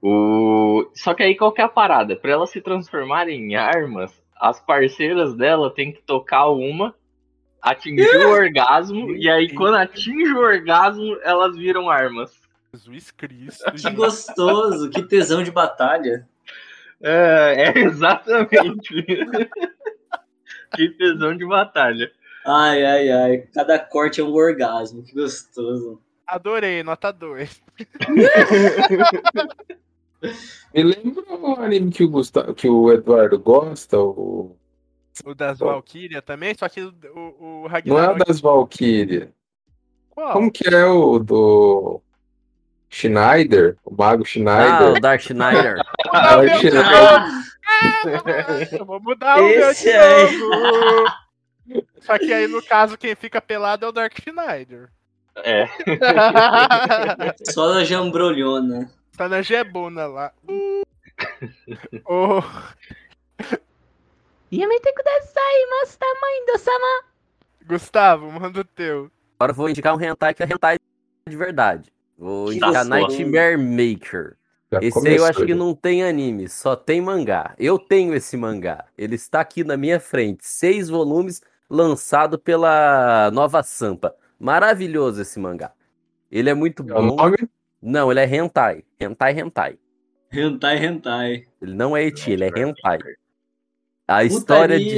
O... 0.00 0.88
Só 0.94 1.12
que 1.12 1.24
aí 1.24 1.34
qual 1.36 1.52
que 1.52 1.60
é 1.60 1.64
a 1.64 1.68
parada? 1.68 2.14
Pra 2.14 2.30
elas 2.30 2.50
se 2.50 2.60
transformarem 2.60 3.50
em 3.52 3.56
armas, 3.56 4.12
as 4.36 4.60
parceiras 4.60 5.34
dela 5.34 5.74
tem 5.74 5.92
que 5.92 6.00
tocar 6.02 6.46
uma, 6.50 6.94
atingir 7.62 8.16
o 8.16 8.30
orgasmo, 8.30 9.14
e 9.14 9.28
aí 9.28 9.54
quando 9.54 9.76
atinge 9.76 10.32
o 10.32 10.38
orgasmo, 10.38 11.18
elas 11.22 11.56
viram 11.56 11.90
armas. 11.90 12.32
Jesus 12.74 13.10
Cristo. 13.10 13.70
Que 13.72 13.90
gostoso, 13.90 14.90
que 14.90 15.02
tesão 15.02 15.42
de 15.42 15.50
batalha. 15.50 16.28
É, 17.00 17.68
é 17.68 17.78
exatamente. 17.78 19.06
que 20.74 20.88
tesão 20.90 21.36
de 21.36 21.46
batalha. 21.46 22.10
Ai, 22.44 22.84
ai, 22.84 23.10
ai. 23.10 23.38
Cada 23.54 23.78
corte 23.78 24.20
é 24.20 24.24
um 24.24 24.32
orgasmo. 24.32 25.02
Que 25.02 25.14
gostoso. 25.14 26.00
Adorei, 26.26 26.82
nota 26.82 27.10
2. 27.10 27.62
Me 30.74 30.82
lembra 30.82 31.24
o 31.30 31.54
anime 31.60 31.90
que 31.90 32.04
o, 32.04 32.10
Gustavo, 32.10 32.54
que 32.54 32.68
o 32.68 32.92
Eduardo 32.92 33.38
gosta, 33.38 33.98
o... 33.98 34.54
O 35.24 35.34
das. 35.34 35.58
Valkyria 35.58 36.20
também, 36.22 36.54
só 36.58 36.68
que 36.68 36.80
o, 36.82 36.88
o, 37.14 37.18
o 37.18 37.62
não 37.62 37.64
é 37.64 37.64
o 37.64 37.68
Ragnarok. 37.68 38.18
das 38.26 38.40
Valkyrias. 38.40 39.28
Qual? 40.10 40.32
Como 40.32 40.50
que 40.50 40.68
é 40.68 40.84
o 40.84 41.18
do 41.18 42.00
Schneider? 42.90 43.76
O 43.84 43.94
Mago 43.94 44.22
Ah, 44.22 44.26
Schneider? 44.26 44.92
o 44.96 45.00
Dark 45.00 45.20
Schneider. 45.20 45.74
Meu 46.12 46.12
Dark 46.12 46.60
jogo! 46.62 46.78
Ah, 47.70 48.76
Eu 48.78 48.84
vou 48.86 49.00
mudar 49.00 49.38
o 49.40 49.46
meu 49.46 49.70
Esse 49.70 49.84
de 49.84 49.96
aí. 49.96 50.36
novo! 50.38 51.04
Só 52.00 52.18
que 52.18 52.32
aí, 52.32 52.46
no 52.48 52.62
caso, 52.62 52.96
quem 52.96 53.14
fica 53.14 53.40
pelado 53.42 53.84
é 53.84 53.88
o 53.88 53.92
Dark 53.92 54.14
Schneider. 54.18 54.88
É. 55.36 55.68
só 57.52 57.72
na 57.74 57.84
jambrolhona. 57.84 58.90
tá 59.16 59.28
na 59.28 59.42
Gebona 59.42 60.06
lá. 60.06 60.32
Ô, 62.06 62.42
Yamete 64.52 64.92
kudasai, 64.94 65.66
mastermind-sama. 65.70 67.04
Gustavo, 67.66 68.30
manda 68.32 68.60
o 68.60 68.64
teu. 68.64 69.10
Agora 69.38 69.52
eu 69.52 69.56
vou 69.56 69.68
indicar 69.68 69.94
um 69.94 70.00
hentai 70.00 70.32
que 70.34 70.42
é 70.42 70.46
hentai 70.46 70.78
de 71.28 71.36
verdade. 71.36 71.92
Vou 72.16 72.46
Que 72.48 72.56
indicar. 72.56 72.84
Nightmare 72.84 73.58
Maker. 73.58 74.36
Já 74.70 74.80
Esse 74.82 75.08
aí 75.08 75.16
eu 75.16 75.24
acho 75.24 75.34
começou, 75.40 75.46
que 75.46 75.54
não 75.54 75.74
tem 75.74 76.02
anime, 76.04 76.48
só 76.48 76.76
tem 76.76 77.00
mangá. 77.00 77.54
Eu 77.58 77.78
tenho 77.78 78.14
esse 78.14 78.36
mangá. 78.36 78.84
Ele 78.96 79.14
está 79.14 79.40
aqui 79.40 79.64
na 79.64 79.76
minha 79.76 79.98
frente. 80.00 80.46
Seis 80.46 80.88
volumes, 80.88 81.40
lançado 81.70 82.38
pela 82.38 83.30
Nova 83.30 83.62
Sampa. 83.62 84.14
Maravilhoso 84.38 85.22
esse 85.22 85.38
mangá. 85.38 85.72
Ele 86.30 86.50
é 86.50 86.54
muito 86.54 86.82
É 86.82 86.86
bom. 86.86 87.16
nome? 87.16 87.36
Não, 87.80 88.10
ele 88.10 88.20
é 88.20 88.26
hentai. 88.26 88.84
Hentai, 89.00 89.38
hentai. 89.38 89.78
Hentai, 90.30 90.84
hentai. 90.84 91.46
Ele 91.62 91.74
não 91.74 91.96
é 91.96 92.04
eti, 92.04 92.32
ele 92.32 92.44
é 92.44 92.48
hentai. 92.48 92.98
A 94.08 94.24
história 94.24 94.78
de. 94.78 94.96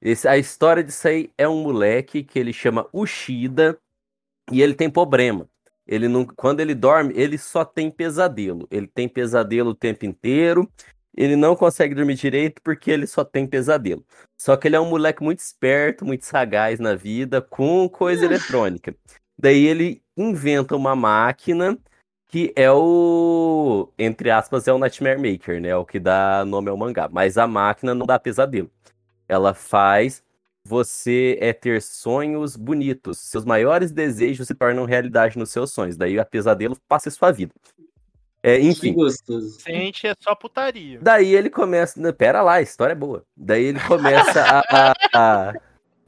Esse, 0.00 0.28
a 0.28 0.36
história 0.36 0.84
disso 0.84 1.08
aí 1.08 1.30
é 1.36 1.48
um 1.48 1.62
moleque 1.62 2.22
que 2.22 2.38
ele 2.38 2.52
chama 2.52 2.86
Ushida 2.92 3.76
e 4.52 4.62
ele 4.62 4.74
tem 4.74 4.88
problema. 4.88 5.48
Ele 5.86 6.06
não, 6.06 6.24
quando 6.24 6.60
ele 6.60 6.74
dorme, 6.74 7.14
ele 7.16 7.38
só 7.38 7.64
tem 7.64 7.90
pesadelo. 7.90 8.68
Ele 8.70 8.86
tem 8.86 9.08
pesadelo 9.08 9.70
o 9.70 9.74
tempo 9.74 10.04
inteiro. 10.04 10.70
Ele 11.16 11.34
não 11.34 11.56
consegue 11.56 11.94
dormir 11.94 12.14
direito 12.14 12.60
porque 12.62 12.90
ele 12.90 13.06
só 13.06 13.24
tem 13.24 13.46
pesadelo. 13.46 14.04
Só 14.36 14.56
que 14.56 14.68
ele 14.68 14.76
é 14.76 14.80
um 14.80 14.88
moleque 14.88 15.22
muito 15.22 15.40
esperto, 15.40 16.04
muito 16.04 16.26
sagaz 16.26 16.78
na 16.78 16.94
vida, 16.94 17.40
com 17.40 17.88
coisa 17.88 18.24
eletrônica. 18.24 18.94
Daí 19.36 19.66
ele 19.66 20.02
inventa 20.16 20.76
uma 20.76 20.94
máquina 20.94 21.76
que 22.28 22.52
é 22.54 22.70
o, 22.70 23.88
entre 23.98 24.30
aspas, 24.30 24.68
é 24.68 24.72
o 24.72 24.78
Nightmare 24.78 25.18
Maker, 25.18 25.60
né? 25.60 25.68
É 25.70 25.76
o 25.76 25.84
que 25.84 25.98
dá 25.98 26.44
nome 26.44 26.68
ao 26.68 26.76
mangá. 26.76 27.08
Mas 27.10 27.38
a 27.38 27.46
máquina 27.46 27.94
não 27.94 28.04
dá 28.06 28.18
pesadelo. 28.18 28.70
Ela 29.26 29.54
faz 29.54 30.22
você 30.64 31.38
é 31.40 31.52
ter 31.54 31.80
sonhos 31.80 32.54
bonitos. 32.54 33.16
Seus 33.18 33.44
maiores 33.46 33.90
desejos 33.90 34.46
se 34.46 34.54
tornam 34.54 34.84
realidade 34.84 35.38
nos 35.38 35.50
seus 35.50 35.72
sonhos. 35.72 35.96
Daí 35.96 36.18
a 36.18 36.24
pesadelo 36.24 36.76
passa 36.86 37.08
em 37.08 37.12
sua 37.12 37.32
vida. 37.32 37.52
É, 38.42 38.58
Que 38.58 38.66
enfim. 38.68 38.94
Sente 39.58 40.06
é 40.06 40.14
só 40.20 40.34
putaria. 40.34 40.98
daí 41.00 41.34
ele 41.34 41.48
começa. 41.50 41.98
não, 42.00 42.12
Pera 42.12 42.42
lá, 42.42 42.54
a 42.54 42.62
história 42.62 42.92
é 42.92 42.96
boa. 42.96 43.24
Daí 43.36 43.64
ele 43.64 43.80
começa 43.80 44.42
a. 44.42 44.60
a- 44.70 44.94
a- 45.14 45.54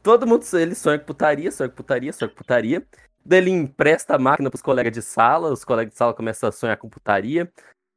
Todo 0.02 0.26
mundo 0.26 0.44
ele 0.54 0.74
sonha 0.74 0.98
com 0.98 1.04
putaria, 1.06 1.50
sonha 1.52 1.68
com 1.68 1.76
putaria, 1.76 2.12
sonha 2.12 2.28
com 2.28 2.34
putaria. 2.36 2.86
Daí 3.24 3.38
ele 3.38 3.50
empresta 3.50 4.14
a 4.16 4.18
máquina 4.18 4.50
pros 4.50 4.62
colegas 4.62 4.92
de 4.92 5.02
sala, 5.02 5.52
os 5.52 5.64
colegas 5.64 5.92
de 5.92 5.98
sala 5.98 6.14
começam 6.14 6.48
a 6.48 6.52
sonhar 6.52 6.76
com 6.76 6.88
putaria. 6.88 7.50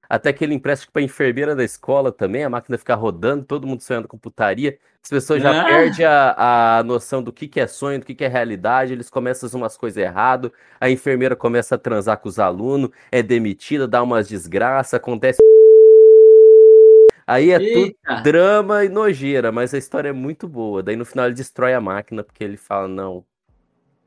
Até 0.10 0.32
que 0.32 0.44
ele 0.44 0.54
empresta 0.54 0.86
para 0.92 1.02
enfermeira 1.02 1.56
da 1.56 1.64
escola 1.64 2.12
também, 2.12 2.44
a 2.44 2.50
máquina 2.50 2.78
fica 2.78 2.94
rodando, 2.94 3.46
todo 3.46 3.66
mundo 3.66 3.82
sonhando 3.82 4.08
com 4.08 4.18
putaria. 4.18 4.78
As 5.02 5.10
pessoas 5.10 5.42
já 5.42 5.62
Ah. 5.62 5.66
perdem 5.66 6.06
a, 6.06 6.78
a 6.80 6.84
noção 6.84 7.24
do 7.24 7.34
que, 7.34 7.48
que 7.48 7.60
é 7.60 7.66
sonho, 7.68 8.00
do 8.00 8.06
que, 8.06 8.14
que 8.14 8.24
é 8.24 8.28
realidade, 8.28 8.94
eles 8.94 9.10
começam 9.10 9.48
a 9.48 9.50
fazer 9.50 9.58
umas 9.62 9.76
coisas 9.76 9.98
erradas, 9.98 10.52
a 10.80 10.90
enfermeira 10.90 11.36
começa 11.36 11.76
a 11.76 11.78
transar 11.78 12.18
com 12.18 12.30
os 12.30 12.38
alunos, 12.38 12.90
é 13.12 13.24
demitida, 13.24 13.88
dá 13.88 14.04
umas 14.04 14.28
desgraças, 14.28 14.94
acontece. 14.94 15.40
Aí 17.26 17.52
é 17.52 17.58
tudo 17.58 17.86
Eita. 17.88 18.22
drama 18.22 18.84
e 18.84 18.90
nojeira, 18.90 19.52
mas 19.52 19.74
a 19.74 19.78
história 19.78 20.10
é 20.10 20.14
muito 20.14 20.48
boa. 20.48 20.84
Daí 20.84 20.96
no 20.96 21.06
final 21.06 21.26
ele 21.26 21.36
destrói 21.36 21.74
a 21.74 21.82
máquina, 21.82 22.24
porque 22.24 22.44
ele 22.44 22.58
fala, 22.58 22.88
não, 22.88 23.26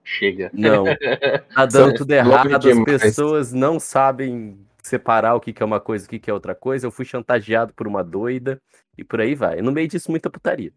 Chega. 0.09 0.51
não, 0.53 0.85
tá 1.53 1.67
dando 1.67 1.95
tudo 1.95 2.13
errado, 2.13 2.55
as 2.55 2.61
demais. 2.61 3.03
pessoas 3.03 3.53
não 3.53 3.81
sabem 3.81 4.57
separar 4.81 5.35
o 5.35 5.41
que, 5.41 5.53
que 5.53 5.61
é 5.61 5.67
uma 5.67 5.81
coisa 5.81 6.05
e 6.05 6.07
o 6.07 6.11
que, 6.11 6.21
que 6.21 6.31
é 6.31 6.33
outra 6.33 6.55
coisa. 6.55 6.87
Eu 6.87 6.93
fui 6.93 7.05
chantageado 7.05 7.75
por 7.75 7.89
uma 7.89 8.05
doida 8.05 8.63
e 8.97 9.03
por 9.03 9.21
aí 9.21 9.35
vai. 9.35 9.61
No 9.61 9.73
meio 9.73 9.89
disso, 9.89 10.09
muita 10.09 10.31
putaria. 10.31 10.73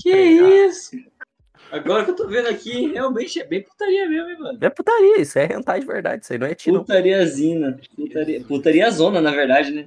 Que 0.00 0.10
isso? 0.10 0.96
Agora 1.70 2.02
que 2.02 2.12
eu 2.12 2.16
tô 2.16 2.26
vendo 2.26 2.48
aqui, 2.48 2.90
realmente 2.90 3.38
é 3.38 3.44
bem 3.44 3.62
putaria 3.62 4.08
mesmo, 4.08 4.30
hein, 4.30 4.38
mano? 4.38 4.58
É 4.58 4.70
putaria, 4.70 5.20
isso 5.20 5.38
é 5.38 5.44
hentai 5.44 5.80
de 5.80 5.86
verdade, 5.86 6.24
isso 6.24 6.32
aí 6.32 6.38
não 6.38 6.46
é 6.46 6.54
tiro. 6.54 6.80
Putariazina. 6.80 7.78
Putaria, 7.94 8.40
putaria 8.42 8.90
zona, 8.90 9.20
na 9.20 9.32
verdade, 9.32 9.70
né? 9.70 9.86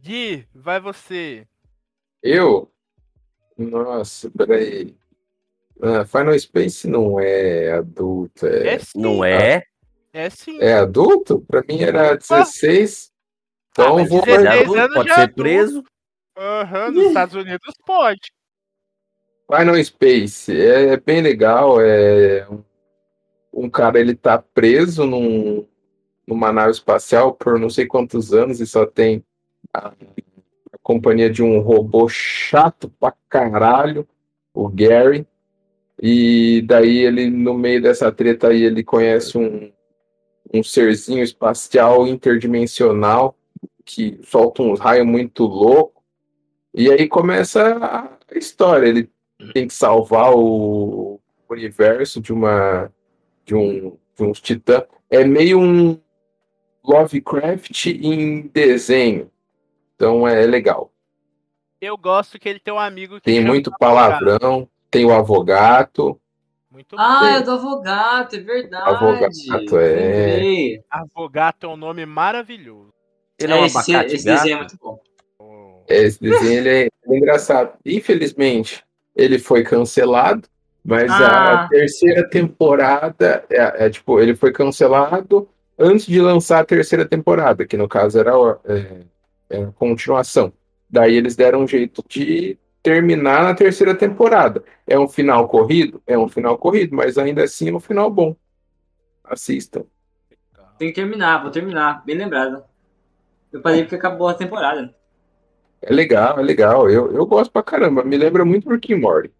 Gui, 0.00 0.46
vai 0.54 0.78
você. 0.78 1.44
Eu? 2.22 2.70
Nossa, 3.58 4.30
peraí. 4.30 4.94
Ah, 5.82 6.04
Final 6.04 6.38
Space 6.38 6.86
não 6.88 7.18
é 7.20 7.72
adulto, 7.72 8.46
é, 8.46 8.74
É 8.74 8.78
sim. 8.78 9.00
Não 9.00 9.24
é? 9.24 9.62
É 10.12 10.30
sim. 10.30 10.58
é 10.60 10.74
adulto? 10.74 11.40
Pra 11.40 11.62
mim 11.68 11.80
era 11.82 12.14
16. 12.16 13.10
Ah, 13.10 13.72
Então 13.72 14.06
vou 14.06 14.22
16 14.24 14.28
É 14.28 14.32
marcar. 14.44 14.52
anos 14.60 14.76
adulto, 14.76 14.94
pode 14.94 15.08
já 15.08 15.14
ser 15.16 15.20
adulto. 15.22 15.42
preso. 15.42 15.84
Aham, 16.36 16.90
nos 16.92 17.06
Estados 17.06 17.34
Unidos 17.34 17.74
pode. 17.86 18.32
Final 19.50 19.84
Space 19.84 20.52
é 20.58 20.96
bem 20.96 21.20
legal. 21.20 21.80
É 21.80 22.48
um- 22.48 22.64
um 23.52 23.70
cara 23.70 24.00
ele 24.00 24.14
tá 24.14 24.38
preso 24.38 25.04
num, 25.06 25.66
numa 26.26 26.52
nave 26.52 26.70
espacial 26.72 27.32
por 27.34 27.58
não 27.58 27.68
sei 27.70 27.86
quantos 27.86 28.32
anos 28.32 28.60
e 28.60 28.66
só 28.66 28.84
tem 28.86 29.24
a, 29.72 29.88
a 29.88 30.78
companhia 30.82 31.28
de 31.30 31.42
um 31.42 31.60
robô 31.60 32.08
chato 32.08 32.88
pra 32.98 33.12
caralho, 33.28 34.08
o 34.52 34.68
Gary. 34.68 35.26
E 36.06 36.60
daí 36.60 36.98
ele 36.98 37.30
no 37.30 37.54
meio 37.54 37.80
dessa 37.80 38.12
treta 38.12 38.48
aí 38.48 38.62
ele 38.62 38.84
conhece 38.84 39.38
um 39.38 39.72
um 40.52 40.62
serzinho 40.62 41.24
espacial 41.24 42.06
interdimensional 42.06 43.34
que 43.86 44.20
solta 44.22 44.62
uns 44.62 44.78
raios 44.78 45.06
muito 45.06 45.44
louco. 45.44 46.04
E 46.74 46.90
aí 46.90 47.08
começa 47.08 47.78
a 47.78 48.38
história. 48.38 48.86
Ele 48.86 49.10
tem 49.54 49.66
que 49.66 49.72
salvar 49.72 50.30
o 50.34 51.18
universo 51.48 52.20
de 52.20 52.34
uma 52.34 52.92
de 53.46 53.54
um 53.54 53.96
de 54.14 54.24
uns 54.24 54.42
titãs. 54.42 54.84
É 55.08 55.24
meio 55.24 55.58
um 55.58 55.98
Lovecraft 56.84 57.86
em 57.86 58.42
desenho. 58.48 59.30
Então 59.94 60.28
é 60.28 60.44
legal. 60.44 60.92
Eu 61.80 61.96
gosto 61.96 62.38
que 62.38 62.46
ele 62.46 62.60
tem 62.60 62.74
um 62.74 62.78
amigo 62.78 63.14
que 63.14 63.22
Tem 63.22 63.42
muito 63.42 63.72
palavrão, 63.78 64.68
tem 64.94 65.04
o 65.04 65.12
avogato. 65.12 66.18
Muito 66.70 66.96
Ah, 66.98 67.20
bom. 67.20 67.26
é 67.26 67.42
do 67.42 67.50
Avogato, 67.52 68.34
é 68.36 68.40
verdade. 68.40 68.90
Avogato, 68.90 69.78
é. 69.78 70.80
Avogato 70.90 71.66
é 71.66 71.68
um 71.68 71.76
nome 71.76 72.04
maravilhoso. 72.04 72.92
Ele 73.38 73.52
é 73.52 73.56
um 73.56 73.64
esse, 73.64 73.76
abacate 73.94 74.14
esse 74.16 74.24
desenho 74.24 74.54
é 74.54 74.58
muito 74.58 74.76
bom. 74.82 75.00
Esse 75.86 76.20
desenho 76.20 76.66
ele 76.66 76.68
é 76.68 77.16
engraçado. 77.16 77.74
Infelizmente, 77.86 78.82
ele 79.14 79.38
foi 79.38 79.62
cancelado, 79.62 80.48
mas 80.84 81.10
Ah. 81.12 81.64
a 81.64 81.68
terceira 81.68 82.28
temporada 82.28 83.44
é, 83.50 83.86
é, 83.86 83.90
tipo, 83.90 84.18
ele 84.18 84.34
foi 84.34 84.50
cancelado 84.50 85.48
antes 85.78 86.06
de 86.06 86.20
lançar 86.20 86.60
a 86.60 86.64
terceira 86.64 87.04
temporada, 87.04 87.64
que 87.66 87.76
no 87.76 87.86
caso 87.88 88.18
era, 88.18 88.32
é, 88.64 89.00
era 89.48 89.68
a 89.68 89.72
continuação. 89.72 90.52
Daí 90.90 91.14
eles 91.14 91.36
deram 91.36 91.62
um 91.62 91.68
jeito 91.68 92.02
de 92.08 92.58
terminar 92.84 93.42
na 93.42 93.54
terceira 93.54 93.94
temporada. 93.94 94.62
É 94.86 94.98
um 94.98 95.08
final 95.08 95.48
corrido? 95.48 96.02
É 96.06 96.18
um 96.18 96.28
final 96.28 96.58
corrido, 96.58 96.94
mas 96.94 97.16
ainda 97.16 97.42
assim 97.42 97.70
é 97.70 97.72
um 97.74 97.80
final 97.80 98.10
bom. 98.10 98.36
Assistam. 99.24 99.86
Tem 100.78 100.88
que 100.88 100.94
terminar, 100.94 101.42
vou 101.42 101.50
terminar. 101.50 102.04
Bem 102.04 102.14
lembrado. 102.14 102.62
Eu 103.50 103.62
parei 103.62 103.82
porque 103.82 103.96
acabou 103.96 104.28
a 104.28 104.34
temporada. 104.34 104.94
É 105.80 105.92
legal, 105.92 106.38
é 106.38 106.42
legal. 106.42 106.90
Eu, 106.90 107.10
eu 107.10 107.24
gosto 107.24 107.50
pra 107.50 107.62
caramba. 107.62 108.04
Me 108.04 108.18
lembra 108.18 108.44
muito 108.44 108.68
Rick 108.68 108.92
and 108.92 108.98
Morty. 108.98 109.32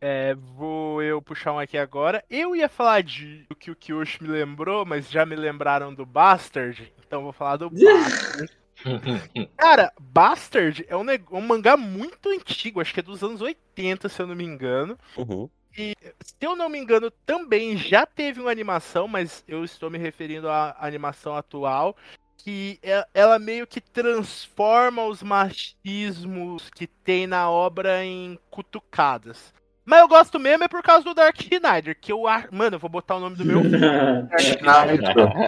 É, 0.00 0.34
vou 0.34 1.02
eu 1.02 1.20
puxar 1.20 1.52
um 1.52 1.58
aqui 1.58 1.76
agora. 1.76 2.24
Eu 2.30 2.56
ia 2.56 2.68
falar 2.68 3.02
de 3.02 3.44
o 3.50 3.54
que 3.54 3.70
o 3.70 3.76
Kyoshi 3.76 4.22
me 4.22 4.28
lembrou, 4.28 4.86
mas 4.86 5.10
já 5.10 5.26
me 5.26 5.36
lembraram 5.36 5.94
do 5.94 6.06
Bastard, 6.06 6.92
então 7.06 7.22
vou 7.22 7.32
falar 7.32 7.56
do 7.56 7.68
Bastard. 7.70 8.63
Cara, 9.56 9.92
Bastard 9.98 10.84
é 10.88 10.96
um, 10.96 11.04
neg- 11.04 11.30
um 11.32 11.40
mangá 11.40 11.76
muito 11.76 12.28
antigo, 12.28 12.80
acho 12.80 12.92
que 12.92 13.00
é 13.00 13.02
dos 13.02 13.22
anos 13.22 13.40
80, 13.40 14.08
se 14.08 14.20
eu 14.20 14.26
não 14.26 14.34
me 14.34 14.44
engano. 14.44 14.98
Uhum. 15.16 15.48
Se 15.76 16.36
eu 16.40 16.54
não 16.54 16.68
me 16.68 16.78
engano, 16.78 17.10
também 17.26 17.76
já 17.76 18.06
teve 18.06 18.40
uma 18.40 18.50
animação, 18.50 19.08
mas 19.08 19.42
eu 19.48 19.64
estou 19.64 19.90
me 19.90 19.98
referindo 19.98 20.48
à 20.48 20.76
animação 20.78 21.34
atual, 21.34 21.96
que 22.36 22.78
é- 22.82 23.06
ela 23.12 23.38
meio 23.40 23.66
que 23.66 23.80
transforma 23.80 25.04
os 25.04 25.22
machismos 25.22 26.70
que 26.70 26.86
tem 26.86 27.26
na 27.26 27.50
obra 27.50 28.04
em 28.04 28.38
cutucadas. 28.50 29.52
Mas 29.84 30.00
eu 30.00 30.08
gosto 30.08 30.38
mesmo 30.38 30.64
é 30.64 30.68
por 30.68 30.82
causa 30.82 31.04
do 31.04 31.12
Dark 31.12 31.36
Schneider, 31.40 31.96
que 32.00 32.10
eu 32.10 32.26
acho. 32.26 32.48
Mano, 32.50 32.76
eu 32.76 32.80
vou 32.80 32.88
botar 32.88 33.16
o 33.16 33.20
nome 33.20 33.36
do 33.36 33.44
meu 33.44 33.60
filho. 33.62 33.80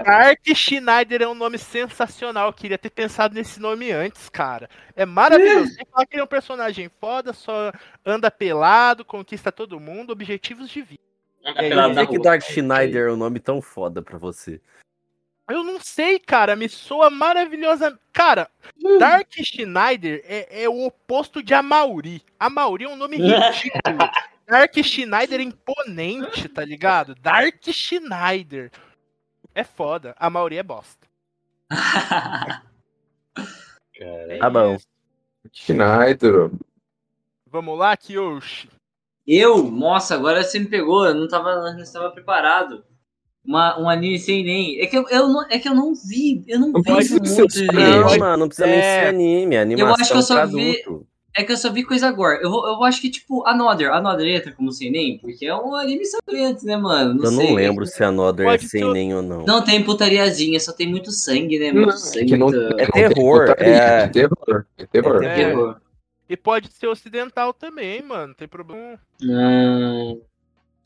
Dark 0.04 0.40
Schneider 0.54 1.22
é 1.22 1.28
um 1.28 1.34
nome 1.34 1.56
sensacional. 1.58 2.48
Eu 2.48 2.52
queria 2.52 2.76
ter 2.76 2.90
pensado 2.90 3.34
nesse 3.34 3.58
nome 3.58 3.90
antes, 3.90 4.28
cara. 4.28 4.68
É 4.94 5.06
maravilhoso. 5.06 5.72
Sem 5.72 5.86
falar 5.90 6.06
que 6.06 6.14
ele 6.14 6.20
é 6.20 6.24
um 6.24 6.28
personagem 6.28 6.90
foda, 7.00 7.32
só 7.32 7.72
anda 8.04 8.30
pelado, 8.30 9.04
conquista 9.04 9.50
todo 9.50 9.80
mundo, 9.80 10.10
objetivos 10.10 10.68
de 10.68 10.82
vida. 10.82 11.02
Anda 11.44 11.64
É, 11.64 11.68
pelado 11.68 11.88
Por 11.88 11.94
na 11.94 12.06
que. 12.06 12.18
Dark 12.18 12.42
Schneider 12.42 13.08
é 13.08 13.12
um 13.12 13.16
nome 13.16 13.40
tão 13.40 13.62
foda 13.62 14.02
pra 14.02 14.18
você? 14.18 14.60
Eu 15.48 15.62
não 15.62 15.78
sei, 15.80 16.18
cara, 16.18 16.56
me 16.56 16.68
soa 16.68 17.08
maravilhosa. 17.08 17.98
Cara, 18.12 18.50
Dark 18.98 19.32
Schneider 19.32 20.20
é, 20.24 20.64
é 20.64 20.68
o 20.68 20.84
oposto 20.86 21.42
de 21.42 21.54
Amauri. 21.54 22.22
Amauri 22.38 22.84
é 22.84 22.88
um 22.88 22.96
nome 22.96 23.16
ridículo. 23.18 23.98
Dark 24.46 24.74
Schneider 24.82 25.40
é 25.40 25.44
imponente, 25.44 26.48
tá 26.48 26.64
ligado? 26.64 27.14
Dark 27.14 27.62
Schneider. 27.70 28.70
É 29.54 29.62
foda. 29.64 30.14
Amauri 30.18 30.58
é 30.58 30.62
bosta. 30.62 31.06
É 33.98 34.38
Tá 34.38 34.50
bom. 34.50 34.74
isso. 34.74 34.86
Schneider. 35.52 36.50
Vamos 37.46 37.78
lá, 37.78 37.96
Kyoshi. 37.96 38.68
Eu? 39.26 39.62
Nossa, 39.70 40.14
agora 40.14 40.42
você 40.44 40.58
me 40.58 40.66
pegou, 40.66 41.06
eu 41.06 41.14
não 41.14 41.26
tava, 41.26 41.72
não 41.72 41.80
estava 41.80 42.10
preparado. 42.10 42.84
Uma, 43.46 43.78
um 43.80 43.88
anime 43.88 44.18
sem 44.18 44.44
nem. 44.44 44.80
É 44.80 44.86
que 44.86 44.96
eu, 44.98 45.06
eu 45.08 45.28
não, 45.28 45.46
é 45.48 45.58
que 45.58 45.68
eu 45.68 45.74
não 45.74 45.94
vi, 45.94 46.42
eu 46.48 46.58
não, 46.58 46.72
Não 46.72 46.82
vi 46.82 46.90
pode 46.90 47.04
isso 47.06 47.24
ser 47.26 47.42
muito. 47.42 47.72
Não, 47.72 48.18
mano, 48.18 48.36
não 48.38 48.48
precisa 48.48 48.66
nem 48.66 48.78
É. 48.78 49.02
ser 49.02 49.08
anime. 49.08 49.56
Animação 49.56 49.94
acho 50.02 50.10
que 50.12 50.18
eu 50.18 50.22
só 50.22 50.34
pra 50.34 50.46
vi- 50.46 50.80
adulto. 50.82 51.06
É 51.38 51.44
que 51.44 51.52
eu 51.52 51.56
só 51.58 51.70
vi 51.70 51.82
coisa 51.84 52.08
agora. 52.08 52.40
Eu, 52.42 52.50
eu 52.50 52.82
acho 52.82 52.98
que, 52.98 53.10
tipo, 53.10 53.46
Another. 53.46 53.92
Another 53.92 54.26
entra 54.26 54.52
como 54.52 54.72
sem 54.72 54.90
nem, 54.90 55.18
porque 55.18 55.44
é 55.44 55.54
um 55.54 55.74
anime 55.74 56.02
sangrento, 56.06 56.64
né, 56.64 56.78
mano? 56.78 57.12
Não 57.12 57.24
Eu 57.24 57.30
sei. 57.30 57.46
não 57.48 57.54
lembro 57.54 57.86
se 57.86 58.02
a 58.02 58.08
Another 58.08 58.46
é 58.46 58.50
Pode 58.52 58.66
sem 58.68 58.80
ser- 58.80 58.92
nem 58.92 59.14
ou 59.14 59.20
não. 59.20 59.44
Não 59.44 59.62
tem 59.62 59.84
putariazinha, 59.84 60.58
só 60.58 60.72
tem 60.72 60.88
muito 60.88 61.10
sangue, 61.12 61.58
né? 61.58 61.72
Muito 61.72 61.90
Não, 61.90 61.96
sangue. 61.98 62.24
que 62.26 62.36
não- 62.38 62.48
muita- 62.48 62.74
É 62.82 62.84
Não 62.86 62.90
terror, 63.14 63.54
é- 63.58 63.70
É 63.70 64.08
terror. 64.08 64.66
É 64.78 64.86
terror. 64.86 65.22
É 65.22 65.26
É. 65.26 65.34
terror. 65.34 65.76
E 66.28 66.36
pode 66.38 66.72
ser 66.72 66.86
ocidental 66.86 67.52
também, 67.52 68.00
mano. 68.02 68.28
Não 68.28 68.34
tem 68.34 68.48
problema. 68.48 68.98
Hum, 69.22 70.18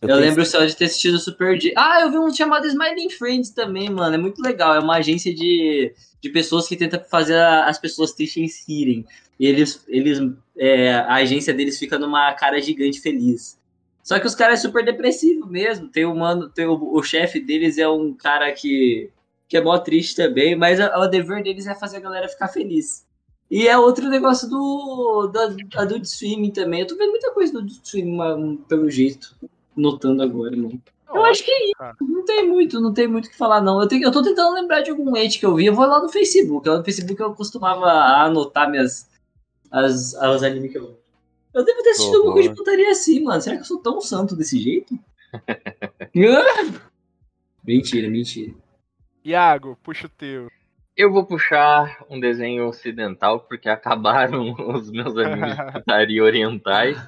eu 0.03 0.09
tenho- 0.09 0.21
lembro 0.21 0.47
só 0.47 0.65
de 0.65 0.75
ter 0.77 0.87
assistido 0.87 1.19
Super 1.19 1.59
D. 1.59 1.73
Ah, 1.77 2.01
eu 2.03 2.11
vi 2.11 2.19
um 2.19 2.33
chamado 2.35 2.67
Smiling 2.67 3.11
Friends 3.11 3.51
também, 3.51 3.91
mano. 3.91 4.15
É 4.15 4.19
muito 4.19 4.41
legal. 4.43 4.75
É 4.75 4.79
uma 4.81 4.97
agência 4.97 5.35
de, 5.35 5.93
de 6.21 6.29
pessoas 6.31 6.67
que 6.67 6.77
tenta 6.77 6.99
fazer 6.99 7.37
a- 7.37 7.67
as 7.67 7.79
pessoas 7.79 8.13
tristes 8.13 8.65
rirem. 8.67 9.05
E 9.39 9.47
eles, 9.47 9.85
eles 9.89 10.19
é, 10.57 10.93
a 10.95 11.15
agência 11.15 11.53
deles 11.55 11.79
fica 11.79 11.99
numa 11.99 12.33
cara 12.35 12.61
gigante 12.61 13.01
feliz. 13.01 13.59
Só 14.03 14.19
que 14.19 14.27
os 14.27 14.35
caras 14.35 14.59
é 14.59 14.63
super 14.63 14.85
depressivo 14.85 15.47
mesmo. 15.47 15.89
Tem 15.89 16.05
o 16.05 16.15
mano, 16.15 16.49
tem 16.49 16.67
o, 16.67 16.95
o 16.95 17.03
chefe 17.03 17.39
deles 17.41 17.77
é 17.79 17.89
um 17.89 18.13
cara 18.15 18.51
que, 18.53 19.11
que 19.49 19.57
é 19.57 19.61
mó 19.63 19.79
triste 19.79 20.17
também, 20.17 20.57
mas 20.57 20.81
a- 20.81 20.99
o 20.99 21.07
dever 21.09 21.43
deles 21.43 21.67
é 21.67 21.75
fazer 21.75 21.99
a 21.99 22.01
galera 22.01 22.29
ficar 22.29 22.49
feliz. 22.49 23.05
E 23.51 23.67
é 23.69 23.77
outro 23.77 24.09
negócio 24.09 24.49
do 24.49 25.27
da 25.27 25.55
Adult 25.83 26.05
Swim 26.07 26.51
também. 26.51 26.81
Eu 26.81 26.87
tô 26.87 26.97
vendo 26.97 27.11
muita 27.11 27.33
coisa 27.33 27.53
do 27.53 27.59
Adult 27.59 27.81
Swim, 27.85 28.57
pelo 28.69 28.89
jeito. 28.91 29.35
Notando 29.81 30.23
agora, 30.23 30.57
mano. 30.57 30.81
Eu 31.13 31.25
acho 31.25 31.45
que 31.45 31.51
é 31.51 31.65
isso. 31.65 31.75
Não 32.01 32.25
tem 32.25 32.47
muito, 32.47 32.81
não 32.81 32.95
tem 32.95 33.09
muito 33.09 33.27
o 33.27 33.31
que 33.31 33.37
falar, 33.37 33.61
não. 33.61 33.81
Eu, 33.81 33.89
tenho, 33.89 34.05
eu 34.05 34.13
tô 34.13 34.23
tentando 34.23 34.55
lembrar 34.55 34.83
de 34.83 34.91
algum 34.91 35.17
ente 35.17 35.39
que 35.39 35.47
eu 35.47 35.57
vi. 35.57 35.67
Eu 35.67 35.75
vou 35.75 35.87
lá 35.87 36.01
no 36.01 36.09
Facebook. 36.09 36.69
Lá 36.69 36.79
no 36.79 36.85
Facebook 36.85 37.21
eu 37.21 37.35
costumava 37.35 37.87
anotar 38.25 38.71
minhas. 38.71 39.09
As, 39.71 40.15
as 40.15 40.43
animes 40.43 40.71
que 40.71 40.79
eu. 40.79 40.99
Eu 41.53 41.65
devo 41.65 41.83
ter 41.83 41.91
assistido 41.91 42.17
alguma 42.17 42.35
coisa 42.35 42.49
de 42.49 42.55
putaria 42.55 42.91
assim, 42.91 43.25
mano. 43.25 43.41
Será 43.41 43.57
que 43.57 43.63
eu 43.63 43.67
sou 43.67 43.79
tão 43.79 44.01
santo 44.01 44.37
desse 44.37 44.59
jeito? 44.59 44.97
mentira, 47.65 48.09
mentira. 48.09 48.55
Iago, 49.25 49.77
puxa 49.83 50.07
o 50.07 50.11
teu. 50.11 50.49
Eu 50.97 51.13
vou 51.13 51.25
puxar 51.25 52.05
um 52.11 52.21
desenho 52.21 52.67
ocidental, 52.67 53.41
porque 53.41 53.69
acabaram 53.69 54.55
os 54.75 54.91
meus 54.91 55.17
animes 55.17 55.57
de 55.57 55.65
putaria 55.73 56.23
orientais. 56.23 56.99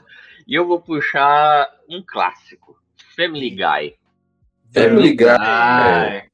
E 0.47 0.55
eu 0.55 0.66
vou 0.66 0.80
puxar 0.80 1.68
um 1.88 2.03
clássico, 2.07 2.76
Family 3.16 3.51
Guy. 3.51 3.95
Family 4.72 5.14
Guy. 5.14 6.30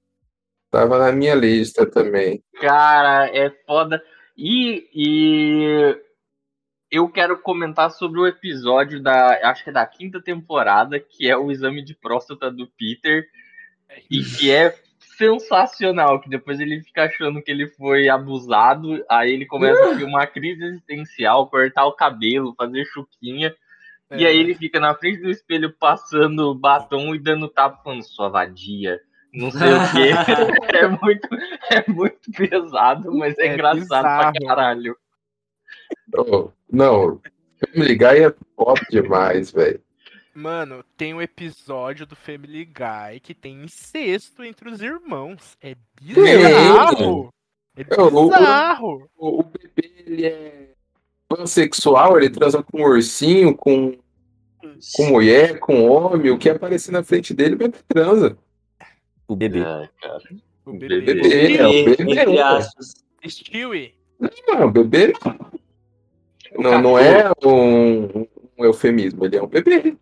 Tava 0.70 0.98
na 0.98 1.12
minha 1.12 1.34
lista 1.34 1.86
também. 1.86 2.42
Cara, 2.60 3.28
é 3.34 3.50
foda. 3.66 4.02
E, 4.36 4.88
e 4.94 5.96
eu 6.90 7.08
quero 7.08 7.38
comentar 7.38 7.90
sobre 7.90 8.20
o 8.20 8.26
episódio 8.26 9.02
da, 9.02 9.38
acho 9.50 9.64
que 9.64 9.70
é 9.70 9.72
da 9.72 9.86
quinta 9.86 10.20
temporada, 10.20 11.00
que 11.00 11.28
é 11.28 11.36
o 11.36 11.50
exame 11.50 11.82
de 11.84 11.94
próstata 11.94 12.50
do 12.50 12.66
Peter, 12.66 13.26
e 14.10 14.22
que 14.22 14.50
é 14.50 14.74
sensacional, 15.16 16.20
que 16.20 16.28
depois 16.28 16.60
ele 16.60 16.80
fica 16.82 17.04
achando 17.04 17.42
que 17.42 17.50
ele 17.50 17.66
foi 17.66 18.08
abusado, 18.08 19.04
aí 19.08 19.32
ele 19.32 19.46
começa 19.46 19.92
a 19.92 19.96
ter 19.96 20.04
uma 20.04 20.26
crise 20.26 20.62
existencial, 20.64 21.48
cortar 21.48 21.86
o 21.86 21.92
cabelo, 21.92 22.54
fazer 22.56 22.84
chuquinha, 22.84 23.54
e 24.12 24.24
É. 24.24 24.28
aí 24.28 24.36
ele 24.38 24.54
fica 24.54 24.78
na 24.80 24.94
frente 24.94 25.20
do 25.20 25.30
espelho 25.30 25.72
passando 25.78 26.54
batom 26.54 27.14
e 27.14 27.18
dando 27.18 27.48
tapa 27.48 27.82
falando, 27.82 28.02
sua 28.02 28.28
vadia. 28.28 29.00
Não 29.32 29.50
sei 29.50 29.68
o 29.68 29.78
quê. 29.92 30.10
É 30.78 30.88
muito, 30.88 31.28
é 31.70 31.90
muito 31.90 32.30
pesado, 32.32 33.12
mas 33.14 33.36
é, 33.38 33.46
É 33.48 33.54
engraçado 33.54 33.86
pra 33.88 34.32
bizarro. 34.32 34.46
caralho. 34.46 34.96
Oh, 36.16 36.50
não, 36.72 37.20
Family 37.74 37.96
Guy 37.96 38.24
é 38.24 38.34
pop 38.56 38.80
demais, 38.90 39.50
velho. 39.50 39.80
Mano, 40.34 40.84
tem 40.96 41.12
um 41.14 41.20
episódio 41.20 42.06
do 42.06 42.14
Family 42.14 42.64
Guy 42.64 43.20
que 43.20 43.34
tem 43.34 43.62
incesto 43.64 44.44
entre 44.44 44.68
os 44.70 44.80
irmãos. 44.80 45.56
É 45.60 45.74
bizarro! 46.00 47.28
É 47.76 47.82
É, 47.82 48.00
o- 48.00 48.06
o- 48.06 48.28
bizarro! 48.30 49.10
O, 49.16 49.40
o 49.40 49.42
bebê, 49.44 50.04
ele 50.06 50.26
é 50.26 50.74
pansexual, 51.28 52.16
ele 52.16 52.30
transa 52.30 52.62
com 52.62 52.82
ursinho, 52.82 53.54
com, 53.54 53.96
com 54.96 55.06
mulher, 55.06 55.58
com 55.58 55.88
homem. 55.88 56.30
O 56.30 56.38
que 56.38 56.48
aparecer 56.48 56.90
na 56.92 57.02
frente 57.02 57.34
dele, 57.34 57.54
o 57.54 57.58
bebê 57.58 57.76
transa. 57.86 58.36
O 59.26 59.36
bebê. 59.36 59.62
Ai, 59.64 59.88
cara. 60.00 60.22
O 60.64 60.72
bebê. 60.72 61.00
bebê. 61.00 61.22
Bebê, 61.22 61.56
é, 61.56 61.66
o 61.66 61.96
bebê. 61.96 63.28
Stewie. 63.28 63.94
Não, 64.48 64.66
o 64.66 64.70
bebê 64.70 65.12
não, 66.58 66.80
não 66.82 66.98
é 66.98 67.30
um, 67.44 68.26
um 68.58 68.64
eufemismo, 68.64 69.24
ele 69.24 69.36
é 69.36 69.42
um 69.42 69.46
bebê. 69.46 69.96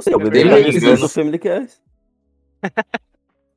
Sei, 0.00 0.14
o 0.14 0.20
É 0.20 0.24
bebê 0.24 0.44
verdade, 0.44 0.62
mais 0.72 0.82
mas- 0.82 1.00
do 1.00 1.08
Family 1.08 1.38
Cast. 1.38 1.80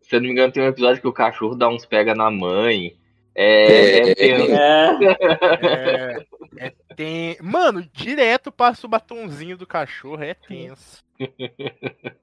Se 0.01 0.15
eu 0.15 0.21
não 0.21 0.27
me 0.27 0.31
engano, 0.31 0.51
tem 0.51 0.63
um 0.63 0.67
episódio 0.67 1.01
que 1.01 1.07
o 1.07 1.13
cachorro 1.13 1.53
dá 1.53 1.69
uns 1.69 1.85
pega 1.85 2.15
na 2.15 2.31
mãe. 2.31 2.97
É, 3.35 3.99
é, 3.99 4.09
É. 4.11 4.15
tenso. 4.15 4.51
É. 4.51 6.25
É, 6.57 6.73
ten... 6.95 7.37
Mano, 7.41 7.87
direto 7.93 8.51
passa 8.51 8.85
o 8.87 8.89
batonzinho 8.89 9.57
do 9.57 9.67
cachorro. 9.67 10.23
É 10.23 10.33
tenso. 10.33 11.03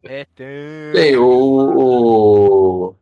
É 0.02 0.24
tenso. 0.24 0.92
Tem 0.94 1.16
o, 1.16 1.26
o, 1.26 2.96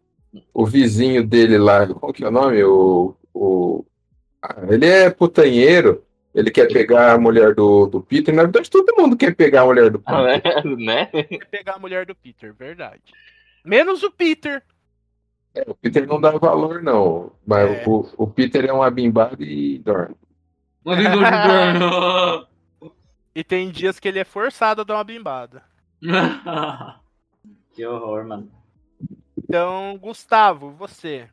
o 0.53 0.67
vizinho 0.67 1.25
dele 1.27 1.59
lá, 1.59 1.87
qual 1.87 2.13
que 2.13 2.25
é 2.25 2.29
o 2.29 2.31
nome? 2.33 2.65
O, 2.65 3.15
o, 3.33 3.85
ah, 4.43 4.63
ele 4.69 4.87
é 4.87 5.11
putanheiro, 5.11 6.03
ele 6.35 6.51
quer 6.51 6.67
pegar 6.73 7.13
a 7.13 7.19
mulher 7.19 7.55
do, 7.55 7.87
do 7.87 8.01
Peter. 8.01 8.35
Na 8.35 8.43
verdade, 8.43 8.71
todo 8.71 8.95
mundo 8.97 9.17
quer 9.17 9.35
pegar 9.37 9.63
a 9.63 9.67
mulher 9.67 9.91
do 9.91 10.01
Peter. 10.01 10.65
né? 10.79 11.07
Quer 11.07 11.47
pegar 11.47 11.75
a 11.75 11.79
mulher 11.79 12.07
do 12.07 12.15
Peter, 12.15 12.53
verdade. 12.55 13.03
Menos 13.65 14.03
o 14.03 14.11
Peter. 14.11 14.63
É, 15.55 15.63
o 15.69 15.75
Peter 15.75 16.07
não 16.07 16.21
dá 16.21 16.33
valor, 16.33 16.83
não. 16.83 17.33
Mas 17.47 17.71
É. 17.71 17.85
o, 17.87 18.07
o 18.17 18.27
Peter 18.27 18.65
é 18.65 18.73
um 18.73 18.83
abimbado 18.83 19.43
e 19.45 19.79
dorme. 19.79 20.17
Uma 20.85 20.97
no 21.79 22.47
E 23.35 23.43
tem 23.43 23.71
dias 23.71 23.99
que 23.99 24.09
ele 24.09 24.19
é 24.19 24.25
forçado 24.25 24.83
a 24.83 24.85
dar 24.85 24.95
uma 24.95 25.05
bimbada. 25.05 25.63
Que 27.75 27.85
horror, 27.85 28.25
mano. 28.25 28.49
Então, 29.37 29.99
Gustavo, 30.01 30.71
você. 30.71 31.29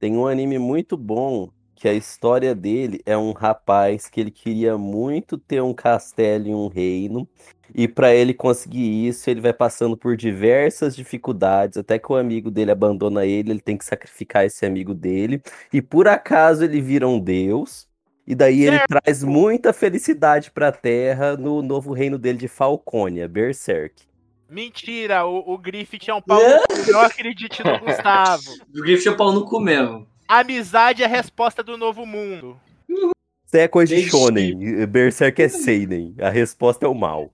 Tem 0.00 0.16
um 0.16 0.26
anime 0.26 0.58
muito 0.58 0.96
bom 0.96 1.52
que 1.76 1.88
a 1.88 1.94
história 1.94 2.54
dele 2.54 3.00
é 3.06 3.16
um 3.16 3.32
rapaz 3.32 4.08
que 4.08 4.20
ele 4.20 4.30
queria 4.32 4.76
muito 4.76 5.38
ter 5.38 5.62
um 5.62 5.72
castelo 5.72 6.48
e 6.48 6.54
um 6.54 6.66
reino. 6.66 7.28
E 7.74 7.86
para 7.88 8.12
ele 8.14 8.34
conseguir 8.34 9.06
isso, 9.06 9.30
ele 9.30 9.40
vai 9.40 9.52
passando 9.52 9.96
por 9.96 10.16
diversas 10.16 10.94
dificuldades, 10.94 11.78
até 11.78 11.98
que 11.98 12.12
o 12.12 12.16
amigo 12.16 12.50
dele 12.50 12.72
abandona 12.72 13.24
ele, 13.24 13.52
ele 13.52 13.60
tem 13.60 13.78
que 13.78 13.84
sacrificar 13.84 14.44
esse 14.44 14.66
amigo 14.66 14.92
dele. 14.94 15.40
E 15.72 15.80
por 15.80 16.08
acaso 16.08 16.64
ele 16.64 16.80
vira 16.80 17.06
um 17.08 17.20
deus. 17.20 17.88
E 18.26 18.34
daí 18.34 18.62
ele 18.62 18.78
traz 18.86 19.22
muita 19.24 19.72
felicidade 19.72 20.50
para 20.50 20.68
a 20.68 20.72
Terra 20.72 21.36
no 21.36 21.60
novo 21.60 21.92
reino 21.92 22.18
dele 22.18 22.38
de 22.38 22.48
Falcônia, 22.48 23.28
Berserk. 23.28 24.04
Mentira, 24.48 25.24
o, 25.24 25.54
o 25.54 25.58
Griffith 25.58 26.08
é 26.08 26.14
um 26.14 26.20
pau. 26.20 26.40
Eu 26.40 27.00
acredite 27.00 27.64
no 27.64 27.78
Gustavo. 27.80 28.42
O 28.74 28.82
Griffith 28.82 29.08
é 29.08 29.16
pau 29.16 29.32
no 29.32 29.46
cu 29.46 29.58
mesmo. 29.58 30.06
Amizade 30.28 31.02
é 31.02 31.06
a 31.06 31.08
resposta 31.08 31.62
do 31.62 31.76
novo 31.76 32.06
mundo. 32.06 32.58
Isso 32.88 33.56
é 33.56 33.66
coisa 33.68 33.94
de 33.94 34.08
shonen, 34.08 34.86
Berserk 34.86 35.42
é 35.42 35.48
seinen, 35.48 36.14
a 36.18 36.30
resposta 36.30 36.86
é 36.86 36.88
o 36.88 36.94
mal. 36.94 37.30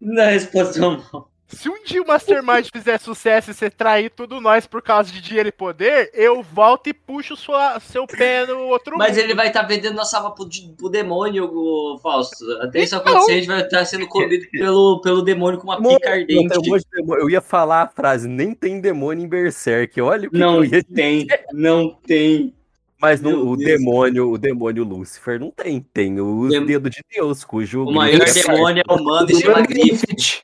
Na 0.00 0.26
resposta 0.26 0.78
não. 0.78 1.27
Se 1.48 1.66
um 1.68 1.82
dia 1.82 2.02
o 2.02 2.06
Mastermind 2.06 2.68
fizer 2.72 3.00
sucesso 3.00 3.50
e 3.50 3.54
você 3.54 3.70
trair 3.70 4.10
tudo 4.10 4.38
nós 4.40 4.66
por 4.66 4.82
causa 4.82 5.10
de 5.10 5.20
dinheiro 5.20 5.48
e 5.48 5.52
poder, 5.52 6.10
eu 6.12 6.42
volto 6.42 6.88
e 6.88 6.92
puxo 6.92 7.34
sua, 7.36 7.80
seu 7.80 8.06
pé 8.06 8.46
no 8.46 8.58
outro 8.66 8.96
Mas 8.98 9.16
mundo. 9.16 9.24
ele 9.24 9.34
vai 9.34 9.48
estar 9.48 9.62
vendendo 9.62 9.94
nossa 9.96 10.18
alma 10.18 10.34
pro, 10.34 10.46
pro 10.76 10.88
demônio, 10.90 11.50
o 11.50 11.98
Fausto. 12.02 12.36
Até 12.60 12.82
isso 12.82 12.94
Então. 12.94 13.12
acontecer, 13.12 13.32
a 13.32 13.34
gente 13.36 13.46
vai 13.46 13.60
estar 13.62 13.84
sendo 13.86 14.06
comido 14.06 14.46
pelo, 14.50 15.00
pelo 15.00 15.22
demônio 15.22 15.58
com 15.58 15.64
uma 15.68 15.80
Mano, 15.80 15.96
pica 15.98 16.10
ardente. 16.10 16.60
de. 16.60 16.70
Eu 17.18 17.30
ia 17.30 17.40
falar 17.40 17.82
a 17.82 17.88
frase, 17.88 18.28
nem 18.28 18.52
tem 18.52 18.78
demônio 18.80 19.24
em 19.24 19.28
Berserk. 19.28 19.98
Olha 20.02 20.28
o 20.28 20.30
que, 20.30 20.36
que 20.36 20.38
Não 20.38 20.56
eu 20.56 20.64
ia 20.66 20.84
tem, 20.84 21.26
não 21.52 21.94
tem. 22.06 22.54
Mas 23.00 23.20
o 23.20 23.56
Deus. 23.56 23.58
demônio, 23.58 24.30
o 24.32 24.36
demônio 24.36 24.84
Lúcifer 24.84 25.38
não 25.40 25.50
tem. 25.50 25.80
Tem 25.80 26.20
os 26.20 26.50
Dem- 26.50 26.66
dedos 26.66 26.90
de 26.90 27.02
Deus, 27.10 27.42
cujo 27.44 27.84
O 27.84 27.92
maior 27.92 28.20
é 28.20 28.32
demônio 28.32 28.82
é 28.86 28.92
humano 28.92 29.30
e 29.30 29.34
se 29.34 29.42
chama 29.42 29.62
Griffith. 29.62 30.42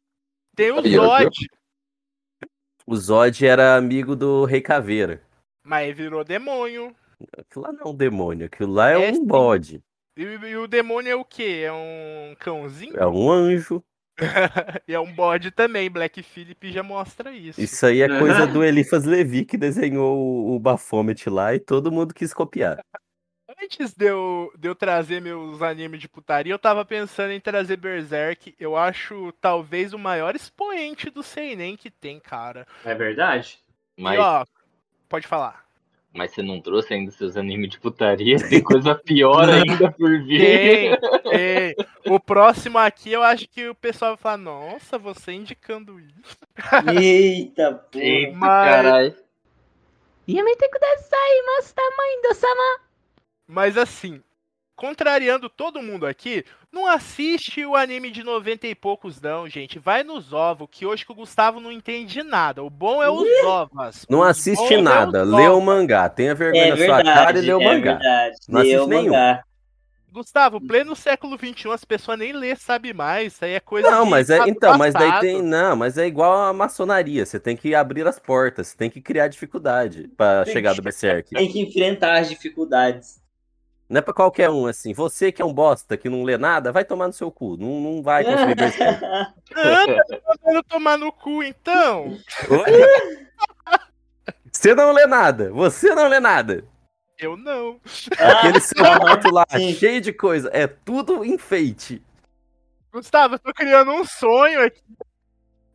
Tem 0.54 0.70
o 0.70 0.80
Zod, 0.82 1.30
O 2.86 2.96
Zod 2.96 3.46
era 3.46 3.76
amigo 3.76 4.14
do 4.14 4.44
Rei 4.44 4.60
Caveira. 4.60 5.22
mas 5.64 5.96
virou 5.96 6.24
demônio. 6.24 6.94
Aquilo 7.38 7.64
lá 7.64 7.72
não 7.72 7.80
é 7.80 7.88
um 7.88 7.94
demônio, 7.94 8.46
aquilo 8.46 8.72
lá 8.72 8.90
é, 8.90 9.08
É 9.08 9.12
um 9.12 9.24
bode. 9.24 9.82
E, 10.16 10.22
e 10.22 10.56
o 10.56 10.66
demônio 10.68 11.10
é 11.10 11.16
o 11.16 11.24
quê? 11.24 11.62
É 11.64 11.72
um 11.72 12.36
cãozinho? 12.38 12.96
É 12.96 13.06
um 13.06 13.30
anjo. 13.30 13.82
E 14.86 14.94
é 14.94 15.00
um 15.00 15.12
bode 15.12 15.50
também. 15.50 15.90
Black 15.90 16.22
Phillip 16.22 16.70
já 16.70 16.84
mostra 16.84 17.32
isso. 17.32 17.60
Isso 17.60 17.84
aí 17.84 18.00
é 18.00 18.18
coisa 18.20 18.46
do 18.46 18.62
Eliphas 18.62 19.04
Levi 19.04 19.44
que 19.44 19.56
desenhou 19.56 20.16
o, 20.16 20.54
o 20.54 20.60
Baphomet 20.60 21.28
lá 21.28 21.52
e 21.54 21.58
todo 21.58 21.90
mundo 21.90 22.14
quis 22.14 22.32
copiar. 22.32 22.78
Antes 23.64 23.94
de 23.94 24.04
eu, 24.06 24.52
de 24.58 24.68
eu 24.68 24.74
trazer 24.74 25.20
meus 25.22 25.62
animes 25.62 26.00
de 26.00 26.08
putaria, 26.08 26.52
eu 26.52 26.58
tava 26.58 26.84
pensando 26.84 27.32
em 27.32 27.40
trazer 27.40 27.76
Berserk. 27.78 28.54
Eu 28.60 28.76
acho 28.76 29.32
talvez 29.40 29.92
o 29.94 29.98
maior 29.98 30.36
expoente 30.36 31.08
do 31.08 31.22
Seinen 31.22 31.76
que 31.76 31.90
tem, 31.90 32.20
cara. 32.20 32.66
É 32.84 32.94
verdade? 32.94 33.58
Mas, 33.96 34.16
E 34.16 34.18
ó, 34.20 34.44
pode 35.08 35.26
falar. 35.26 35.64
mas 36.12 36.30
você 36.32 36.42
não 36.42 36.60
trouxe 36.60 36.92
ainda 36.92 37.10
seus 37.10 37.36
animes 37.38 37.70
de 37.70 37.80
putaria? 37.80 38.36
Tem 38.48 38.62
coisa 38.62 38.94
pior 38.94 39.48
ainda 39.48 39.90
por 39.92 40.10
vir. 40.24 40.38
Tem, 40.40 40.98
tem. 41.74 41.74
O 42.12 42.20
próximo 42.20 42.76
aqui 42.78 43.10
eu 43.12 43.22
acho 43.22 43.48
que 43.48 43.66
o 43.68 43.74
pessoal 43.74 44.10
vai 44.12 44.18
falar, 44.22 44.36
nossa, 44.36 44.98
você 44.98 45.32
indicando 45.32 45.98
isso. 45.98 46.36
Eita, 47.00 47.72
porra. 47.72 48.04
Eita, 48.04 48.36
Mas- 48.36 48.70
caralho. 48.70 49.16
Yamete 50.28 50.68
kudasai, 50.70 51.42
mastermind-sama. 51.46 52.83
Mas 53.46 53.76
assim, 53.76 54.22
contrariando 54.76 55.48
todo 55.48 55.82
mundo 55.82 56.06
aqui, 56.06 56.44
não 56.72 56.86
assiste 56.86 57.64
o 57.64 57.76
anime 57.76 58.10
de 58.10 58.22
90 58.22 58.66
e 58.66 58.74
poucos, 58.74 59.20
não, 59.20 59.48
gente. 59.48 59.78
Vai 59.78 60.02
nos 60.02 60.32
ovos, 60.32 60.68
que 60.70 60.86
hoje 60.86 61.04
que 61.06 61.12
o 61.12 61.16
Gustavo 61.16 61.60
não 61.60 61.72
entende 61.72 62.22
nada. 62.22 62.62
O 62.62 62.70
bom 62.70 63.02
é 63.02 63.10
os 63.10 63.32
ovos. 63.42 64.06
Não 64.08 64.22
assiste 64.22 64.74
é 64.74 64.78
nada, 64.78 65.22
ovos. 65.22 65.34
lê 65.34 65.48
o 65.48 65.60
mangá. 65.60 66.08
Tenha 66.08 66.34
vergonha 66.34 66.68
É 66.68 66.70
na 66.70 66.76
sua 66.76 67.02
cara 67.02 67.38
e 67.38 67.42
lê 67.42 67.52
o 67.52 67.60
é 67.60 67.64
mangá. 67.64 67.94
verdade. 67.94 68.36
Não 68.48 68.60
Lê 68.60 68.62
assiste 68.62 68.78
o 68.80 68.86
nenhum. 68.86 69.12
mangá. 69.12 69.44
Gustavo, 70.10 70.60
pleno 70.60 70.94
século 70.96 71.36
XXI, 71.36 71.70
as 71.72 71.84
pessoas 71.84 72.18
nem 72.18 72.32
lê, 72.32 72.54
sabe 72.56 72.92
mais. 72.92 73.34
Isso 73.34 73.44
aí 73.44 73.52
é 73.54 73.60
coisa 73.60 73.90
Não, 73.90 74.04
de 74.04 74.10
mas 74.10 74.30
é, 74.30 74.48
então, 74.48 74.76
mas 74.78 74.94
daí 74.94 75.12
tem, 75.18 75.42
não, 75.42 75.76
mas 75.76 75.98
é 75.98 76.06
igual 76.06 76.32
a 76.44 76.52
maçonaria, 76.52 77.26
você 77.26 77.40
tem 77.40 77.56
que 77.56 77.74
abrir 77.74 78.06
as 78.06 78.18
portas, 78.18 78.68
você 78.68 78.76
tem 78.76 78.88
que 78.90 79.00
criar 79.00 79.28
dificuldade 79.28 80.08
pra 80.16 80.44
Tem 80.44 80.52
chegar 80.52 80.74
do 80.74 80.82
Berserk. 80.82 81.34
Tem 81.34 81.50
que 81.50 81.60
enfrentar 81.60 82.18
as 82.20 82.28
dificuldades. 82.28 83.20
Não 83.88 83.98
é 83.98 84.02
pra 84.02 84.14
qualquer 84.14 84.50
um 84.50 84.66
assim. 84.66 84.92
Você 84.92 85.30
que 85.30 85.42
é 85.42 85.44
um 85.44 85.52
bosta, 85.52 85.96
que 85.96 86.08
não 86.08 86.24
lê 86.24 86.38
nada, 86.38 86.72
vai 86.72 86.84
tomar 86.84 87.06
no 87.06 87.12
seu 87.12 87.30
cu. 87.30 87.56
Não, 87.56 87.80
não 87.80 88.02
vai. 88.02 88.24
Ah, 88.26 89.32
tá 90.08 90.20
mandando 90.26 90.62
tomar 90.64 90.98
no 90.98 91.12
cu, 91.12 91.42
então. 91.42 92.18
Você 94.50 94.74
não 94.74 94.92
lê 94.92 95.06
nada. 95.06 95.52
Você 95.52 95.94
não 95.94 96.08
lê 96.08 96.18
nada. 96.18 96.64
Eu 97.18 97.36
não. 97.36 97.80
Aquele 98.18 98.60
seu 98.60 98.84
quarto 98.84 99.32
lá, 99.32 99.46
sim. 99.50 99.74
cheio 99.74 100.00
de 100.00 100.12
coisa. 100.12 100.50
É 100.52 100.66
tudo 100.66 101.24
enfeite. 101.24 102.02
Gustavo, 102.92 103.34
eu 103.34 103.38
tô 103.38 103.52
criando 103.52 103.90
um 103.92 104.04
sonho 104.04 104.64
aqui. 104.64 104.80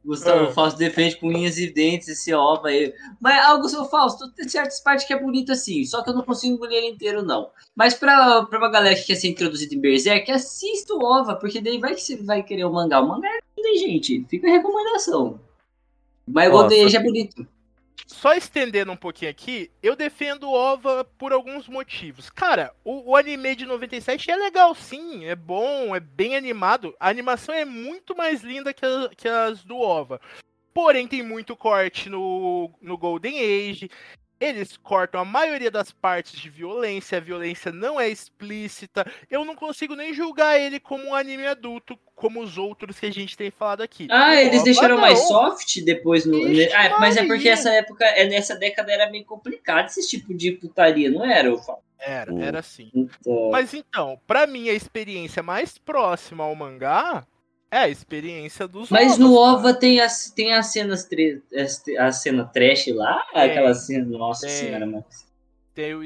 Gustavo 0.04 0.46
Ah. 0.46 0.52
Fausto 0.52 0.78
defende 0.78 1.18
com 1.18 1.28
unhas 1.28 1.58
e 1.58 1.72
dentes 1.72 2.08
esse 2.08 2.34
ova 2.34 2.70
aí. 2.70 2.94
Mas, 3.20 3.46
ah, 3.46 3.56
Gustavo 3.58 3.90
Fausto, 3.90 4.32
tem 4.32 4.48
certas 4.48 4.80
partes 4.80 5.06
que 5.06 5.14
é 5.14 5.20
bonito 5.20 5.52
assim, 5.52 5.84
só 5.84 6.02
que 6.02 6.10
eu 6.10 6.14
não 6.14 6.24
consigo 6.24 6.56
engolir 6.56 6.78
ele 6.78 6.88
inteiro, 6.88 7.22
não. 7.22 7.50
Mas 7.76 7.94
pra, 7.94 8.46
pra 8.46 8.60
uma 8.60 8.70
galera 8.70 8.96
que 8.96 9.06
quer 9.06 9.16
ser 9.16 9.28
introduzida 9.28 9.76
em 9.76 9.80
Berserk, 9.80 10.32
assista 10.32 10.94
o 10.94 11.04
ova, 11.04 11.36
porque 11.36 11.62
daí 11.62 11.78
vai 11.78 11.96
que 11.96 12.02
você 12.02 12.16
vai 12.16 12.42
querer 12.44 12.66
o 12.66 12.72
mangá. 12.74 13.02
O 13.02 13.08
mangá 13.08 13.28
é 13.28 13.62
lindo, 13.62 13.80
gente? 13.80 14.26
Fica 14.30 14.48
a 14.48 14.52
recomendação. 14.52 15.40
Mas 16.28 16.48
o. 16.50 16.52
Golden 16.52 16.86
Age 16.86 16.98
é 16.98 17.04
bonito. 17.04 17.48
Só 18.08 18.34
estendendo 18.34 18.92
um 18.92 18.98
pouquinho 18.98 19.30
aqui, 19.32 19.70
eu 19.84 19.96
defendo 19.96 20.44
o 20.50 20.54
OVA 20.54 21.04
por 21.18 21.32
alguns 21.32 21.68
motivos. 21.68 22.30
Cara, 22.30 22.74
o, 22.84 23.12
o 23.12 23.16
anime 23.16 23.56
de 23.56 23.66
97 23.66 24.32
é 24.32 24.36
legal 24.36 24.74
sim, 24.74 25.26
é 25.26 25.36
bom, 25.36 25.96
é 25.96 26.00
bem 26.00 26.36
animado. 26.36 26.96
A 27.00 27.10
animação 27.10 27.54
é 27.54 27.64
muito 27.66 28.16
mais 28.16 28.42
linda 28.42 28.74
que, 28.74 28.86
a- 28.86 29.10
que 29.16 29.28
as 29.28 29.64
do 29.64 29.78
OVA. 29.78 30.20
Porém, 30.74 31.08
tem 31.08 31.22
muito 31.24 31.56
corte 31.56 32.10
no, 32.10 32.72
no 32.82 32.98
Golden 32.98 33.38
Age. 33.40 33.90
Eles 34.40 34.78
cortam 34.78 35.20
a 35.20 35.26
maioria 35.26 35.70
das 35.70 35.92
partes 35.92 36.40
de 36.40 36.50
violência, 36.50 37.18
a 37.18 37.22
violência 37.22 37.72
não 37.72 38.00
é 38.00 38.08
explícita. 38.08 39.06
Eu 39.30 39.44
não 39.44 39.56
consigo 39.56 39.96
nem 39.96 40.14
julgar 40.14 40.58
ele 40.60 40.80
como 40.80 41.04
um 41.08 41.14
anime 41.16 41.46
adulto, 41.46 42.00
como 42.16 42.42
os 42.42 42.58
outros 42.58 42.98
que 43.00 43.06
a 43.06 43.12
gente 43.12 43.36
tem 43.36 43.52
falado 43.52 43.82
aqui. 43.82 44.08
Ah, 44.10 44.42
eles 44.42 44.64
deixaram 44.64 44.96
não. 44.96 45.02
mais 45.02 45.20
soft 45.28 45.82
depois 45.84 46.26
no. 46.26 46.38
Ixi, 46.38 46.72
Ah, 46.74 46.98
mas 47.00 47.18
é 47.18 47.26
porque 47.26 47.50
essa 47.50 47.70
época, 47.72 48.06
é, 48.06 48.26
nessa 48.28 48.56
década 48.56 48.92
era 48.94 49.10
meio 49.10 49.26
complicado 49.26 49.88
esse 49.88 50.08
tipo 50.08 50.34
de 50.34 50.54
putaria, 50.54 51.12
não 51.12 51.26
era, 51.26 51.50
Fausto? 51.58 51.84
Era, 52.00 52.34
Hum. 52.34 52.42
era 52.42 52.60
assim. 52.60 52.90
Então... 52.96 53.50
Mas 53.52 53.74
então, 53.74 54.18
pra 54.26 54.48
mim 54.48 54.70
a 54.70 54.74
experiência 54.74 55.44
mais 55.44 55.78
próxima 55.78 56.46
ao 56.46 56.56
mangá 56.56 57.28
é 57.72 57.78
a 57.78 57.90
experiência 57.90 58.68
dos 58.68 58.90
Mas 58.90 59.14
ovos, 59.14 59.18
no 59.20 59.28
cara. 59.36 59.40
OVA 59.58 59.74
tem 59.74 60.00
as, 60.00 60.30
tem 60.32 60.54
as 60.54 60.68
cenas 60.68 61.04
tre- 61.06 61.42
a 61.98 62.12
cena 62.12 62.46
trash 62.46 62.88
lá, 62.88 63.24
Tem, 63.34 63.42
aquela 63.44 63.74
cena, 63.74 64.06
nossa 64.06 64.48
tem. 64.48 64.56
senhora, 64.56 64.86
mano. 64.86 65.06
Tem 65.74 65.94
o 65.96 66.02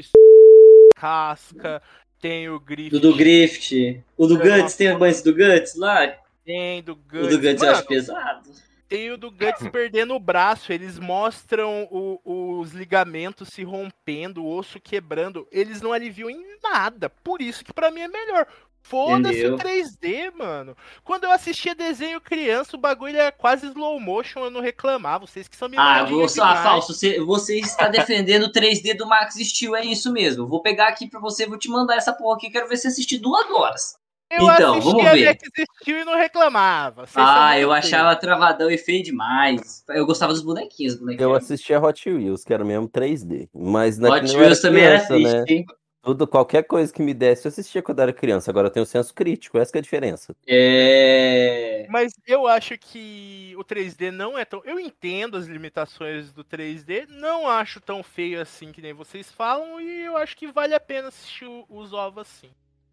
Casca, 0.96 1.82
tem 2.20 2.50
o 2.50 2.60
Griffith, 2.60 2.92
Do 2.92 3.00
do 3.00 3.16
Grift, 3.16 4.02
o 4.18 4.28
do 4.28 4.38
Guts, 4.38 4.76
tem 4.76 4.88
a 4.90 4.98
banho 4.98 5.24
do 5.24 5.34
Guts 5.34 5.76
lá? 5.76 6.16
tem 6.46 6.84
do 6.84 6.94
O 6.94 6.96
Guts. 6.96 7.30
do 7.30 7.40
Guts 7.42 7.64
eu 7.64 7.70
acho 7.72 7.78
Mano, 7.80 7.88
pesado. 7.88 8.50
tem 8.88 9.12
o 9.12 9.18
do 9.18 9.32
Guts 9.32 9.68
perdendo 9.72 10.14
o 10.14 10.20
braço, 10.20 10.72
eles 10.72 11.00
mostram 11.00 11.88
o- 11.92 12.20
os 12.60 12.72
ligamentos 12.72 13.50
se 13.50 13.64
rompendo, 13.64 14.44
o 14.44 14.56
osso 14.58 14.80
quebrando, 14.80 15.48
eles 15.52 15.82
não 15.82 15.92
aliviam 15.92 16.30
em 16.30 16.44
nada, 16.62 17.10
por 17.10 17.42
isso 17.42 17.64
que 17.66 17.74
pra 17.74 17.90
mim 17.92 18.02
é 18.02 18.08
melhor. 18.08 18.48
Foda-se 18.84 19.40
Entendeu? 19.40 19.56
o 19.56 19.58
3D, 19.58 20.32
mano. 20.38 20.76
Quando 21.06 21.24
eu 21.24 21.32
assistia 21.32 21.74
desenho 21.74 22.20
criança, 22.20 22.76
o 22.76 22.80
bagulho 22.80 23.18
era 23.18 23.32
quase 23.32 23.66
slow 23.68 23.98
motion, 24.00 24.42
eu 24.42 24.52
não 24.52 24.60
reclamava. 24.60 25.26
Vocês 25.26 25.48
que 25.48 25.56
são 25.56 25.68
Ah, 25.68 25.70
mimadinhos 25.70 26.34
você, 26.34 26.42
ah, 26.42 26.62
falso, 26.62 26.94
você, 26.94 27.20
você 27.22 27.60
está 27.60 27.88
defendendo 27.88 28.44
o 28.44 28.52
3D 28.52 28.94
do 28.96 29.08
Max 29.08 29.36
Steel, 29.36 29.76
é 29.76 29.86
isso 29.86 30.12
mesmo. 30.12 30.48
Vou 30.48 30.62
pegar 30.62 30.90
aqui 30.90 31.10
pra 31.10 31.20
você, 31.20 31.48
vou 31.48 31.58
te 31.58 31.70
mandar 31.70 31.96
essa 31.96 32.12
porra 32.12 32.36
aqui, 32.36 32.50
quero 32.52 32.68
ver 32.68 32.76
você 32.76 32.90
assistir 32.90 33.20
duas 33.20 33.50
horas. 33.50 33.96
Eu 34.30 34.50
Então, 34.52 34.82
vamos 34.82 35.04
ver. 35.12 35.38
Steel 35.82 36.00
e 36.00 36.06
não 36.06 36.18
reclamava. 36.18 37.06
Vocês 37.06 37.26
Ah, 37.26 37.58
eu 37.60 37.72
achava 37.72 38.16
travadão 38.16 38.70
e 38.70 38.78
feio 38.78 39.04
demais. 39.04 39.84
Eu 39.90 40.06
gostava 40.06 40.34
dos 40.34 40.42
bonequinhos, 40.42 40.96
os 40.96 41.00
bonequinhos. 41.00 41.32
Eu 41.32 41.36
assistia 41.36 41.80
Hot 41.80 42.10
Wheels, 42.10 42.44
que 42.44 42.54
era 42.54 42.66
mesmo 42.66 42.90
3D. 42.90 43.48
Mas 43.54 43.98
Hot 43.98 44.10
naquele 44.10 44.34
eu 44.34 44.40
Wheels 44.40 44.62
também 44.62 44.84
era 44.84 45.06
criança, 45.06 45.14
triste, 45.14 45.54
hein? 45.54 45.66
Tudo, 46.04 46.28
qualquer 46.28 46.64
coisa 46.64 46.92
que 46.92 47.02
me 47.02 47.14
desse, 47.14 47.48
eu 47.48 47.50
assistia 47.50 47.82
quando 47.82 48.02
era 48.02 48.12
criança. 48.12 48.52
Agora 48.52 48.68
eu 48.68 48.72
tenho 48.72 48.86
senso 48.86 49.14
crítico, 49.14 49.58
essa 49.58 49.72
que 49.72 49.78
é 49.78 49.80
a 49.80 49.82
diferença. 49.82 50.36
É... 50.46 51.88
Mas 51.90 52.12
eu 52.28 52.46
acho 52.46 52.78
que 52.78 53.56
o 53.58 53.64
3D 53.64 54.12
não 54.12 54.38
é 54.38 54.44
tão. 54.44 54.62
Eu 54.66 54.78
entendo 54.78 55.38
as 55.38 55.46
limitações 55.46 56.34
do 56.34 56.44
3D, 56.44 57.08
não 57.08 57.48
acho 57.48 57.80
tão 57.80 58.04
feio 58.04 58.42
assim 58.42 58.74
que 58.74 58.82
nem 58.82 58.92
vocês 58.92 59.32
falam, 59.32 59.80
e 59.80 60.02
eu 60.02 60.18
acho 60.18 60.36
que 60.36 60.52
vale 60.52 60.76
a 60.76 60.80
pena 60.80 61.08
assistir 61.08 61.48
os 61.70 61.94
ovos 61.94 62.24
assim. 62.24 62.50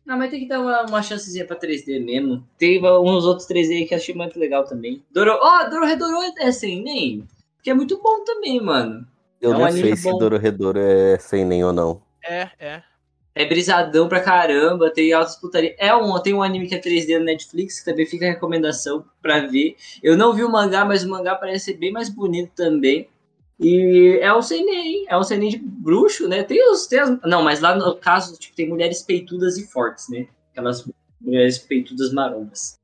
Não, 0.07 0.17
mas 0.17 0.31
tem 0.31 0.41
que 0.41 0.49
dar 0.49 0.61
uma, 0.61 0.83
uma 0.87 1.03
chancezinha 1.03 1.45
pra 1.45 1.59
3D 1.59 2.05
mesmo. 2.05 2.47
Tem 2.57 2.81
uns 2.81 3.25
outros 3.25 3.49
3D 3.49 3.71
aí 3.71 3.87
que 3.87 3.95
eu 3.95 3.99
achei 3.99 4.15
muito 4.15 4.39
legal 4.39 4.65
também. 4.65 5.03
Doro... 5.11 5.37
Ó, 5.43 5.69
Dororedoro 5.69 6.33
é 6.39 6.53
sem 6.53 6.81
nem. 6.81 7.27
Que 7.61 7.71
é 7.71 7.75
muito 7.75 8.01
bom 8.01 8.23
também, 8.25 8.61
mano. 8.61 9.05
Eu 9.41 9.53
É 9.53 9.57
um 9.57 9.61
não 9.61 9.73
sei 9.73 9.97
se 9.97 10.11
bom. 10.11 10.17
Dororedoro 10.17 10.79
é 10.79 11.19
sem 11.19 11.45
nem 11.45 11.65
ou 11.65 11.73
não. 11.73 12.03
É, 12.25 12.51
é. 12.59 12.83
É 13.35 13.45
brisadão 13.45 14.09
pra 14.09 14.21
caramba, 14.21 14.91
tem 14.91 15.13
altas 15.13 15.37
putaria. 15.37 15.75
É 15.79 15.95
um, 15.95 16.19
tem 16.21 16.35
um 16.35 16.43
anime 16.43 16.67
que 16.67 16.75
é 16.75 16.81
3D 16.81 17.19
no 17.19 17.25
Netflix, 17.25 17.79
que 17.79 17.85
também 17.85 18.05
fica 18.05 18.27
a 18.27 18.31
recomendação 18.31 19.05
pra 19.23 19.47
ver. 19.47 19.77
Eu 20.03 20.17
não 20.17 20.35
vi 20.35 20.43
o 20.43 20.51
mangá, 20.51 20.85
mas 20.85 21.05
o 21.05 21.09
mangá 21.09 21.37
parece 21.37 21.67
ser 21.67 21.75
bem 21.75 21.93
mais 21.93 22.09
bonito 22.09 22.53
também. 22.57 23.09
E 23.59 24.19
é 24.21 24.35
um 24.35 24.43
seinen, 24.43 25.05
é 25.09 25.17
um 25.17 25.23
seinen 25.23 25.51
de 25.51 25.59
bruxo, 25.59 26.27
né? 26.27 26.43
Tem 26.43 26.59
os, 26.71 26.87
tem 26.87 26.99
as, 26.99 27.21
não, 27.23 27.43
mas 27.43 27.61
lá 27.61 27.75
no 27.77 27.95
caso, 27.97 28.37
tipo, 28.39 28.57
tem 28.57 28.69
mulheres 28.69 29.03
peitudas 29.03 29.59
e 29.59 29.67
fortes, 29.67 30.09
né? 30.09 30.27
Aquelas 30.51 30.85
mulheres 31.21 31.59
peitudas 31.59 32.13
marombas. 32.13 32.79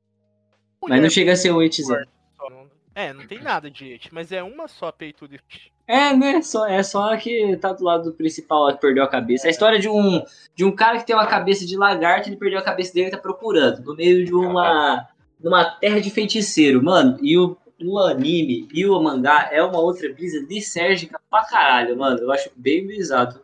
Mas 0.87 1.01
não 1.01 1.09
chega 1.09 1.33
a 1.33 1.35
ser 1.35 1.51
um 1.51 1.55
8 1.57 1.83
Só 1.83 2.49
não- 2.49 2.69
É, 2.95 3.11
não 3.11 3.27
tem 3.27 3.41
nada 3.41 3.69
de 3.69 3.91
et, 3.93 4.07
mas 4.11 4.31
é 4.31 4.41
uma 4.41 4.67
só 4.67 4.91
peituda 4.91 5.35
e 5.35 5.39
É, 5.87 6.13
né? 6.13 6.41
Só, 6.41 6.67
é 6.67 6.83
só 6.83 7.15
que 7.15 7.55
tá 7.57 7.71
do 7.71 7.83
lado 7.83 8.03
do 8.03 8.13
principal 8.13 8.65
lá 8.65 8.73
que 8.73 8.81
perdeu 8.81 9.03
a 9.05 9.07
cabeça. 9.07 9.47
É 9.47 9.49
a 9.49 9.51
história 9.51 9.79
de 9.79 9.87
um, 9.87 10.21
de 10.53 10.65
um 10.65 10.71
cara 10.75 10.99
que 10.99 11.05
tem 11.05 11.15
uma 11.15 11.25
cabeça 11.25 11.65
de 11.65 11.77
lagarto, 11.77 12.27
ele 12.27 12.35
perdeu 12.35 12.59
a 12.59 12.63
cabeça 12.63 12.93
dele 12.93 13.07
e 13.07 13.11
tá 13.11 13.17
procurando. 13.17 13.81
No 13.83 13.95
meio 13.95 14.25
de 14.25 14.35
uma, 14.35 15.07
numa 15.39 15.63
terra 15.63 16.01
de 16.01 16.11
feiticeiro, 16.11 16.83
mano. 16.83 17.17
E 17.21 17.37
o, 17.37 17.57
o 17.81 17.97
anime 17.99 18.67
e 18.73 18.85
o 18.85 19.01
mangá 19.01 19.49
é 19.49 19.63
uma 19.63 19.79
outra 19.79 20.11
brisa 20.11 20.45
lisérgica 20.45 21.21
pra 21.29 21.45
caralho, 21.45 21.97
mano. 21.97 22.19
Eu 22.19 22.31
acho 22.33 22.51
bem 22.53 22.85
brisado. 22.85 23.39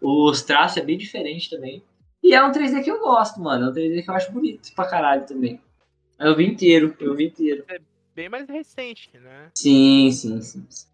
Os 0.00 0.40
traços 0.40 0.78
é 0.78 0.82
bem 0.82 0.96
diferente 0.96 1.50
também. 1.50 1.82
E 2.22 2.34
é 2.34 2.42
um 2.42 2.50
3D 2.50 2.82
que 2.82 2.90
eu 2.90 3.00
gosto, 3.00 3.38
mano. 3.38 3.66
É 3.66 3.68
um 3.68 3.72
3D 3.72 4.02
que 4.02 4.10
eu 4.10 4.14
acho 4.14 4.32
bonito 4.32 4.72
pra 4.74 4.88
caralho 4.88 5.26
também. 5.26 5.60
Eu 6.18 6.34
vi 6.34 6.46
inteiro, 6.46 6.96
eu 7.00 7.14
vi 7.14 7.26
inteiro. 7.26 7.64
bem 8.14 8.30
mais 8.30 8.48
recente, 8.48 9.10
né? 9.18 9.50
Sim, 9.54 10.10
sim, 10.10 10.40
sim. 10.40 10.64
sim. 10.70 10.91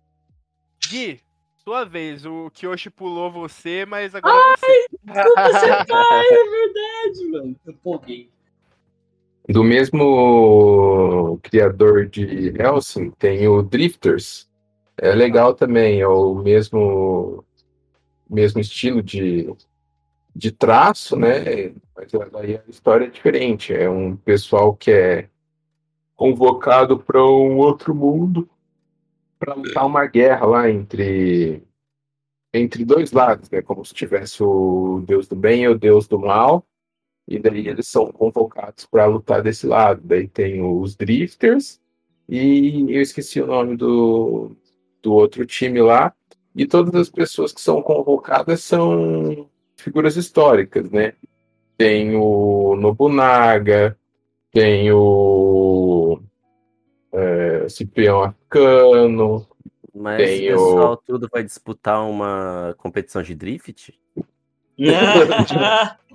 Gui, 0.88 1.20
sua 1.62 1.84
vez. 1.84 2.24
O 2.24 2.50
Kyoshi 2.50 2.88
pulou 2.88 3.30
você, 3.30 3.84
mas 3.84 4.14
agora 4.14 4.34
é 4.34 4.56
você. 4.56 4.86
Desculpa, 5.04 5.42
você 5.52 5.84
pai, 5.86 6.26
é 6.26 6.44
verdade, 6.44 7.30
mano. 7.30 7.56
Eu 7.66 7.72
empolguei. 7.72 8.30
Do 9.46 9.62
mesmo 9.62 11.38
criador 11.42 12.06
de 12.06 12.54
Helsing, 12.58 13.10
tem 13.18 13.46
o 13.48 13.62
Drifters. 13.62 14.48
É 14.96 15.14
legal 15.14 15.54
também, 15.54 16.00
é 16.00 16.08
o 16.08 16.34
mesmo, 16.34 17.44
mesmo 18.28 18.60
estilo 18.60 19.02
de, 19.02 19.50
de 20.34 20.50
traço, 20.50 21.16
né? 21.16 21.72
Mas 21.96 22.12
aí 22.34 22.56
a 22.56 22.62
história 22.68 23.06
é 23.06 23.10
diferente. 23.10 23.74
É 23.74 23.88
um 23.88 24.16
pessoal 24.16 24.74
que 24.74 24.90
é 24.90 25.28
convocado 26.16 26.98
para 26.98 27.22
um 27.22 27.56
outro 27.58 27.94
mundo 27.94 28.48
para 29.38 29.54
lutar 29.54 29.86
uma 29.86 30.06
guerra 30.06 30.46
lá 30.46 30.70
entre 30.70 31.62
entre 32.52 32.84
dois 32.84 33.12
lados, 33.12 33.50
né? 33.50 33.62
Como 33.62 33.84
se 33.84 33.94
tivesse 33.94 34.42
o 34.42 35.02
Deus 35.06 35.28
do 35.28 35.36
bem 35.36 35.64
e 35.64 35.68
o 35.68 35.78
Deus 35.78 36.08
do 36.08 36.18
mal. 36.18 36.66
E 37.26 37.38
daí 37.38 37.68
eles 37.68 37.88
são 37.88 38.10
convocados 38.10 38.86
para 38.86 39.04
lutar 39.06 39.42
desse 39.42 39.66
lado. 39.66 40.00
Daí 40.02 40.26
tem 40.26 40.62
os 40.62 40.96
Drifters 40.96 41.80
e 42.28 42.86
eu 42.88 43.02
esqueci 43.02 43.40
o 43.40 43.46
nome 43.46 43.76
do, 43.76 44.56
do 45.02 45.12
outro 45.12 45.44
time 45.46 45.80
lá. 45.80 46.14
E 46.54 46.66
todas 46.66 46.94
as 46.94 47.10
pessoas 47.10 47.52
que 47.52 47.60
são 47.60 47.82
convocadas 47.82 48.62
são 48.62 49.48
figuras 49.76 50.16
históricas, 50.16 50.90
né? 50.90 51.12
Tem 51.76 52.16
o 52.16 52.74
Nobunaga, 52.76 53.96
tem 54.50 54.90
o 54.90 56.20
é, 57.12 57.47
Ciprião 57.68 58.22
Africano, 58.22 59.46
Mas 59.94 60.16
Tem 60.18 60.48
pessoal 60.48 60.92
o- 60.92 60.96
tudo 60.96 61.28
vai 61.32 61.42
disputar 61.42 62.04
uma 62.08 62.74
competição 62.78 63.22
de 63.22 63.34
drift? 63.34 63.98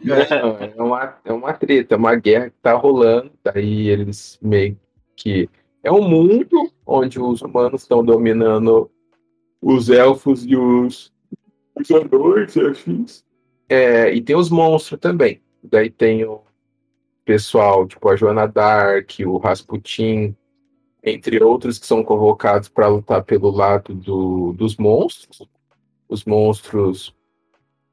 Não, 0.04 0.16
é 0.16 0.74
uma, 0.82 1.18
é 1.26 1.34
uma 1.34 1.54
treta, 1.54 1.96
é 1.96 1.98
uma 1.98 2.16
guerra 2.16 2.50
que 2.50 2.56
tá 2.62 2.74
rolando. 2.74 3.32
Daí 3.44 3.90
eles 3.90 4.38
meio 4.42 4.78
que. 5.16 5.50
É 5.84 5.92
um 5.92 6.08
mundo 6.08 6.72
onde 6.86 7.20
os 7.20 7.42
humanos 7.42 7.82
estão 7.82 8.04
dominando 8.04 8.90
os 9.62 9.90
elfos 9.90 10.46
e 10.46 10.56
os, 10.56 11.12
os 11.76 11.92
anões 11.92 12.56
e 12.56 12.62
afins. 12.62 13.24
É, 13.68 14.14
e 14.14 14.22
tem 14.22 14.36
os 14.36 14.50
monstros 14.50 15.00
também. 15.00 15.42
Daí 15.62 15.90
tem 15.90 16.24
o 16.26 16.42
pessoal, 17.26 17.86
tipo 17.88 18.08
a 18.10 18.16
Joana 18.16 18.48
Dark, 18.48 19.10
o 19.26 19.38
Rasputin, 19.38 20.36
entre 21.04 21.44
outros 21.44 21.78
que 21.78 21.86
são 21.86 22.04
convocados 22.04 22.70
para 22.70 22.88
lutar 22.88 23.24
pelo 23.24 23.52
lado 23.52 23.94
do, 23.94 24.54
dos 24.54 24.78
monstros. 24.78 25.48
Os 26.08 26.24
monstros 26.24 27.14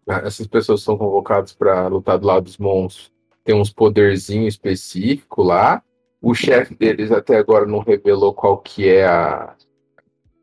essas 0.07 0.47
pessoas 0.47 0.83
são 0.83 0.97
convocadas 0.97 1.53
para 1.53 1.87
lutar 1.87 2.19
do 2.19 2.27
lado 2.27 2.45
dos 2.45 2.59
monstros. 2.59 3.13
Tem 3.45 3.55
uns 3.55 3.73
poderzinhos 3.73 4.55
específicos 4.55 5.47
lá. 5.47 5.83
O 6.21 6.35
chefe 6.35 6.75
deles 6.75 7.11
até 7.11 7.37
agora 7.37 7.67
não 7.67 7.79
revelou 7.79 8.35
qual 8.35 8.59
que 8.59 8.89
é 8.89 9.07
a 9.07 9.55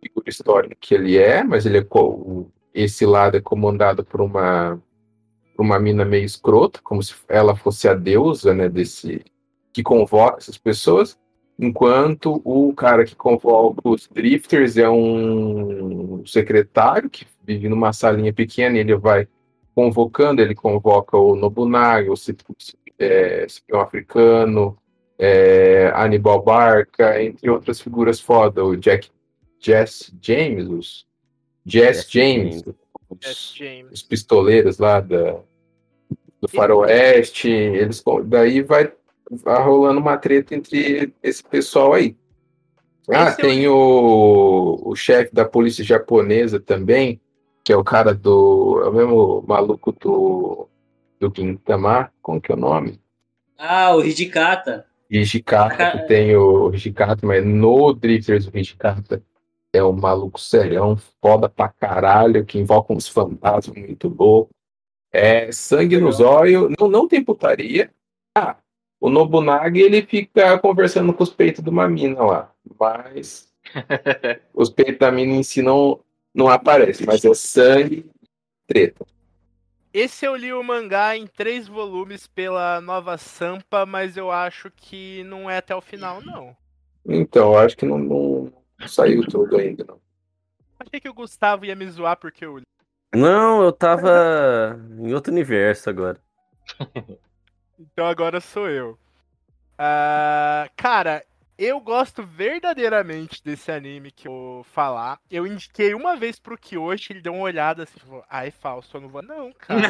figura 0.01 0.29
histórica 0.29 0.75
que 0.79 0.93
ele 0.93 1.17
é, 1.17 1.43
mas 1.43 1.65
ele 1.65 1.79
é 1.79 1.87
esse 2.73 3.05
lado 3.05 3.37
é 3.37 3.41
comandado 3.41 4.03
por 4.03 4.21
uma 4.21 4.81
por 5.55 5.63
uma 5.63 5.79
mina 5.79 6.05
meio 6.05 6.23
escrota, 6.23 6.79
como 6.83 7.01
se 7.01 7.15
ela 7.27 7.55
fosse 7.55 7.87
a 7.87 7.95
deusa, 7.95 8.53
né, 8.53 8.69
desse 8.69 9.25
que 9.73 9.81
convoca 9.81 10.37
essas 10.37 10.55
pessoas, 10.55 11.17
enquanto 11.59 12.41
o 12.43 12.73
cara 12.73 13.05
que 13.05 13.15
convoca 13.15 13.81
os 13.89 14.07
drifters 14.07 14.77
é 14.77 14.89
um 14.89 16.23
secretário 16.25 17.09
que 17.09 17.25
vive 17.43 17.67
numa 17.67 17.93
salinha 17.93 18.31
pequena 18.31 18.77
e 18.77 18.79
ele 18.79 18.95
vai 18.95 19.27
convocando, 19.73 20.41
ele 20.41 20.55
convoca 20.55 21.17
o 21.17 21.35
Nobunaga, 21.35 22.11
o 22.11 22.15
é, 22.99 23.45
Cipião 23.47 23.79
Africano, 23.79 24.77
é, 25.17 25.91
Aníbal 25.95 26.43
Barca, 26.43 27.21
entre 27.21 27.49
outras 27.49 27.79
figuras 27.79 28.19
foda, 28.19 28.63
o 28.63 28.75
Jack 28.75 29.09
Jess 29.59 30.13
James, 30.21 30.67
os 30.67 31.07
Jess 31.65 32.07
James, 32.09 32.61
James. 32.61 32.75
Os, 33.09 33.53
James. 33.55 33.91
os 33.91 34.03
pistoleiros 34.03 34.77
lá 34.77 34.99
da, 34.99 35.39
do 36.41 36.47
faroeste, 36.47 37.49
eles 37.49 38.03
daí 38.25 38.61
vai, 38.61 38.91
vai 39.31 39.61
rolando 39.63 39.99
uma 39.99 40.17
treta 40.17 40.55
entre 40.55 41.13
esse 41.21 41.43
pessoal 41.43 41.93
aí. 41.93 42.15
Ah, 43.09 43.29
Esse 43.29 43.41
é 43.41 43.43
o- 43.45 43.47
tem 43.47 43.67
o, 43.67 44.81
o 44.85 44.95
chefe 44.95 45.33
da 45.33 45.45
polícia 45.45 45.83
japonesa 45.83 46.59
também, 46.59 47.21
que 47.63 47.71
é 47.71 47.77
o 47.77 47.83
cara 47.83 48.13
do. 48.13 48.81
É 48.83 48.89
o 48.89 48.93
mesmo 48.93 49.43
maluco 49.47 49.91
do. 49.93 50.67
Do 51.19 51.33
Gintama. 51.35 52.11
Como 52.21 52.39
que 52.39 52.51
é 52.51 52.55
o 52.55 52.59
nome? 52.59 52.99
Ah, 53.57 53.95
o 53.95 54.03
Hijikata. 54.03 54.85
Hijikata, 55.09 55.91
que 55.91 56.07
tem 56.07 56.35
o 56.35 56.71
Hijikata, 56.73 57.25
mas 57.25 57.43
no 57.45 57.93
Drifters 57.93 58.45
o 58.47 58.55
Hijikata 58.55 59.23
é 59.73 59.81
um 59.83 59.93
maluco 59.93 60.39
serião, 60.39 60.95
foda 61.21 61.47
pra 61.49 61.69
caralho, 61.69 62.45
que 62.45 62.59
invoca 62.59 62.93
uns 62.93 63.07
fantasmas 63.07 63.75
muito 63.77 64.09
loucos. 64.09 64.53
É 65.11 65.51
sangue 65.51 65.97
nos 65.97 66.19
olhos, 66.19 66.71
não, 66.79 66.87
não 66.89 67.07
tem 67.07 67.23
putaria. 67.23 67.89
Ah, 68.37 68.57
o 68.99 69.09
Nobunaga 69.09 69.79
ele 69.79 70.01
fica 70.01 70.57
conversando 70.59 71.13
com 71.13 71.23
os 71.23 71.29
peitos 71.29 71.63
de 71.63 71.69
uma 71.69 71.87
mina 71.87 72.23
lá, 72.23 72.51
mas 72.79 73.51
os 74.53 74.69
peitos 74.69 74.99
da 74.99 75.11
mina 75.11 75.33
em 75.33 75.43
si 75.43 75.61
não, 75.61 75.99
não 76.33 76.47
aparecem, 76.49 77.05
mas 77.05 77.23
é 77.23 77.33
sangue, 77.33 78.09
treta. 78.65 79.05
Esse 79.93 80.25
eu 80.25 80.35
li 80.35 80.53
o 80.53 80.63
mangá 80.63 81.15
em 81.15 81.25
três 81.25 81.67
volumes 81.67 82.27
pela 82.27 82.79
Nova 82.81 83.17
Sampa, 83.17 83.85
mas 83.85 84.17
eu 84.17 84.29
acho 84.31 84.69
que 84.75 85.23
não 85.23 85.49
é 85.49 85.57
até 85.57 85.75
o 85.75 85.81
final, 85.81 86.21
não. 86.21 86.55
Então, 87.07 87.53
eu 87.53 87.57
acho 87.57 87.77
que 87.77 87.85
não, 87.85 87.97
não 87.97 88.53
saiu 88.85 89.25
tudo 89.27 89.57
ainda, 89.57 89.85
não. 89.85 89.99
Achei 90.79 90.99
que 90.99 91.09
o 91.09 91.13
Gustavo 91.13 91.65
ia 91.65 91.75
me 91.75 91.89
zoar 91.89 92.17
porque 92.17 92.45
eu 92.45 92.57
li. 92.57 92.63
Não, 93.15 93.63
eu 93.63 93.71
tava 93.71 94.79
em 94.99 95.13
outro 95.13 95.31
universo 95.31 95.89
agora. 95.89 96.19
Então 97.79 98.05
agora 98.07 98.39
sou 98.41 98.69
eu. 98.69 98.97
Ah, 99.77 100.67
cara, 100.75 101.23
eu 101.57 101.79
gosto 101.79 102.23
verdadeiramente 102.23 103.43
desse 103.43 103.71
anime 103.71 104.11
que 104.11 104.27
eu 104.27 104.31
vou 104.31 104.63
falar. 104.63 105.19
Eu 105.29 105.45
indiquei 105.45 105.93
uma 105.93 106.15
vez 106.15 106.39
pro 106.39 106.57
Kyoshi, 106.57 107.13
ele 107.13 107.21
deu 107.21 107.33
uma 107.33 107.43
olhada 107.43 107.83
assim, 107.83 107.99
falou, 107.99 108.23
ai, 108.29 108.49
falso, 108.51 108.97
eu 108.97 109.01
não 109.01 109.09
vou. 109.09 109.21
Não, 109.21 109.51
cara. 109.53 109.87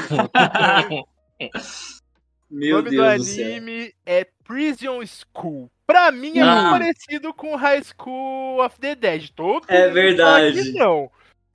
o 0.92 1.08
Meu 2.50 2.78
nome 2.78 2.90
do 2.92 3.02
Deus 3.02 3.18
do 3.18 3.24
céu. 3.26 3.46
anime 3.46 3.94
é 4.06 4.26
Prison 4.44 5.02
School. 5.06 5.70
Pra 5.86 6.12
mim 6.12 6.38
é 6.40 6.42
Ah. 6.42 6.56
muito 6.56 6.70
parecido 6.72 7.34
com 7.34 7.56
High 7.56 7.84
School 7.84 8.64
of 8.64 8.80
the 8.80 8.96
Dead. 8.96 9.30
Todo 9.36 9.66
É 9.70 9.90
verdade. 9.90 10.72
não. 10.74 11.10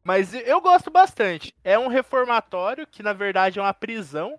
Mas 0.05 0.35
eu 0.35 0.61
gosto 0.61 0.91
bastante. 0.91 1.55
É 1.63 1.79
um 1.79 1.89
reformatório 1.89 2.87
que 2.87 3.03
na 3.03 3.13
verdade 3.13 3.59
é 3.59 3.63
uma 3.63 3.73
prisão. 3.75 4.39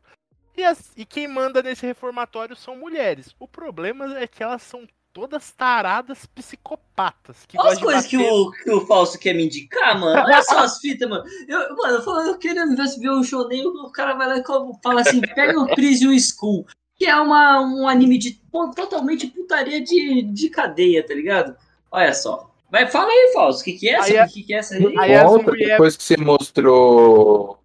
E, 0.56 0.64
as- 0.64 0.91
e 0.95 1.06
quem 1.06 1.28
manda 1.28 1.62
nesse 1.64 1.86
reformatório 1.86 2.56
são 2.56 2.76
mulheres. 2.76 3.36
O 3.39 3.47
problema 3.47 4.18
é 4.20 4.28
que 4.28 4.43
elas 4.43 4.62
são 4.62 4.88
todas 5.12 5.51
taradas 5.51 6.26
psicopatas. 6.26 7.45
Que 7.47 7.58
Olha 7.60 7.72
as 7.74 7.80
coisas 7.80 8.06
que 8.08 8.18
o, 8.18 8.51
que 8.51 8.72
o 8.72 8.86
Falso 8.86 9.18
quer 9.20 9.34
me 9.34 9.45
indicar, 9.45 9.99
mano. 9.99 10.22
Olha 10.22 10.41
só 10.43 10.60
as 10.60 10.80
fitas, 10.80 11.10
mano. 11.10 11.24
Eu, 11.47 11.76
mano, 11.76 11.95
eu, 11.97 12.01
falo, 12.04 12.22
eu 12.22 12.38
querendo 12.38 12.76
ver 12.76 13.10
um 13.12 13.24
show 13.24 13.47
nem 13.47 13.66
o 13.66 13.89
cara 13.91 14.14
vai 14.16 14.28
lá 14.28 14.38
e 14.38 14.43
fala 14.84 15.01
assim: 15.01 15.22
pega 15.22 15.60
o 15.60 15.68
Prison 15.76 16.18
School, 16.20 16.66
que 16.95 17.06
é 17.06 17.16
uma, 17.16 17.62
um 17.62 17.88
anime 17.88 18.18
de 18.18 18.39
totalmente 18.76 19.28
putaria 19.28 19.84
de, 19.84 20.24
de 20.24 20.49
cadeia, 20.49 21.06
tá 21.06 21.14
ligado? 21.14 21.56
Olha 21.91 22.14
só. 22.14 22.49
Vai, 22.72 22.88
fala 22.89 23.08
aí, 23.12 23.32
Falso, 23.34 23.62
o 23.62 23.64
que, 23.66 23.74
que 23.74 23.89
é 23.89 23.93
essa? 23.93 24.08
Aí 24.12 24.18
a- 24.18 24.26
O 24.26 24.30
que, 24.30 24.43
que 24.43 24.54
é 24.54 24.58
essa 24.58 24.74
aí? 24.76 24.97
Aí 24.97 25.24
Volta, 25.24 25.51
mulher- 25.51 25.68
depois 25.70 25.95
que 25.95 26.04
você 26.04 26.18
mostrou 26.18 27.60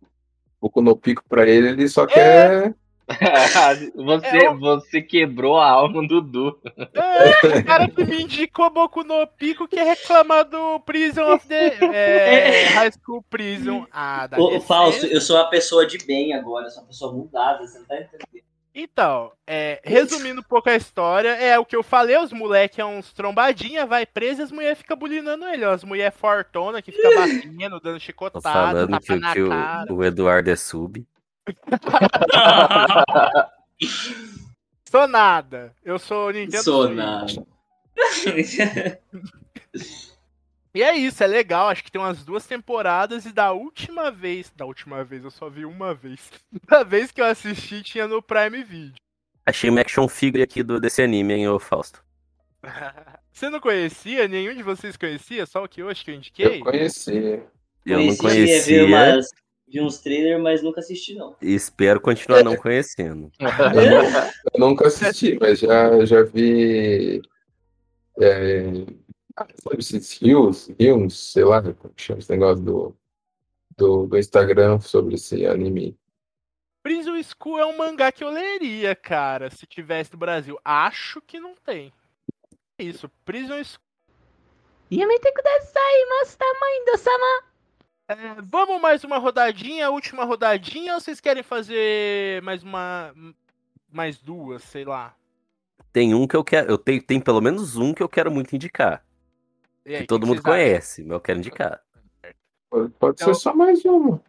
o 0.60 0.80
no 0.80 0.96
Pico 0.96 1.22
pra 1.28 1.46
ele, 1.48 1.68
ele 1.68 1.88
só 1.88 2.04
É. 2.04 2.06
quer 2.06 2.74
você, 3.94 4.36
É, 4.36 4.54
você 4.54 5.00
quebrou 5.00 5.58
a 5.58 5.70
alma 5.70 6.02
do 6.06 6.20
Dudu. 6.20 6.58
É, 6.94 7.58
o 7.58 7.64
cara 7.64 7.88
que 7.88 8.04
me 8.04 8.22
indicou 8.22 8.68
Boku 8.70 9.02
no 9.02 9.26
Pico 9.26 9.66
quer 9.66 9.86
reclamar 9.86 10.44
do 10.44 10.78
Prison 10.80 11.32
of 11.32 11.46
the 11.48 11.78
é, 11.86 12.64
High 12.76 12.90
School 12.92 13.24
Prison. 13.30 13.86
Ah, 13.90 14.26
dá 14.26 14.38
Ô. 14.38 14.60
Fausto, 14.60 15.06
eu 15.06 15.20
sou 15.22 15.36
uma 15.36 15.48
pessoa 15.48 15.86
de 15.86 15.96
bem 16.04 16.34
agora, 16.34 16.66
eu 16.66 16.70
sou 16.70 16.82
uma 16.82 16.88
pessoa 16.88 17.12
mudada, 17.14 17.66
você 17.66 17.78
não 17.78 17.86
tá 17.86 17.94
entendendo? 17.96 18.47
Então, 18.80 19.32
é, 19.44 19.80
resumindo 19.82 20.40
um 20.40 20.44
pouco 20.44 20.70
a 20.70 20.76
história, 20.76 21.30
é 21.30 21.58
o 21.58 21.64
que 21.64 21.74
eu 21.74 21.82
falei, 21.82 22.16
os 22.16 22.32
moleques 22.32 22.78
é 22.78 22.84
uns 22.84 23.12
trombadinha, 23.12 23.84
vai 23.84 24.06
preso 24.06 24.40
e 24.40 24.44
as 24.44 24.52
mulheres 24.52 24.78
ficam 24.78 24.96
bulinando 24.96 25.48
ele. 25.48 25.64
ó, 25.64 25.72
As 25.72 25.82
mulheres 25.82 26.16
fortona 26.16 26.80
que 26.80 26.92
fica 26.92 27.08
batendo, 27.12 27.80
dando 27.80 27.94
Tô 27.94 27.98
chicotada, 27.98 28.40
falando 28.40 28.90
tapa 28.90 29.04
que, 29.04 29.16
na 29.16 29.32
que 29.32 29.42
o, 29.42 29.48
cara. 29.48 29.92
o 29.92 30.04
Eduardo 30.04 30.48
é 30.48 30.54
sub. 30.54 31.04
Sou 34.88 35.08
nada. 35.08 35.74
Eu 35.84 35.98
sou 35.98 36.30
Nintendo 36.30 36.62
Sou 36.62 36.88
nada. 36.88 37.26
E 40.78 40.82
é 40.84 40.96
isso, 40.96 41.24
é 41.24 41.26
legal. 41.26 41.68
Acho 41.68 41.82
que 41.82 41.90
tem 41.90 42.00
umas 42.00 42.24
duas 42.24 42.46
temporadas 42.46 43.26
e 43.26 43.32
da 43.32 43.50
última 43.50 44.12
vez. 44.12 44.52
Da 44.54 44.64
última 44.64 45.02
vez, 45.02 45.24
eu 45.24 45.30
só 45.32 45.50
vi 45.50 45.64
uma 45.64 45.92
vez. 45.92 46.30
Da 46.68 46.84
vez 46.84 47.10
que 47.10 47.20
eu 47.20 47.24
assisti, 47.24 47.82
tinha 47.82 48.06
no 48.06 48.22
Prime 48.22 48.62
Video. 48.62 48.94
Achei 49.44 49.68
uma 49.68 49.80
action 49.80 50.06
figure 50.06 50.40
aqui 50.40 50.62
do, 50.62 50.78
desse 50.78 51.02
anime, 51.02 51.34
hein, 51.34 51.48
ô 51.48 51.58
Fausto. 51.58 52.00
Você 53.32 53.50
não 53.50 53.58
conhecia? 53.58 54.28
Nenhum 54.28 54.54
de 54.54 54.62
vocês 54.62 54.96
conhecia? 54.96 55.46
Só 55.46 55.64
o 55.64 55.68
que 55.68 55.82
eu 55.82 55.88
acho 55.88 56.04
que 56.04 56.12
eu 56.12 56.14
indiquei? 56.14 56.60
Eu 56.60 56.64
conheci. 56.64 57.42
Eu 57.84 57.98
não 57.98 58.16
Conhecia, 58.16 58.22
conhecia 58.22 58.86
Vi, 58.86 58.92
umas, 58.92 59.26
vi 59.66 59.80
uns 59.80 59.98
trailers, 59.98 60.40
mas 60.40 60.62
nunca 60.62 60.78
assisti, 60.78 61.14
não. 61.16 61.34
e 61.42 61.54
espero 61.54 62.00
continuar 62.00 62.44
não 62.44 62.54
conhecendo. 62.56 63.32
Eu 63.40 64.60
nunca 64.60 64.86
assisti, 64.86 65.36
mas 65.40 65.58
já, 65.58 66.04
já 66.04 66.22
vi. 66.22 67.20
É, 68.20 68.62
Substance 69.62 70.24
Hills, 70.24 70.74
Hills, 70.78 71.16
sei 71.16 71.44
lá 71.44 71.62
como 71.62 71.92
chama 71.96 72.18
esse 72.18 72.30
negócio 72.30 72.64
do, 72.64 72.96
do, 73.76 74.06
do 74.06 74.18
Instagram 74.18 74.80
sobre 74.80 75.14
esse 75.14 75.46
anime. 75.46 75.96
Prison 76.82 77.20
School 77.22 77.58
é 77.58 77.66
um 77.66 77.76
mangá 77.76 78.10
que 78.10 78.24
eu 78.24 78.30
leria, 78.30 78.94
cara, 78.94 79.50
se 79.50 79.66
tivesse 79.66 80.12
no 80.12 80.18
Brasil. 80.18 80.58
Acho 80.64 81.20
que 81.20 81.38
não 81.38 81.54
tem. 81.54 81.92
É 82.78 82.84
isso, 82.84 83.10
Prison 83.24 83.62
School. 83.62 83.88
Ia 84.90 85.06
me 85.06 85.18
ter 85.18 85.32
que 85.32 85.42
sair, 85.42 86.06
mas 86.08 86.34
tá 86.34 86.46
tamanho 86.46 86.84
do 86.86 86.96
Sama. 86.96 87.42
É, 88.08 88.42
vamos 88.42 88.80
mais 88.80 89.04
uma 89.04 89.18
rodadinha, 89.18 89.90
última 89.90 90.24
rodadinha, 90.24 90.94
ou 90.94 91.00
vocês 91.00 91.20
querem 91.20 91.42
fazer 91.42 92.40
mais 92.42 92.62
uma. 92.62 93.14
mais 93.92 94.18
duas, 94.18 94.62
sei 94.62 94.86
lá? 94.86 95.14
Tem 95.92 96.14
um 96.14 96.26
que 96.26 96.34
eu 96.34 96.42
quero. 96.42 96.70
Eu 96.70 96.78
tenho, 96.78 97.02
tem 97.02 97.20
pelo 97.20 97.42
menos 97.42 97.76
um 97.76 97.92
que 97.92 98.02
eu 98.02 98.08
quero 98.08 98.30
muito 98.30 98.56
indicar. 98.56 99.04
E 99.88 99.94
aí, 99.94 100.00
Que 100.02 100.06
todo 100.06 100.22
que 100.22 100.28
mundo 100.28 100.42
conhece, 100.42 101.02
mas 101.02 101.12
eu 101.12 101.20
quero 101.20 101.38
indicar. 101.38 101.80
Pode, 102.70 102.90
pode 102.90 103.22
Então- 103.22 103.32
ser 103.34 103.40
só 103.40 103.54
mais 103.54 103.82
uma. 103.86 104.20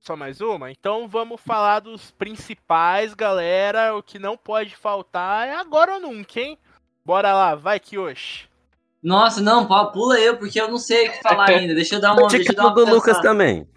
Só 0.00 0.16
mais 0.16 0.40
uma? 0.40 0.70
Então 0.70 1.06
vamos 1.06 1.38
falar 1.40 1.80
dos 1.80 2.10
principais, 2.12 3.12
galera. 3.12 3.94
O 3.94 4.02
que 4.02 4.18
não 4.18 4.36
pode 4.38 4.74
faltar 4.74 5.46
é 5.46 5.54
agora 5.54 5.94
ou 5.94 6.00
nunca, 6.00 6.40
hein? 6.40 6.58
Bora 7.04 7.34
lá, 7.34 7.54
vai, 7.54 7.78
Kyoshi. 7.78 8.48
Nossa, 9.02 9.40
não, 9.42 9.66
pula 9.92 10.18
eu, 10.18 10.38
porque 10.38 10.58
eu 10.60 10.68
não 10.68 10.78
sei 10.78 11.08
o 11.08 11.12
que 11.12 11.20
falar 11.22 11.50
ainda. 11.50 11.74
Deixa 11.74 11.96
eu 11.96 12.00
dar 12.00 12.12
uma. 12.14 12.26
Deixa 12.28 12.36
eu 12.36 12.56
dar 12.56 12.62
Indicado 12.62 12.68
uma 12.80 12.86
do 12.86 12.94
Lucas 12.94 13.18
também. 13.20 13.68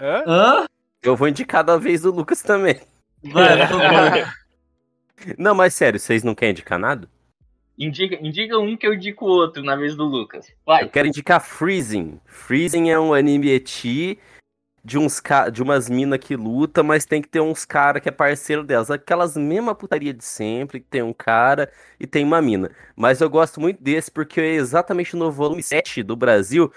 Hã? 0.00 0.24
Hã? 0.26 0.66
Eu 1.02 1.14
vou 1.16 1.28
indicar 1.28 1.62
da 1.62 1.76
vez 1.76 2.00
do 2.02 2.10
Lucas 2.10 2.40
também. 2.42 2.80
Vai, 3.22 3.68
por 3.68 3.78
favor. 3.78 4.34
Não, 5.38 5.54
mas 5.54 5.74
sério, 5.74 6.00
vocês 6.00 6.24
não 6.24 6.34
querem 6.34 6.50
indicar 6.52 6.78
nada? 6.78 7.08
Indica, 7.78 8.16
indica 8.20 8.58
um 8.58 8.76
que 8.76 8.86
eu 8.86 8.94
indico 8.94 9.24
outro 9.24 9.62
na 9.62 9.74
vez 9.74 9.96
do 9.96 10.04
Lucas. 10.04 10.52
Vai. 10.64 10.84
Eu 10.84 10.90
quero 10.90 11.08
indicar 11.08 11.40
Freezing. 11.40 12.20
Freezing 12.26 12.90
é 12.90 12.98
um 12.98 13.14
anime 13.14 13.50
eti 13.50 14.18
de 14.84 14.98
uns 14.98 15.22
de 15.52 15.62
umas 15.62 15.88
minas 15.88 16.18
que 16.18 16.34
luta, 16.34 16.82
mas 16.82 17.04
tem 17.04 17.22
que 17.22 17.28
ter 17.28 17.40
uns 17.40 17.64
cara 17.64 18.00
que 18.00 18.08
é 18.08 18.12
parceiro 18.12 18.64
delas. 18.64 18.90
Aquelas 18.90 19.36
mesma 19.36 19.74
putaria 19.74 20.12
de 20.12 20.24
sempre, 20.24 20.80
que 20.80 20.86
tem 20.86 21.02
um 21.02 21.12
cara 21.12 21.70
e 22.00 22.06
tem 22.06 22.24
uma 22.24 22.42
mina. 22.42 22.70
Mas 22.96 23.20
eu 23.20 23.30
gosto 23.30 23.60
muito 23.60 23.82
desse 23.82 24.10
porque 24.10 24.40
é 24.40 24.54
exatamente 24.54 25.16
no 25.16 25.30
volume 25.30 25.62
7 25.62 26.02
do 26.02 26.16
Brasil. 26.16 26.72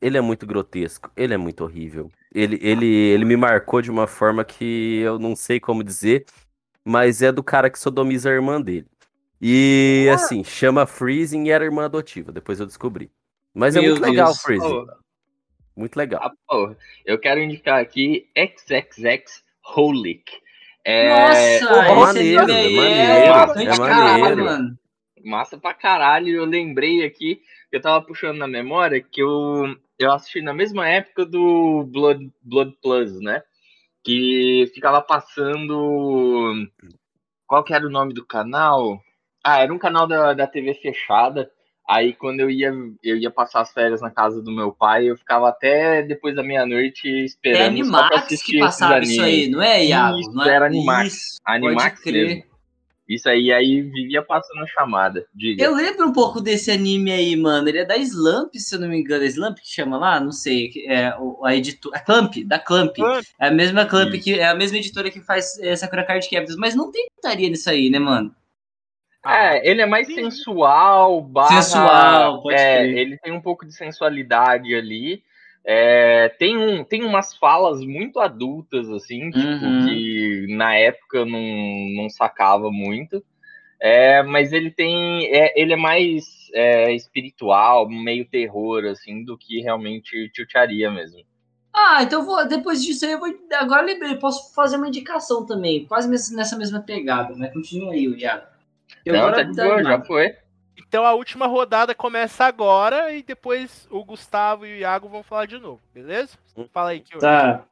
Ele 0.00 0.18
é 0.18 0.20
muito 0.20 0.46
grotesco, 0.46 1.10
ele 1.16 1.32
é 1.32 1.38
muito 1.38 1.64
horrível. 1.64 2.10
Ele, 2.34 2.58
ele, 2.60 2.86
ele 2.86 3.24
me 3.24 3.36
marcou 3.36 3.80
de 3.80 3.90
uma 3.90 4.06
forma 4.06 4.44
que 4.44 5.00
eu 5.00 5.18
não 5.18 5.34
sei 5.34 5.58
como 5.58 5.82
dizer, 5.82 6.26
mas 6.84 7.22
é 7.22 7.32
do 7.32 7.42
cara 7.42 7.70
que 7.70 7.78
sodomiza 7.78 8.28
a 8.28 8.32
irmã 8.32 8.60
dele. 8.60 8.86
E 9.46 10.08
assim, 10.10 10.42
chama 10.42 10.86
Freezing 10.86 11.44
e 11.44 11.50
era 11.50 11.66
irmã 11.66 11.84
adotiva, 11.84 12.32
depois 12.32 12.58
eu 12.60 12.64
descobri. 12.66 13.10
Mas 13.52 13.76
é 13.76 13.80
Meu 13.82 13.90
muito 13.90 14.02
legal, 14.02 14.28
Deus. 14.28 14.40
Freezing. 14.40 14.66
Pô, 14.66 14.86
Muito 15.76 15.96
legal. 15.96 16.20
ah, 16.24 16.32
porra. 16.48 16.78
Eu 17.04 17.18
quero 17.18 17.40
indicar 17.42 17.78
aqui 17.78 18.26
XXX 18.34 19.44
Holic. 19.76 20.32
É, 20.82 21.10
Nossa, 21.10 21.38
é 21.38 21.56
esse 21.56 21.94
maneiro, 21.94 22.40
é 22.40 22.46
maneiro, 22.46 22.80
é 22.80 23.26
é 23.26 23.28
bastante 23.32 23.78
maneiro. 23.78 23.86
caralho, 23.86 24.44
mano. 24.46 24.78
massa 25.22 25.58
pra 25.58 25.74
caralho. 25.74 26.34
Eu 26.34 26.46
lembrei 26.46 27.04
aqui, 27.04 27.42
eu 27.70 27.82
tava 27.82 28.02
puxando 28.02 28.38
na 28.38 28.48
memória 28.48 29.02
que 29.02 29.20
eu, 29.20 29.76
eu 29.98 30.10
assisti 30.10 30.40
na 30.40 30.54
mesma 30.54 30.88
época 30.88 31.26
do 31.26 31.84
Blood, 31.92 32.32
Blood 32.42 32.78
Plus, 32.82 33.20
né? 33.20 33.42
Que 34.02 34.70
ficava 34.74 35.02
passando. 35.02 36.66
Qual 37.46 37.62
que 37.62 37.74
era 37.74 37.86
o 37.86 37.90
nome 37.90 38.14
do 38.14 38.24
canal? 38.24 39.02
Ah, 39.44 39.60
era 39.60 39.72
um 39.72 39.78
canal 39.78 40.06
da, 40.06 40.32
da 40.32 40.46
TV 40.46 40.74
fechada. 40.74 41.50
Aí 41.86 42.14
quando 42.14 42.40
eu 42.40 42.48
ia, 42.48 42.72
eu 43.02 43.16
ia 43.18 43.30
passar 43.30 43.60
as 43.60 43.70
férias 43.70 44.00
na 44.00 44.10
casa 44.10 44.40
do 44.40 44.50
meu 44.50 44.72
pai, 44.72 45.04
eu 45.10 45.16
ficava 45.18 45.50
até 45.50 46.02
depois 46.02 46.34
da 46.34 46.42
meia-noite 46.42 47.06
É 47.06 47.24
esperando 47.24 47.84
só 47.84 47.90
pra 47.90 48.06
Animax 48.06 48.42
que 48.42 48.58
passava 48.58 48.98
isso 49.00 49.20
aí, 49.20 49.48
não 49.48 49.60
é, 49.60 49.84
Iago? 49.84 50.18
Isso, 50.18 50.32
não 50.32 50.44
é? 50.44 50.54
era 50.54 50.66
Animax. 50.66 51.12
Isso, 51.12 51.40
Animax 51.44 51.82
pode 51.90 52.02
crer. 52.02 52.26
mesmo. 52.28 52.54
Isso 53.06 53.28
aí, 53.28 53.52
aí 53.52 53.82
vivia 53.82 54.22
passando 54.22 54.62
a 54.62 54.66
chamada. 54.66 55.26
Diga. 55.34 55.62
Eu 55.62 55.74
lembro 55.74 56.08
um 56.08 56.12
pouco 56.12 56.40
desse 56.40 56.70
anime 56.70 57.12
aí, 57.12 57.36
mano. 57.36 57.68
Ele 57.68 57.80
é 57.80 57.84
da 57.84 57.98
Slump, 57.98 58.54
se 58.54 58.74
eu 58.74 58.80
não 58.80 58.88
me 58.88 58.98
engano. 58.98 59.22
É 59.22 59.26
Slump 59.26 59.56
que 59.60 59.68
chama 59.68 59.98
lá? 59.98 60.18
Não 60.18 60.32
sei. 60.32 60.70
É 60.88 61.14
o- 61.18 61.44
a 61.44 61.54
editora. 61.54 61.98
A 61.98 62.00
Clamp, 62.00 62.32
da 62.46 62.58
Clamp. 62.58 62.94
Clamp. 62.96 63.22
É 63.38 63.48
a 63.48 63.50
mesma 63.50 63.84
Clamp 63.84 64.14
Isso. 64.14 64.24
que 64.24 64.40
é 64.40 64.46
a 64.46 64.54
mesma 64.54 64.78
editora 64.78 65.10
que 65.10 65.20
faz 65.20 65.58
é, 65.58 65.76
Sakura 65.76 66.02
Card 66.02 66.26
Captors, 66.30 66.56
mas 66.56 66.74
não 66.74 66.90
tem 66.90 67.06
putaria 67.14 67.50
nisso 67.50 67.68
aí, 67.68 67.90
né, 67.90 67.98
mano? 67.98 68.34
É, 69.26 69.68
ele 69.68 69.80
é 69.80 69.86
mais 69.86 70.06
sensual, 70.06 71.22
barra, 71.22 71.62
Sensual, 71.62 72.42
pode 72.42 72.54
é, 72.56 72.78
crer. 72.78 72.98
ele 72.98 73.18
tem 73.18 73.32
um 73.32 73.40
pouco 73.40 73.64
de 73.66 73.74
sensualidade 73.74 74.74
ali. 74.74 75.22
É, 75.66 76.28
tem, 76.38 76.58
um, 76.58 76.84
tem 76.84 77.02
umas 77.04 77.34
falas 77.34 77.80
muito 77.80 78.20
adultas, 78.20 78.88
assim, 78.90 79.30
tipo, 79.30 79.46
Uhum. 79.64 79.86
que 79.86 80.46
na 80.50 80.76
época 80.76 81.18
eu 81.18 81.26
não, 81.26 81.40
não 81.96 82.10
sacava 82.10 82.70
muito. 82.70 83.24
É, 83.80 84.22
mas 84.22 84.52
ele 84.52 84.70
tem. 84.70 85.26
É, 85.34 85.58
ele 85.60 85.72
é 85.72 85.76
mais 85.76 86.24
é, 86.54 86.92
espiritual, 86.94 87.88
meio 87.88 88.24
terror, 88.26 88.84
assim, 88.84 89.24
do 89.24 89.36
que 89.38 89.60
realmente 89.60 90.30
chucharia 90.34 90.90
mesmo. 90.90 91.20
Ah, 91.72 92.02
então 92.02 92.20
eu 92.20 92.26
vou, 92.26 92.46
depois 92.46 92.82
disso 92.84 93.04
aí 93.04 93.12
eu 93.12 93.18
vou. 93.18 93.28
Agora 93.54 93.82
eu 93.82 93.86
lembrei, 93.86 94.14
posso 94.16 94.54
fazer 94.54 94.76
uma 94.76 94.86
indicação 94.88 95.44
também, 95.44 95.84
quase 95.86 96.08
nessa 96.34 96.56
mesma 96.56 96.80
pegada, 96.80 97.34
mas 97.36 97.52
continua 97.52 97.92
aí, 97.92 98.06
o 98.06 98.16
Iago. 98.16 98.53
Eu 99.04 99.12
não, 99.12 99.20
agora 99.20 99.36
tá 99.36 99.42
de 99.42 99.56
boa, 99.56 99.82
já 99.82 100.00
foi. 100.02 100.36
Então 100.76 101.04
a 101.04 101.12
última 101.12 101.46
rodada 101.46 101.94
começa 101.94 102.44
agora 102.44 103.12
e 103.12 103.22
depois 103.22 103.86
o 103.90 104.04
Gustavo 104.04 104.66
e 104.66 104.74
o 104.74 104.76
Iago 104.76 105.08
vão 105.08 105.22
falar 105.22 105.46
de 105.46 105.58
novo, 105.58 105.80
beleza? 105.92 106.38
Fala 106.72 106.90
aí, 106.90 107.00
Kyoshi. 107.00 107.20
Tá. 107.20 107.64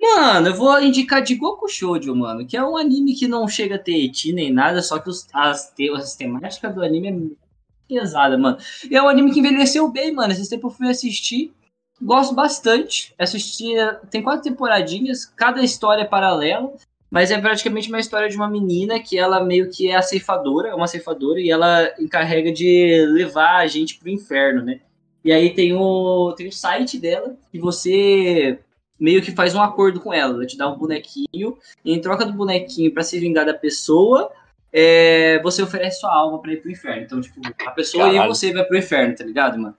Mano, 0.00 0.48
eu 0.48 0.54
vou 0.54 0.82
indicar 0.82 1.22
de 1.22 1.36
Goku 1.36 1.68
Shoujo, 1.68 2.14
mano, 2.14 2.44
que 2.44 2.56
é 2.56 2.64
um 2.64 2.76
anime 2.76 3.14
que 3.14 3.28
não 3.28 3.46
chega 3.46 3.76
a 3.76 3.78
ter 3.78 4.04
eti 4.04 4.32
nem 4.32 4.52
nada, 4.52 4.82
só 4.82 4.98
que 4.98 5.08
os, 5.08 5.28
as, 5.32 5.70
te, 5.70 5.88
as 5.90 6.16
temáticas 6.16 6.74
do 6.74 6.82
anime 6.82 7.08
é 7.08 7.94
pesada, 8.00 8.36
mano. 8.36 8.58
E 8.90 8.96
é 8.96 9.02
um 9.02 9.08
anime 9.08 9.32
que 9.32 9.38
envelheceu 9.38 9.88
bem, 9.88 10.12
mano. 10.12 10.32
Esse 10.32 10.50
tempo 10.50 10.66
eu 10.66 10.70
fui 10.72 10.90
assistir, 10.90 11.52
gosto 12.00 12.34
bastante. 12.34 13.14
Assisti, 13.16 13.74
tem 14.10 14.22
quatro 14.22 14.42
temporadinhas, 14.42 15.24
cada 15.24 15.62
história 15.62 16.02
é 16.02 16.06
paralela, 16.06 16.74
mas 17.12 17.30
é 17.30 17.38
praticamente 17.38 17.90
uma 17.90 18.00
história 18.00 18.26
de 18.26 18.36
uma 18.36 18.48
menina 18.48 18.98
que 18.98 19.18
ela 19.18 19.44
meio 19.44 19.68
que 19.68 19.90
é 19.90 19.96
a 19.96 20.00
ceifadora, 20.00 20.70
é 20.70 20.74
uma 20.74 20.86
ceifadora, 20.86 21.38
e 21.38 21.50
ela 21.50 21.92
encarrega 22.00 22.50
de 22.50 23.04
levar 23.10 23.58
a 23.58 23.66
gente 23.66 23.98
pro 23.98 24.08
inferno, 24.08 24.62
né? 24.62 24.80
E 25.22 25.30
aí 25.30 25.50
tem 25.50 25.74
o, 25.74 26.32
tem 26.34 26.48
o 26.48 26.52
site 26.52 26.98
dela, 26.98 27.36
que 27.50 27.58
você 27.58 28.58
meio 28.98 29.20
que 29.20 29.30
faz 29.30 29.54
um 29.54 29.60
acordo 29.60 30.00
com 30.00 30.10
ela. 30.10 30.32
Ela 30.32 30.46
te 30.46 30.56
dá 30.56 30.66
um 30.66 30.78
bonequinho, 30.78 31.58
e 31.84 31.92
em 31.92 32.00
troca 32.00 32.24
do 32.24 32.32
bonequinho 32.32 32.90
pra 32.94 33.02
se 33.02 33.20
vingar 33.20 33.44
da 33.44 33.52
pessoa, 33.52 34.32
é, 34.72 35.38
você 35.42 35.62
oferece 35.62 36.00
sua 36.00 36.14
alma 36.14 36.40
pra 36.40 36.54
ir 36.54 36.62
pro 36.62 36.70
inferno. 36.70 37.02
Então, 37.02 37.20
tipo, 37.20 37.42
a 37.44 37.70
pessoa 37.72 38.08
e 38.08 38.12
Caralho. 38.12 38.34
você 38.34 38.54
vai 38.54 38.64
pro 38.64 38.78
inferno, 38.78 39.14
tá 39.14 39.22
ligado, 39.22 39.58
mano? 39.58 39.76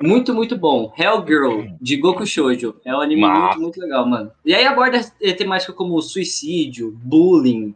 Muito, 0.00 0.32
muito 0.34 0.56
bom. 0.56 0.92
Hellgirl, 0.96 1.62
de 1.80 1.96
Goku 1.96 2.26
Shoujo. 2.26 2.76
É 2.84 2.94
um 2.94 3.00
anime 3.00 3.22
muito, 3.26 3.60
muito 3.60 3.80
legal, 3.80 4.06
mano. 4.06 4.30
E 4.44 4.54
aí 4.54 4.64
aborda 4.66 5.00
eh, 5.20 5.32
temática 5.32 5.72
como 5.72 6.00
suicídio, 6.00 6.92
bullying, 7.02 7.74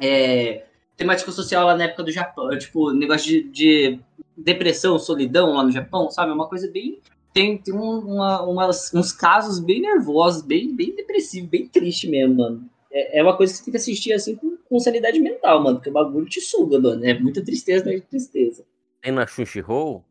é, 0.00 0.64
temática 0.96 1.30
social 1.30 1.66
lá 1.66 1.76
na 1.76 1.84
época 1.84 2.02
do 2.04 2.10
Japão. 2.12 2.48
Tipo, 2.58 2.92
negócio 2.92 3.26
de, 3.26 3.42
de 3.44 4.00
depressão, 4.36 4.98
solidão 4.98 5.52
lá 5.54 5.62
no 5.64 5.70
Japão, 5.70 6.10
sabe? 6.10 6.30
É 6.30 6.34
uma 6.34 6.48
coisa 6.48 6.70
bem. 6.70 6.98
Tem, 7.32 7.56
tem 7.56 7.72
um- 7.74 7.98
uma- 8.00 8.42
umas- 8.42 8.92
uns 8.94 9.12
casos 9.12 9.58
bem 9.58 9.80
nervosos, 9.80 10.42
bem, 10.42 10.74
bem 10.74 10.94
depressivos, 10.94 11.48
bem 11.48 11.66
triste 11.66 12.08
mesmo, 12.08 12.34
mano. 12.36 12.64
É, 12.90 13.20
é 13.20 13.22
uma 13.22 13.36
coisa 13.36 13.52
que 13.52 13.58
você 13.58 13.64
tem 13.64 13.72
que 13.72 13.78
assistir 13.78 14.12
assim 14.12 14.36
com, 14.36 14.56
com 14.68 14.78
sanidade 14.78 15.18
mental, 15.18 15.62
mano, 15.62 15.76
porque 15.78 15.88
o 15.90 15.92
bagulho 15.92 16.26
te 16.26 16.40
suga, 16.40 16.78
mano. 16.78 17.04
É 17.06 17.18
muita 17.18 17.42
tristeza, 17.42 17.86
né? 17.86 18.00
Tristeza. 18.00 18.64
Tem 19.00 19.12
na 19.12 19.24
Crunchyroll? 19.26 20.04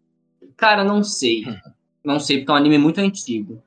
Cara, 0.57 0.83
não 0.83 1.03
sei. 1.03 1.45
Não 2.03 2.19
sei, 2.19 2.37
porque 2.39 2.51
é 2.51 2.53
um 2.53 2.57
anime 2.57 2.77
muito 2.77 2.99
antigo. 2.99 3.61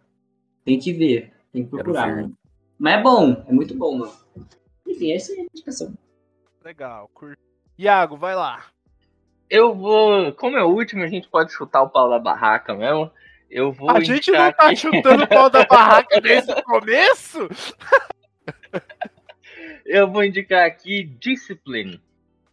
Tem 0.64 0.78
que 0.78 0.93
ver. 0.93 1.32
Tem 1.53 1.64
que 1.64 1.70
procurar. 1.70 2.09
mano. 2.09 2.37
Mas 2.78 2.95
é 2.99 3.03
bom, 3.03 3.45
é 3.49 3.53
muito 3.53 3.74
bom, 3.76 3.99
mano. 3.99 4.12
Enfim, 4.87 5.12
essa 5.12 5.32
é 5.32 5.41
a 5.41 5.43
indicação. 5.43 5.95
Legal. 6.64 7.11
Cur... 7.14 7.37
Iago, 7.78 8.16
vai 8.16 8.35
lá. 8.35 8.66
Eu 9.49 9.74
vou. 9.74 10.32
Como 10.32 10.57
é 10.57 10.64
o 10.64 10.68
último, 10.68 11.03
a 11.03 11.07
gente 11.07 11.28
pode 11.28 11.53
chutar 11.53 11.82
o 11.82 11.91
pau 11.91 12.09
da 12.09 12.18
barraca 12.18 12.74
mesmo. 12.74 13.11
Eu 13.51 13.70
vou. 13.72 13.91
A 13.91 14.01
gente 14.01 14.30
não 14.30 14.51
tá 14.53 14.66
aqui- 14.68 14.76
chutando 14.76 15.24
o 15.24 15.28
pau 15.28 15.49
da 15.51 15.64
barraca 15.66 16.20
desde 16.20 16.51
o 16.53 16.62
começo? 16.62 17.49
Eu 19.85 20.11
vou 20.11 20.24
indicar 20.24 20.66
aqui 20.66 21.05
Discipline, 21.05 22.01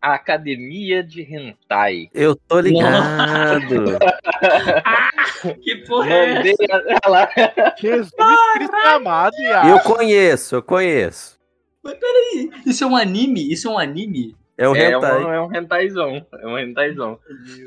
a 0.02 0.16
academia 0.16 1.04
de 1.04 1.22
hentai. 1.22 2.10
Eu 2.14 2.36
tô 2.36 2.60
ligado. 2.60 4.00
Que 5.64 5.76
porra 5.88 6.14
é 6.14 6.34
Mandei 6.36 6.54
essa? 6.54 7.76
Jesus 7.80 8.12
Cristo 8.54 8.76
amado, 8.88 9.36
Iago. 9.40 9.70
Eu 9.70 9.80
conheço, 9.80 10.56
eu 10.56 10.62
conheço. 10.64 11.40
Mas 11.84 11.96
peraí, 11.96 12.52
isso 12.66 12.84
é 12.84 12.88
um 12.88 12.96
anime? 12.96 13.52
Isso 13.52 13.68
é 13.68 13.72
um 13.72 13.78
anime? 13.80 14.36
É 14.56 14.70
um 14.70 14.76
É 14.76 14.92
hentai. 14.92 15.24
um, 15.24 15.34
é 15.34 15.42
um 15.42 15.56
hentaizão. 15.56 16.28
É 16.40 16.48
um 16.48 16.60
hentaizão. 16.60 17.20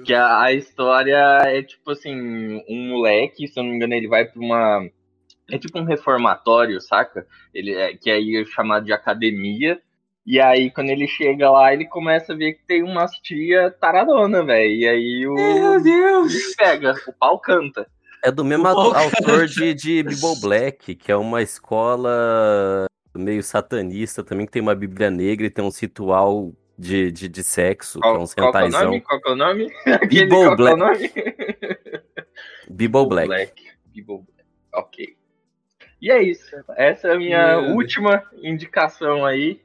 Que 0.05 0.14
a, 0.14 0.41
a 0.43 0.53
história 0.53 1.16
é 1.47 1.62
tipo 1.62 1.91
assim: 1.91 2.62
um 2.68 2.89
moleque, 2.91 3.49
se 3.49 3.59
eu 3.59 3.64
não 3.64 3.70
me 3.70 3.76
engano, 3.76 3.95
ele 3.95 4.07
vai 4.07 4.24
pra 4.24 4.41
uma. 4.41 4.89
É 5.51 5.59
tipo 5.59 5.78
um 5.78 5.85
reformatório, 5.85 6.80
saca? 6.80 7.26
Ele 7.53 7.74
é, 7.74 7.95
que 7.97 8.11
aí 8.11 8.37
é 8.37 8.45
chamado 8.45 8.85
de 8.85 8.93
academia. 8.93 9.80
E 10.27 10.41
aí, 10.41 10.70
quando 10.70 10.89
ele 10.89 11.07
chega 11.07 11.51
lá, 11.51 11.72
ele 11.72 11.85
começa 11.85 12.33
a 12.33 12.37
ver 12.37 12.55
que 12.55 12.64
tem 12.66 12.83
umas 12.83 13.11
tia 13.18 13.70
taradona, 13.70 14.43
velho. 14.43 14.75
E 14.75 14.89
aí 14.89 15.27
o. 15.27 15.35
Meu 15.35 15.83
Deus! 15.83 16.33
bicho 16.33 16.57
pega, 16.57 16.95
o 17.07 17.12
pau 17.12 17.39
canta. 17.39 17.87
É 18.22 18.31
do 18.31 18.43
mesmo 18.43 18.66
autor 18.66 19.47
de, 19.47 19.75
de 19.75 20.03
Bible 20.03 20.41
Black, 20.41 20.95
que 20.95 21.12
é 21.12 21.16
uma 21.16 21.43
escola 21.43 22.87
meio 23.14 23.43
satanista 23.43 24.25
também, 24.25 24.47
que 24.47 24.53
tem 24.53 24.62
uma 24.62 24.75
Bíblia 24.75 25.11
negra 25.11 25.47
e 25.47 25.51
tem 25.51 25.62
um 25.62 25.68
ritual 25.68 26.53
de, 26.79 27.12
de, 27.12 27.29
de 27.29 27.45
sexo, 27.45 28.01
que 28.01 28.07
é 28.07 28.11
Qual, 28.11 28.27
que 28.27 28.41
é 28.41 28.45
o 28.45 28.49
hentaizão. 28.49 28.85
nome? 28.85 29.01
Qual 29.03 29.20
que 29.20 29.29
é 29.29 29.33
o 29.33 29.37
nome? 29.37 29.70
Qual 29.70 29.95
é 30.43 30.49
o 30.49 30.57
Black. 30.57 30.79
nome? 30.79 31.12
Bible 32.70 33.07
Black. 33.07 33.55
Bible 33.93 34.22
Black. 34.22 34.33
Ok. 34.72 35.16
E 36.01 36.11
é 36.11 36.22
isso. 36.22 36.57
Essa 36.77 37.09
é 37.09 37.12
a 37.12 37.18
minha 37.18 37.61
Meu 37.61 37.75
última 37.77 38.22
indicação 38.43 39.25
aí. 39.25 39.61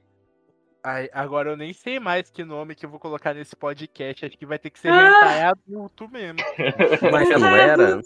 Ai, 0.92 1.08
agora 1.14 1.52
eu 1.52 1.58
nem 1.58 1.72
sei 1.72 2.00
mais 2.00 2.32
que 2.32 2.44
nome 2.44 2.74
que 2.74 2.84
eu 2.84 2.90
vou 2.90 3.00
colocar 3.00 3.32
nesse 3.32 3.56
podcast. 3.56 4.26
Acho 4.26 4.36
que 4.36 4.46
vai 4.46 4.58
ter 4.58 4.72
que 4.72 4.80
ser 4.80 4.88
hentai 4.88 5.44
adulto 5.44 6.10
mesmo. 6.10 6.40
Mas 7.12 7.30
já 7.30 7.38
não 7.38 7.56
era? 7.56 8.02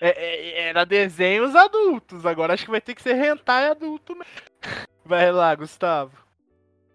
É, 0.00 0.08
é, 0.08 0.68
era 0.68 0.86
desenhos 0.86 1.54
adultos, 1.54 2.24
agora 2.24 2.54
acho 2.54 2.64
que 2.64 2.70
vai 2.70 2.80
ter 2.80 2.94
que 2.94 3.02
ser 3.02 3.14
hentai 3.14 3.68
adulto 3.68 4.14
mesmo. 4.16 4.32
Vai 5.04 5.32
lá, 5.32 5.52
Gustavo. 5.54 6.16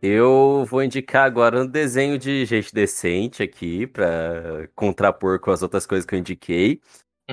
Eu 0.01 0.65
vou 0.69 0.81
indicar 0.81 1.25
agora 1.25 1.61
um 1.61 1.67
desenho 1.67 2.17
de 2.17 2.45
gente 2.45 2.73
decente 2.73 3.43
aqui, 3.43 3.85
pra 3.85 4.67
contrapor 4.73 5.39
com 5.39 5.51
as 5.51 5.61
outras 5.61 5.85
coisas 5.85 6.05
que 6.05 6.15
eu 6.15 6.19
indiquei. 6.19 6.79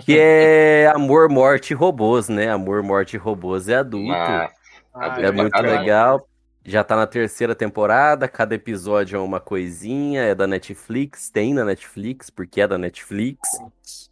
Que 0.05 0.19
é 0.19 0.91
Amor, 0.93 1.29
Morte 1.29 1.71
e 1.71 1.75
Robôs, 1.75 2.29
né? 2.29 2.51
Amor, 2.51 2.83
Morte 2.83 3.15
e 3.15 3.19
Robôs 3.19 3.69
é 3.69 3.77
adulto. 3.77 4.09
Mas, 4.09 4.53
Ah, 4.93 5.21
É 5.21 5.31
muito 5.31 5.57
legal. 5.61 6.29
Já 6.67 6.83
tá 6.83 6.97
na 6.97 7.07
terceira 7.07 7.55
temporada, 7.55 8.27
cada 8.27 8.55
episódio 8.55 9.17
é 9.17 9.21
uma 9.21 9.39
coisinha, 9.39 10.23
é 10.23 10.35
da 10.35 10.47
Netflix, 10.47 11.29
tem 11.29 11.53
na 11.53 11.63
Netflix, 11.63 12.31
porque 12.31 12.63
é 12.63 12.67
da 12.67 12.79
Netflix. 12.79 13.47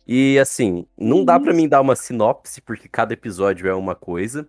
E 0.07 0.39
assim, 0.39 0.87
não 0.97 1.25
dá 1.25 1.41
pra 1.41 1.55
mim 1.55 1.67
dar 1.67 1.81
uma 1.81 1.97
sinopse, 1.97 2.61
porque 2.61 2.89
cada 2.89 3.15
episódio 3.15 3.67
é 3.67 3.75
uma 3.75 3.95
coisa. 3.95 4.47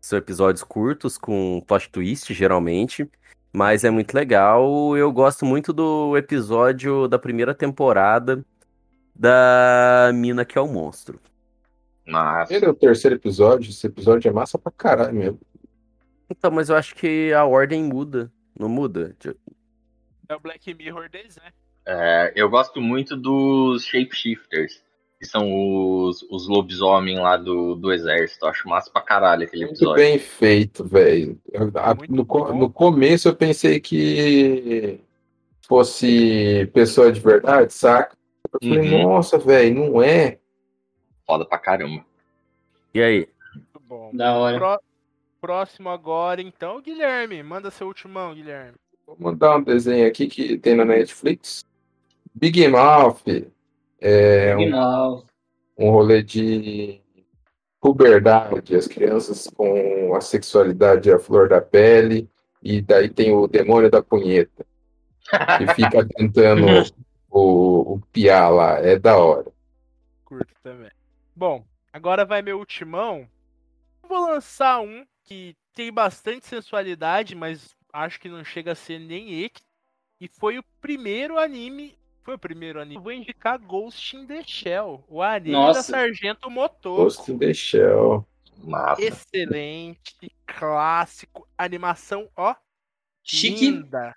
São 0.00 0.18
episódios 0.18 0.64
curtos, 0.64 1.16
com 1.16 1.62
plot 1.64 1.90
twist, 1.90 2.34
geralmente. 2.34 3.08
Mas 3.52 3.84
é 3.84 3.90
muito 3.90 4.12
legal. 4.14 4.96
Eu 4.96 5.12
gosto 5.12 5.46
muito 5.46 5.72
do 5.72 6.16
episódio 6.16 7.06
da 7.06 7.20
primeira 7.20 7.54
temporada 7.54 8.44
da 9.14 10.10
mina 10.12 10.44
que 10.44 10.58
é 10.58 10.60
o 10.60 10.66
monstro. 10.66 11.20
mas 12.04 12.50
Ele 12.50 12.64
é 12.64 12.68
o 12.68 12.74
terceiro 12.74 13.14
episódio, 13.14 13.70
esse 13.70 13.86
episódio 13.86 14.28
é 14.28 14.32
massa 14.32 14.58
pra 14.58 14.72
caralho 14.72 15.14
mesmo. 15.14 15.38
Então, 16.30 16.50
mas 16.50 16.68
eu 16.68 16.76
acho 16.76 16.94
que 16.94 17.32
a 17.32 17.44
ordem 17.44 17.82
muda. 17.84 18.30
Não 18.58 18.68
muda? 18.68 19.14
É 20.28 20.34
o 20.34 20.40
Black 20.40 20.72
Mirror 20.74 21.08
deles, 21.10 21.36
né? 21.36 21.50
é, 21.86 22.32
eu 22.34 22.48
gosto 22.48 22.80
muito 22.80 23.16
dos 23.16 23.84
shapeshifters. 23.84 24.82
Que 25.18 25.26
são 25.26 25.48
os, 26.04 26.22
os 26.30 26.46
lobisomem 26.48 27.18
lá 27.18 27.36
do, 27.36 27.74
do 27.76 27.92
exército. 27.92 28.44
Eu 28.44 28.50
acho 28.50 28.68
massa 28.68 28.90
pra 28.90 29.00
caralho 29.00 29.44
aquele 29.44 29.64
Muito 29.66 29.76
episódio. 29.76 30.02
bem 30.04 30.18
feito, 30.18 30.84
velho. 30.84 31.38
No, 32.08 32.24
bom. 32.24 32.52
no 32.54 32.68
começo 32.70 33.28
eu 33.28 33.34
pensei 33.36 33.80
que 33.80 35.00
fosse 35.66 36.68
pessoa 36.74 37.10
de 37.12 37.20
verdade, 37.20 37.72
saca? 37.72 38.16
Eu 38.52 38.68
falei, 38.68 38.90
Uhum. 38.92 39.02
nossa, 39.04 39.38
velho, 39.38 39.74
não 39.74 40.02
é. 40.02 40.38
Foda 41.26 41.46
pra 41.46 41.58
caramba. 41.58 42.04
E 42.92 43.00
aí? 43.02 43.28
Muito 43.54 43.80
bom. 43.80 44.10
Da 44.12 44.34
hora. 44.36 44.78
Pró- 45.44 45.54
Próximo 45.54 45.90
agora, 45.90 46.40
então, 46.40 46.80
Guilherme. 46.80 47.42
Manda 47.42 47.70
seu 47.70 47.86
ultimão, 47.86 48.34
Guilherme. 48.34 48.76
Vou 49.06 49.16
mandar 49.18 49.58
um 49.58 49.62
desenho 49.62 50.06
aqui 50.08 50.26
que 50.26 50.56
tem 50.58 50.74
na 50.74 50.84
Netflix. 50.84 51.64
Big 52.34 52.66
Mouth. 52.66 53.22
É 54.00 54.56
um, 54.56 54.58
Final. 54.58 55.26
um 55.78 55.90
rolê 55.90 56.22
de 56.22 57.00
puberdade, 57.80 58.74
as 58.74 58.86
crianças 58.86 59.46
com 59.54 60.14
a 60.14 60.20
sexualidade 60.20 61.12
à 61.12 61.18
flor 61.18 61.48
da 61.50 61.60
pele, 61.60 62.28
e 62.62 62.80
daí 62.80 63.10
tem 63.10 63.34
o 63.34 63.46
demônio 63.46 63.90
da 63.90 64.02
punheta, 64.02 64.64
que 65.58 65.74
fica 65.74 66.06
tentando 66.16 66.66
o, 67.30 67.94
o 67.94 68.00
piar 68.10 68.50
lá, 68.50 68.78
é 68.78 68.98
da 68.98 69.18
hora. 69.18 69.52
Curto 70.24 70.54
também. 70.62 70.90
Bom, 71.36 71.64
agora 71.92 72.24
vai 72.24 72.40
meu 72.40 72.58
ultimão. 72.58 73.28
Vou 74.08 74.26
lançar 74.26 74.80
um 74.80 75.04
que 75.24 75.56
tem 75.74 75.92
bastante 75.92 76.46
sensualidade, 76.46 77.34
mas 77.34 77.74
acho 77.92 78.20
que 78.20 78.28
não 78.28 78.44
chega 78.44 78.72
a 78.72 78.76
ser 78.76 78.98
nem 78.98 79.44
Ek. 79.44 79.60
E 80.20 80.28
foi 80.28 80.58
o 80.58 80.64
primeiro 80.80 81.38
anime. 81.38 81.98
Foi 82.22 82.34
o 82.34 82.38
primeiro 82.38 82.80
anime. 82.80 82.96
Eu 82.96 83.02
vou 83.02 83.12
indicar 83.12 83.58
Ghost 83.58 84.16
in 84.16 84.26
the 84.26 84.42
Shell, 84.42 85.04
o 85.08 85.20
anime 85.20 85.52
Nossa. 85.52 85.80
da 85.80 85.98
Sargento 85.98 86.50
Motoko. 86.50 87.02
Ghost 87.02 87.30
in 87.30 87.38
the 87.38 87.52
Shell. 87.52 88.26
Massa. 88.62 89.02
Excelente, 89.02 90.32
clássico, 90.46 91.46
animação, 91.58 92.30
ó, 92.36 92.54
Chique. 93.22 93.70
linda. 93.70 94.14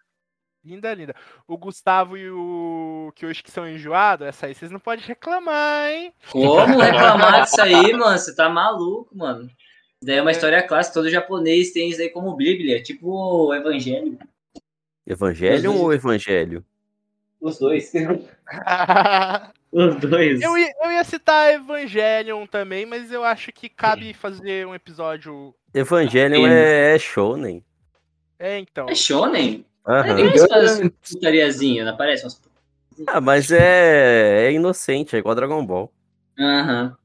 Linda, 0.63 0.93
linda. 0.93 1.15
O 1.47 1.57
Gustavo 1.57 2.17
e 2.17 2.29
o 2.29 3.11
que 3.15 3.25
hoje 3.25 3.41
que 3.41 3.49
são 3.49 3.67
enjoados, 3.67 4.27
essa 4.27 4.45
aí 4.45 4.53
vocês 4.53 4.69
não 4.69 4.79
podem 4.79 5.03
reclamar, 5.03 5.89
hein? 5.89 6.13
Como 6.29 6.45
reclamar 6.79 7.43
disso 7.43 7.61
aí, 7.61 7.93
mano? 7.93 8.17
Você 8.17 8.35
tá 8.35 8.49
maluco, 8.49 9.17
mano. 9.17 9.49
Daí 10.03 10.17
é 10.17 10.21
uma 10.21 10.31
história 10.31 10.61
clássica. 10.63 10.93
Todo 10.93 11.09
japonês 11.09 11.71
tem 11.71 11.89
isso 11.89 12.01
aí 12.01 12.09
como 12.09 12.35
Bíblia. 12.35 12.81
Tipo 12.81 13.09
o 13.47 13.53
Evangelho. 13.53 14.17
Evangelho 15.05 15.73
ou 15.73 15.93
Evangelho? 15.93 16.65
Os 17.39 17.57
dois. 17.59 17.91
Os 19.71 19.95
dois. 19.97 20.41
eu, 20.41 20.57
ia, 20.57 20.71
eu 20.83 20.91
ia 20.91 21.03
citar 21.03 21.53
Evangelion 21.53 22.45
também, 22.47 22.85
mas 22.85 23.11
eu 23.11 23.23
acho 23.23 23.51
que 23.51 23.67
cabe 23.67 24.13
fazer 24.13 24.65
um 24.65 24.73
episódio. 24.73 25.53
Evangelho 25.73 26.35
Sim. 26.35 26.47
é, 26.47 26.95
é 26.95 26.99
shonen. 26.99 27.63
É, 28.39 28.57
então. 28.57 28.87
É 28.89 28.95
shonen? 28.95 29.65
Aham. 29.85 30.09
É 30.09 30.13
nem 30.13 30.25
umas 30.27 30.91
putariazinhas, 31.11 31.85
não 31.85 31.93
aparece 31.93 32.23
umas... 32.23 32.41
Ah, 33.05 33.21
mas 33.21 33.51
é, 33.51 34.47
é 34.47 34.51
inocente, 34.51 35.15
é 35.15 35.19
igual 35.19 35.35
Dragon 35.35 35.63
Ball. 35.65 35.91
Aham. 36.39 36.97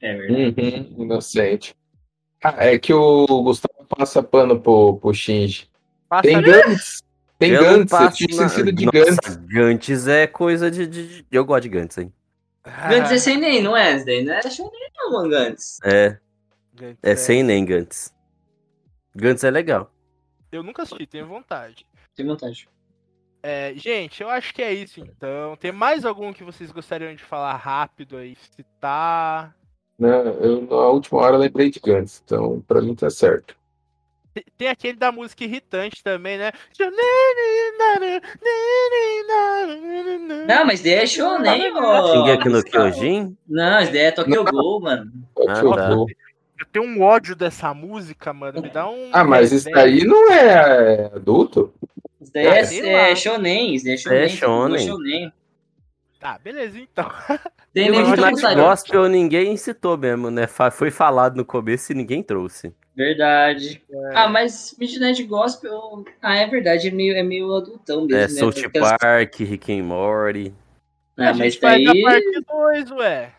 É 0.00 0.14
verdade. 0.14 0.88
Uhum, 0.96 1.04
inocente. 1.04 1.74
Ah, 2.42 2.54
é 2.66 2.78
que 2.78 2.92
o 2.92 3.26
Gustavo 3.42 3.84
passa 3.88 4.22
pano 4.22 4.60
pro, 4.60 4.96
pro 4.98 5.12
Shinji. 5.12 5.68
Passa 6.08 6.22
Tem 6.22 6.36
ali- 6.36 6.50
Gantz. 6.52 7.02
Tem 7.38 7.52
Eu 7.52 7.62
Gantz, 7.62 7.92
eu 7.92 8.12
tinha 8.12 8.36
na- 8.36 8.46
esquecido 8.46 8.72
de 8.72 8.86
Nossa, 8.86 8.98
Gantz. 8.98 9.36
Gantz 9.36 10.06
é 10.08 10.26
coisa 10.26 10.70
de, 10.70 10.86
de- 10.86 11.22
de- 11.22 11.26
Eu 11.30 11.44
gosto 11.44 11.62
de 11.64 11.68
Gantz, 11.68 11.98
hein? 11.98 12.12
Gantz 12.64 13.12
é 13.12 13.18
sem 13.18 13.36
nem, 13.38 13.62
não 13.62 13.76
é? 13.76 14.02
Daí 14.04 14.24
não 14.24 14.34
era 14.34 14.50
shonen 14.50 14.72
não, 14.96 15.12
mano, 15.12 15.30
Gantz. 15.30 15.78
É, 15.84 16.18
Gantz 16.74 16.98
é 17.02 17.16
sem 17.16 17.42
nem 17.42 17.64
Gantz. 17.64 18.12
Gantz 19.14 19.42
é 19.44 19.50
legal. 19.50 19.92
Eu 20.50 20.62
nunca 20.62 20.82
assisti, 20.82 21.06
tenho 21.06 21.26
vontade. 21.26 21.86
Tem 22.16 22.26
vontade. 22.26 22.68
É, 23.42 23.72
gente, 23.76 24.20
eu 24.20 24.28
acho 24.28 24.52
que 24.52 24.60
é 24.62 24.72
isso 24.74 24.98
então. 25.00 25.56
Tem 25.56 25.70
mais 25.70 26.04
algum 26.04 26.32
que 26.32 26.42
vocês 26.42 26.72
gostariam 26.72 27.14
de 27.14 27.22
falar 27.22 27.54
rápido 27.56 28.16
aí? 28.16 28.36
Citar? 28.56 29.54
Né? 29.98 30.08
Eu, 30.40 30.62
na 30.62 30.76
última 30.88 31.20
hora, 31.20 31.36
lembrei 31.36 31.70
de 31.70 31.80
Gantz, 31.80 32.22
então 32.24 32.62
pra 32.68 32.80
mim 32.80 32.94
tá 32.94 33.10
certo. 33.10 33.56
Tem- 34.56 34.68
aquele 34.68 34.96
da 34.96 35.10
música 35.10 35.42
irritante 35.42 36.04
também, 36.04 36.38
né? 36.38 36.52
Não, 40.46 40.64
mas 40.64 40.80
daí 40.80 40.92
é 40.92 41.06
shonen, 41.06 41.72
ó. 41.74 42.12
Shingeki 42.12 42.48
no 42.48 42.62
Kyojin? 42.62 43.36
Não, 43.48 43.80
isso 43.80 43.92
daí 43.92 44.02
é 44.02 44.10
Tokyo 44.12 44.44
Ghoul, 44.44 44.80
mano. 44.80 45.12
Pode 45.34 45.50
Ah, 45.50 45.74
tá. 45.76 45.94
Gol. 45.94 46.06
Eu 46.60 46.66
tenho 46.72 46.84
um 46.84 47.02
ódio 47.02 47.34
dessa 47.34 47.72
música, 47.74 48.32
mano. 48.32 48.62
Me 48.62 48.68
dá 48.70 48.88
um. 48.88 49.10
Ah, 49.12 49.24
mas 49.24 49.50
isso 49.52 49.68
daí 49.70 50.04
não 50.04 50.30
é 50.30 51.06
adulto? 51.14 51.72
Isso 52.20 52.32
daí 52.32 52.46
Ah, 52.46 52.56
é, 52.56 52.64
sei 52.64 52.88
é 52.88 53.08
lá. 53.08 53.14
shonen, 53.16 53.74
isso 53.74 53.84
daí 53.84 53.94
é 53.94 53.96
shonen. 53.96 54.18
É 54.18 54.28
Tokyo 54.28 54.78
shonen. 54.78 55.32
Tá, 56.18 56.38
beleza 56.42 56.78
então. 56.78 57.08
Tem 57.72 57.88
o 57.88 57.92
nem 57.92 58.04
Midnight. 58.10 58.54
Gospel 58.56 59.08
ninguém 59.08 59.56
citou 59.56 59.96
mesmo, 59.96 60.30
né? 60.30 60.46
Foi 60.46 60.90
falado 60.90 61.36
no 61.36 61.44
começo 61.44 61.92
e 61.92 61.94
ninguém 61.94 62.22
trouxe. 62.22 62.74
Verdade. 62.96 63.80
Ah, 64.14 64.28
mas 64.28 64.74
Midnight 64.78 65.22
Gospel. 65.24 66.04
Ah, 66.20 66.34
é 66.34 66.46
verdade, 66.48 66.88
é 66.88 66.90
meio, 66.90 67.16
é 67.16 67.22
meio 67.22 67.54
adultão 67.54 68.04
mesmo. 68.06 68.16
É, 68.16 68.22
né? 68.22 68.28
South 68.28 68.52
Porque 68.60 68.78
as- 68.78 68.96
Park, 68.98 69.34
Rick 69.38 69.72
and 69.72 69.84
Morty. 69.84 70.52
Ah, 71.16 71.28
a 71.30 71.34
mas 71.34 71.36
gente 71.54 71.60
faz 71.60 71.84
daí. 71.84 72.00
a 72.04 72.10
parte 72.10 72.40
2, 72.48 72.90
ué. 72.92 73.32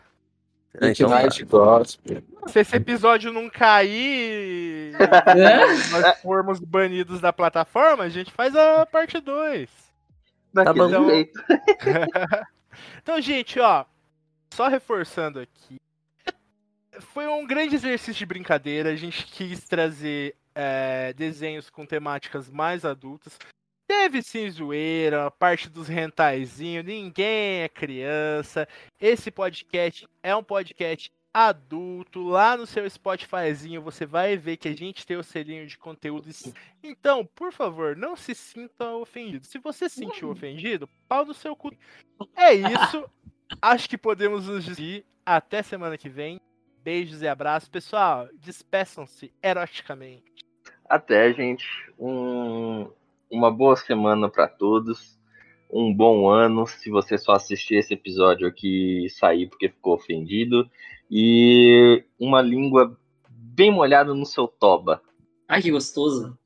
Ah, 0.80 0.88
então 0.88 1.08
tá. 1.10 1.16
Midnight 1.16 1.44
Gospel. 1.44 2.22
Se 2.46 2.60
esse 2.60 2.76
episódio 2.76 3.30
não 3.32 3.50
cair 3.50 4.92
nós 5.90 6.20
formos 6.22 6.58
banidos 6.60 7.20
da 7.20 7.32
plataforma, 7.32 8.04
a 8.04 8.08
gente 8.08 8.30
faz 8.32 8.56
a 8.56 8.86
parte 8.86 9.20
2. 9.20 9.68
Daquele 10.54 10.88
bom. 10.88 11.10
jeito. 11.10 11.38
Então, 13.02 13.20
gente, 13.20 13.58
ó, 13.58 13.84
só 14.52 14.68
reforçando 14.68 15.40
aqui. 15.40 15.76
Foi 17.00 17.26
um 17.26 17.46
grande 17.46 17.74
exercício 17.74 18.14
de 18.14 18.26
brincadeira. 18.26 18.90
A 18.90 18.96
gente 18.96 19.26
quis 19.26 19.64
trazer 19.64 20.36
é, 20.54 21.12
desenhos 21.14 21.70
com 21.70 21.86
temáticas 21.86 22.50
mais 22.50 22.84
adultas. 22.84 23.38
Teve 23.86 24.22
sim 24.22 24.48
zoeira, 24.48 25.26
a 25.26 25.30
parte 25.30 25.68
dos 25.68 25.88
rentaizinhos, 25.88 26.84
ninguém 26.84 27.62
é 27.62 27.68
criança. 27.68 28.68
Esse 29.00 29.32
podcast 29.32 30.06
é 30.22 30.34
um 30.34 30.44
podcast 30.44 31.10
adulto. 31.32 32.22
Lá 32.28 32.56
no 32.56 32.66
seu 32.66 32.88
Spotifyzinho 32.88 33.82
você 33.82 34.04
vai 34.06 34.36
ver 34.36 34.56
que 34.56 34.68
a 34.68 34.76
gente 34.76 35.06
tem 35.06 35.16
o 35.16 35.22
selinho 35.22 35.66
de 35.66 35.78
conteúdos. 35.78 36.52
Então, 36.82 37.24
por 37.34 37.52
favor, 37.52 37.96
não 37.96 38.16
se 38.16 38.34
sinta 38.34 38.90
ofendido. 38.92 39.46
Se 39.46 39.58
você 39.58 39.88
se 39.88 39.96
sentiu 39.96 40.30
ofendido, 40.30 40.88
pau 41.08 41.24
no 41.24 41.34
seu 41.34 41.54
cu. 41.56 41.72
É 42.36 42.52
isso. 42.54 43.08
Acho 43.62 43.88
que 43.88 43.96
podemos 43.98 44.46
nos 44.46 44.64
despedir. 44.64 45.04
Até 45.24 45.62
semana 45.62 45.96
que 45.96 46.08
vem. 46.08 46.40
Beijos 46.82 47.22
e 47.22 47.28
abraços. 47.28 47.68
Pessoal, 47.68 48.28
despeçam-se 48.34 49.32
eroticamente. 49.42 50.24
Até, 50.88 51.32
gente. 51.32 51.66
Um- 51.98 52.90
uma 53.30 53.50
boa 53.50 53.76
semana 53.76 54.28
pra 54.28 54.48
todos. 54.48 55.18
Um 55.70 55.94
bom 55.94 56.28
ano. 56.28 56.66
Se 56.66 56.90
você 56.90 57.16
só 57.16 57.32
assistir 57.32 57.76
esse 57.76 57.94
episódio 57.94 58.46
aqui 58.48 59.06
e 59.06 59.10
sair 59.10 59.46
porque 59.48 59.68
ficou 59.68 59.94
ofendido. 59.94 60.68
E 61.10 62.04
uma 62.18 62.40
língua 62.40 62.96
bem 63.28 63.70
molhada 63.70 64.14
no 64.14 64.24
seu 64.24 64.46
toba. 64.46 65.02
Ai, 65.48 65.60
que 65.60 65.70
gostoso. 65.70 66.38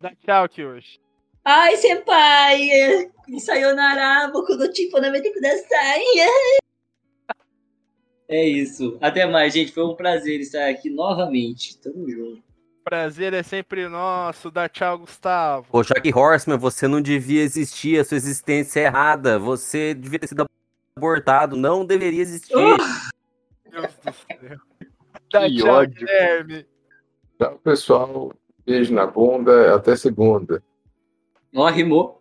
Dá 0.00 0.12
tchau, 0.14 0.48
Kyoshi. 0.48 1.00
Ai, 1.44 1.76
senpai! 1.76 3.10
Sayonara, 3.38 4.30
boku 4.30 4.54
no 4.56 4.70
tipo 4.70 5.00
na 5.00 5.10
mente 5.10 5.32
kudasai. 5.32 6.02
É 8.28 8.46
isso. 8.46 8.98
Até 9.00 9.26
mais, 9.26 9.54
gente. 9.54 9.72
Foi 9.72 9.84
um 9.84 9.96
prazer 9.96 10.40
estar 10.40 10.68
aqui 10.68 10.90
novamente. 10.90 11.78
Tamo 11.78 12.08
junto. 12.08 12.42
Prazer 12.84 13.32
é 13.32 13.42
sempre 13.42 13.88
nosso. 13.88 14.50
Dá 14.50 14.68
tchau, 14.68 14.98
Gustavo. 14.98 15.66
Ô, 15.72 15.82
Jack 15.82 16.12
Horseman, 16.14 16.58
você 16.58 16.86
não 16.86 17.00
devia 17.00 17.42
existir, 17.42 17.98
a 17.98 18.04
sua 18.04 18.16
existência 18.16 18.80
é 18.80 18.84
errada. 18.84 19.38
Você 19.38 19.94
devia 19.94 20.18
ter 20.18 20.28
sido 20.28 20.46
abortado, 20.96 21.56
não 21.56 21.84
deveria 21.84 22.22
existir. 22.22 22.54
Deus 23.70 23.94
do 24.04 24.12
céu. 24.12 24.58
Que 25.28 25.58
tchau, 25.58 25.74
ódio. 25.74 26.06
Guilherme. 26.06 26.66
Tchau, 27.38 27.58
pessoal. 27.58 28.32
Beijo 28.66 28.94
na 28.94 29.06
bunda. 29.06 29.74
Até 29.74 29.96
segunda. 29.96 30.62
Ó, 31.54 31.66
rimou. 31.68 32.19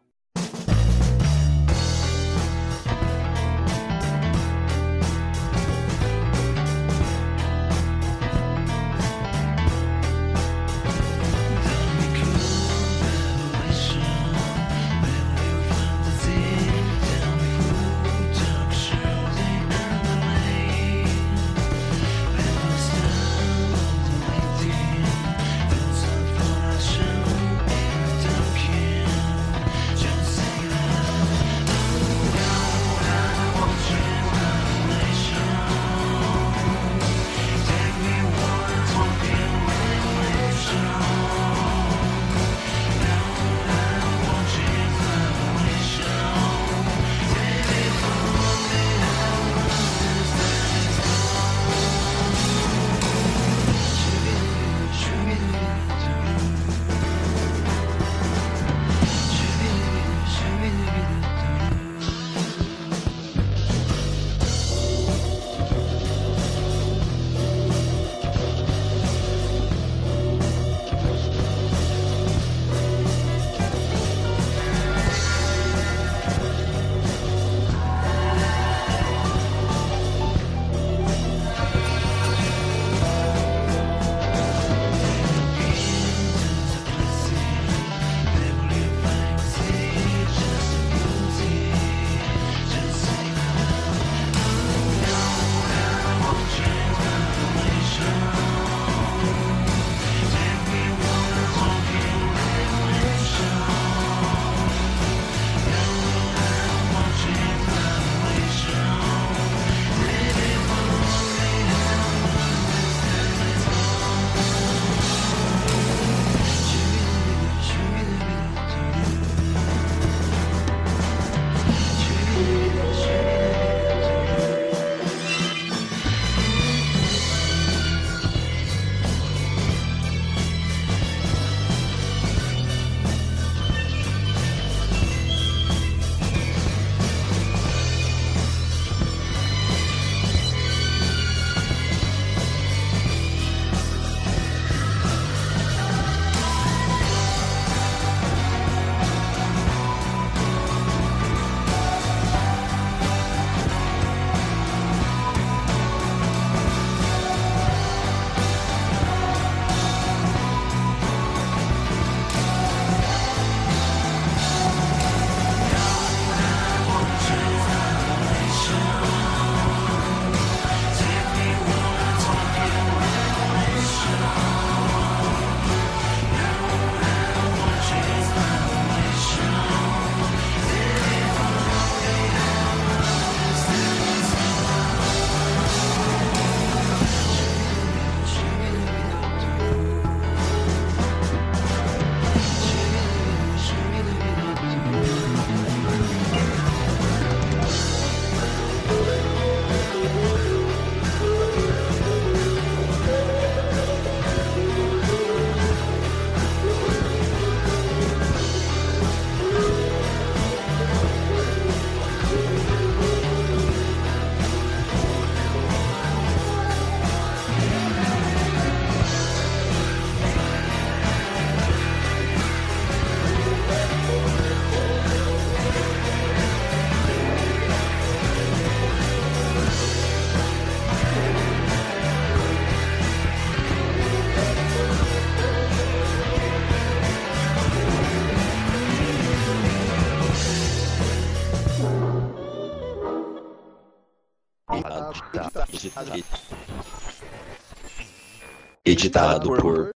Editado 248.83 249.53
por 249.55 249.91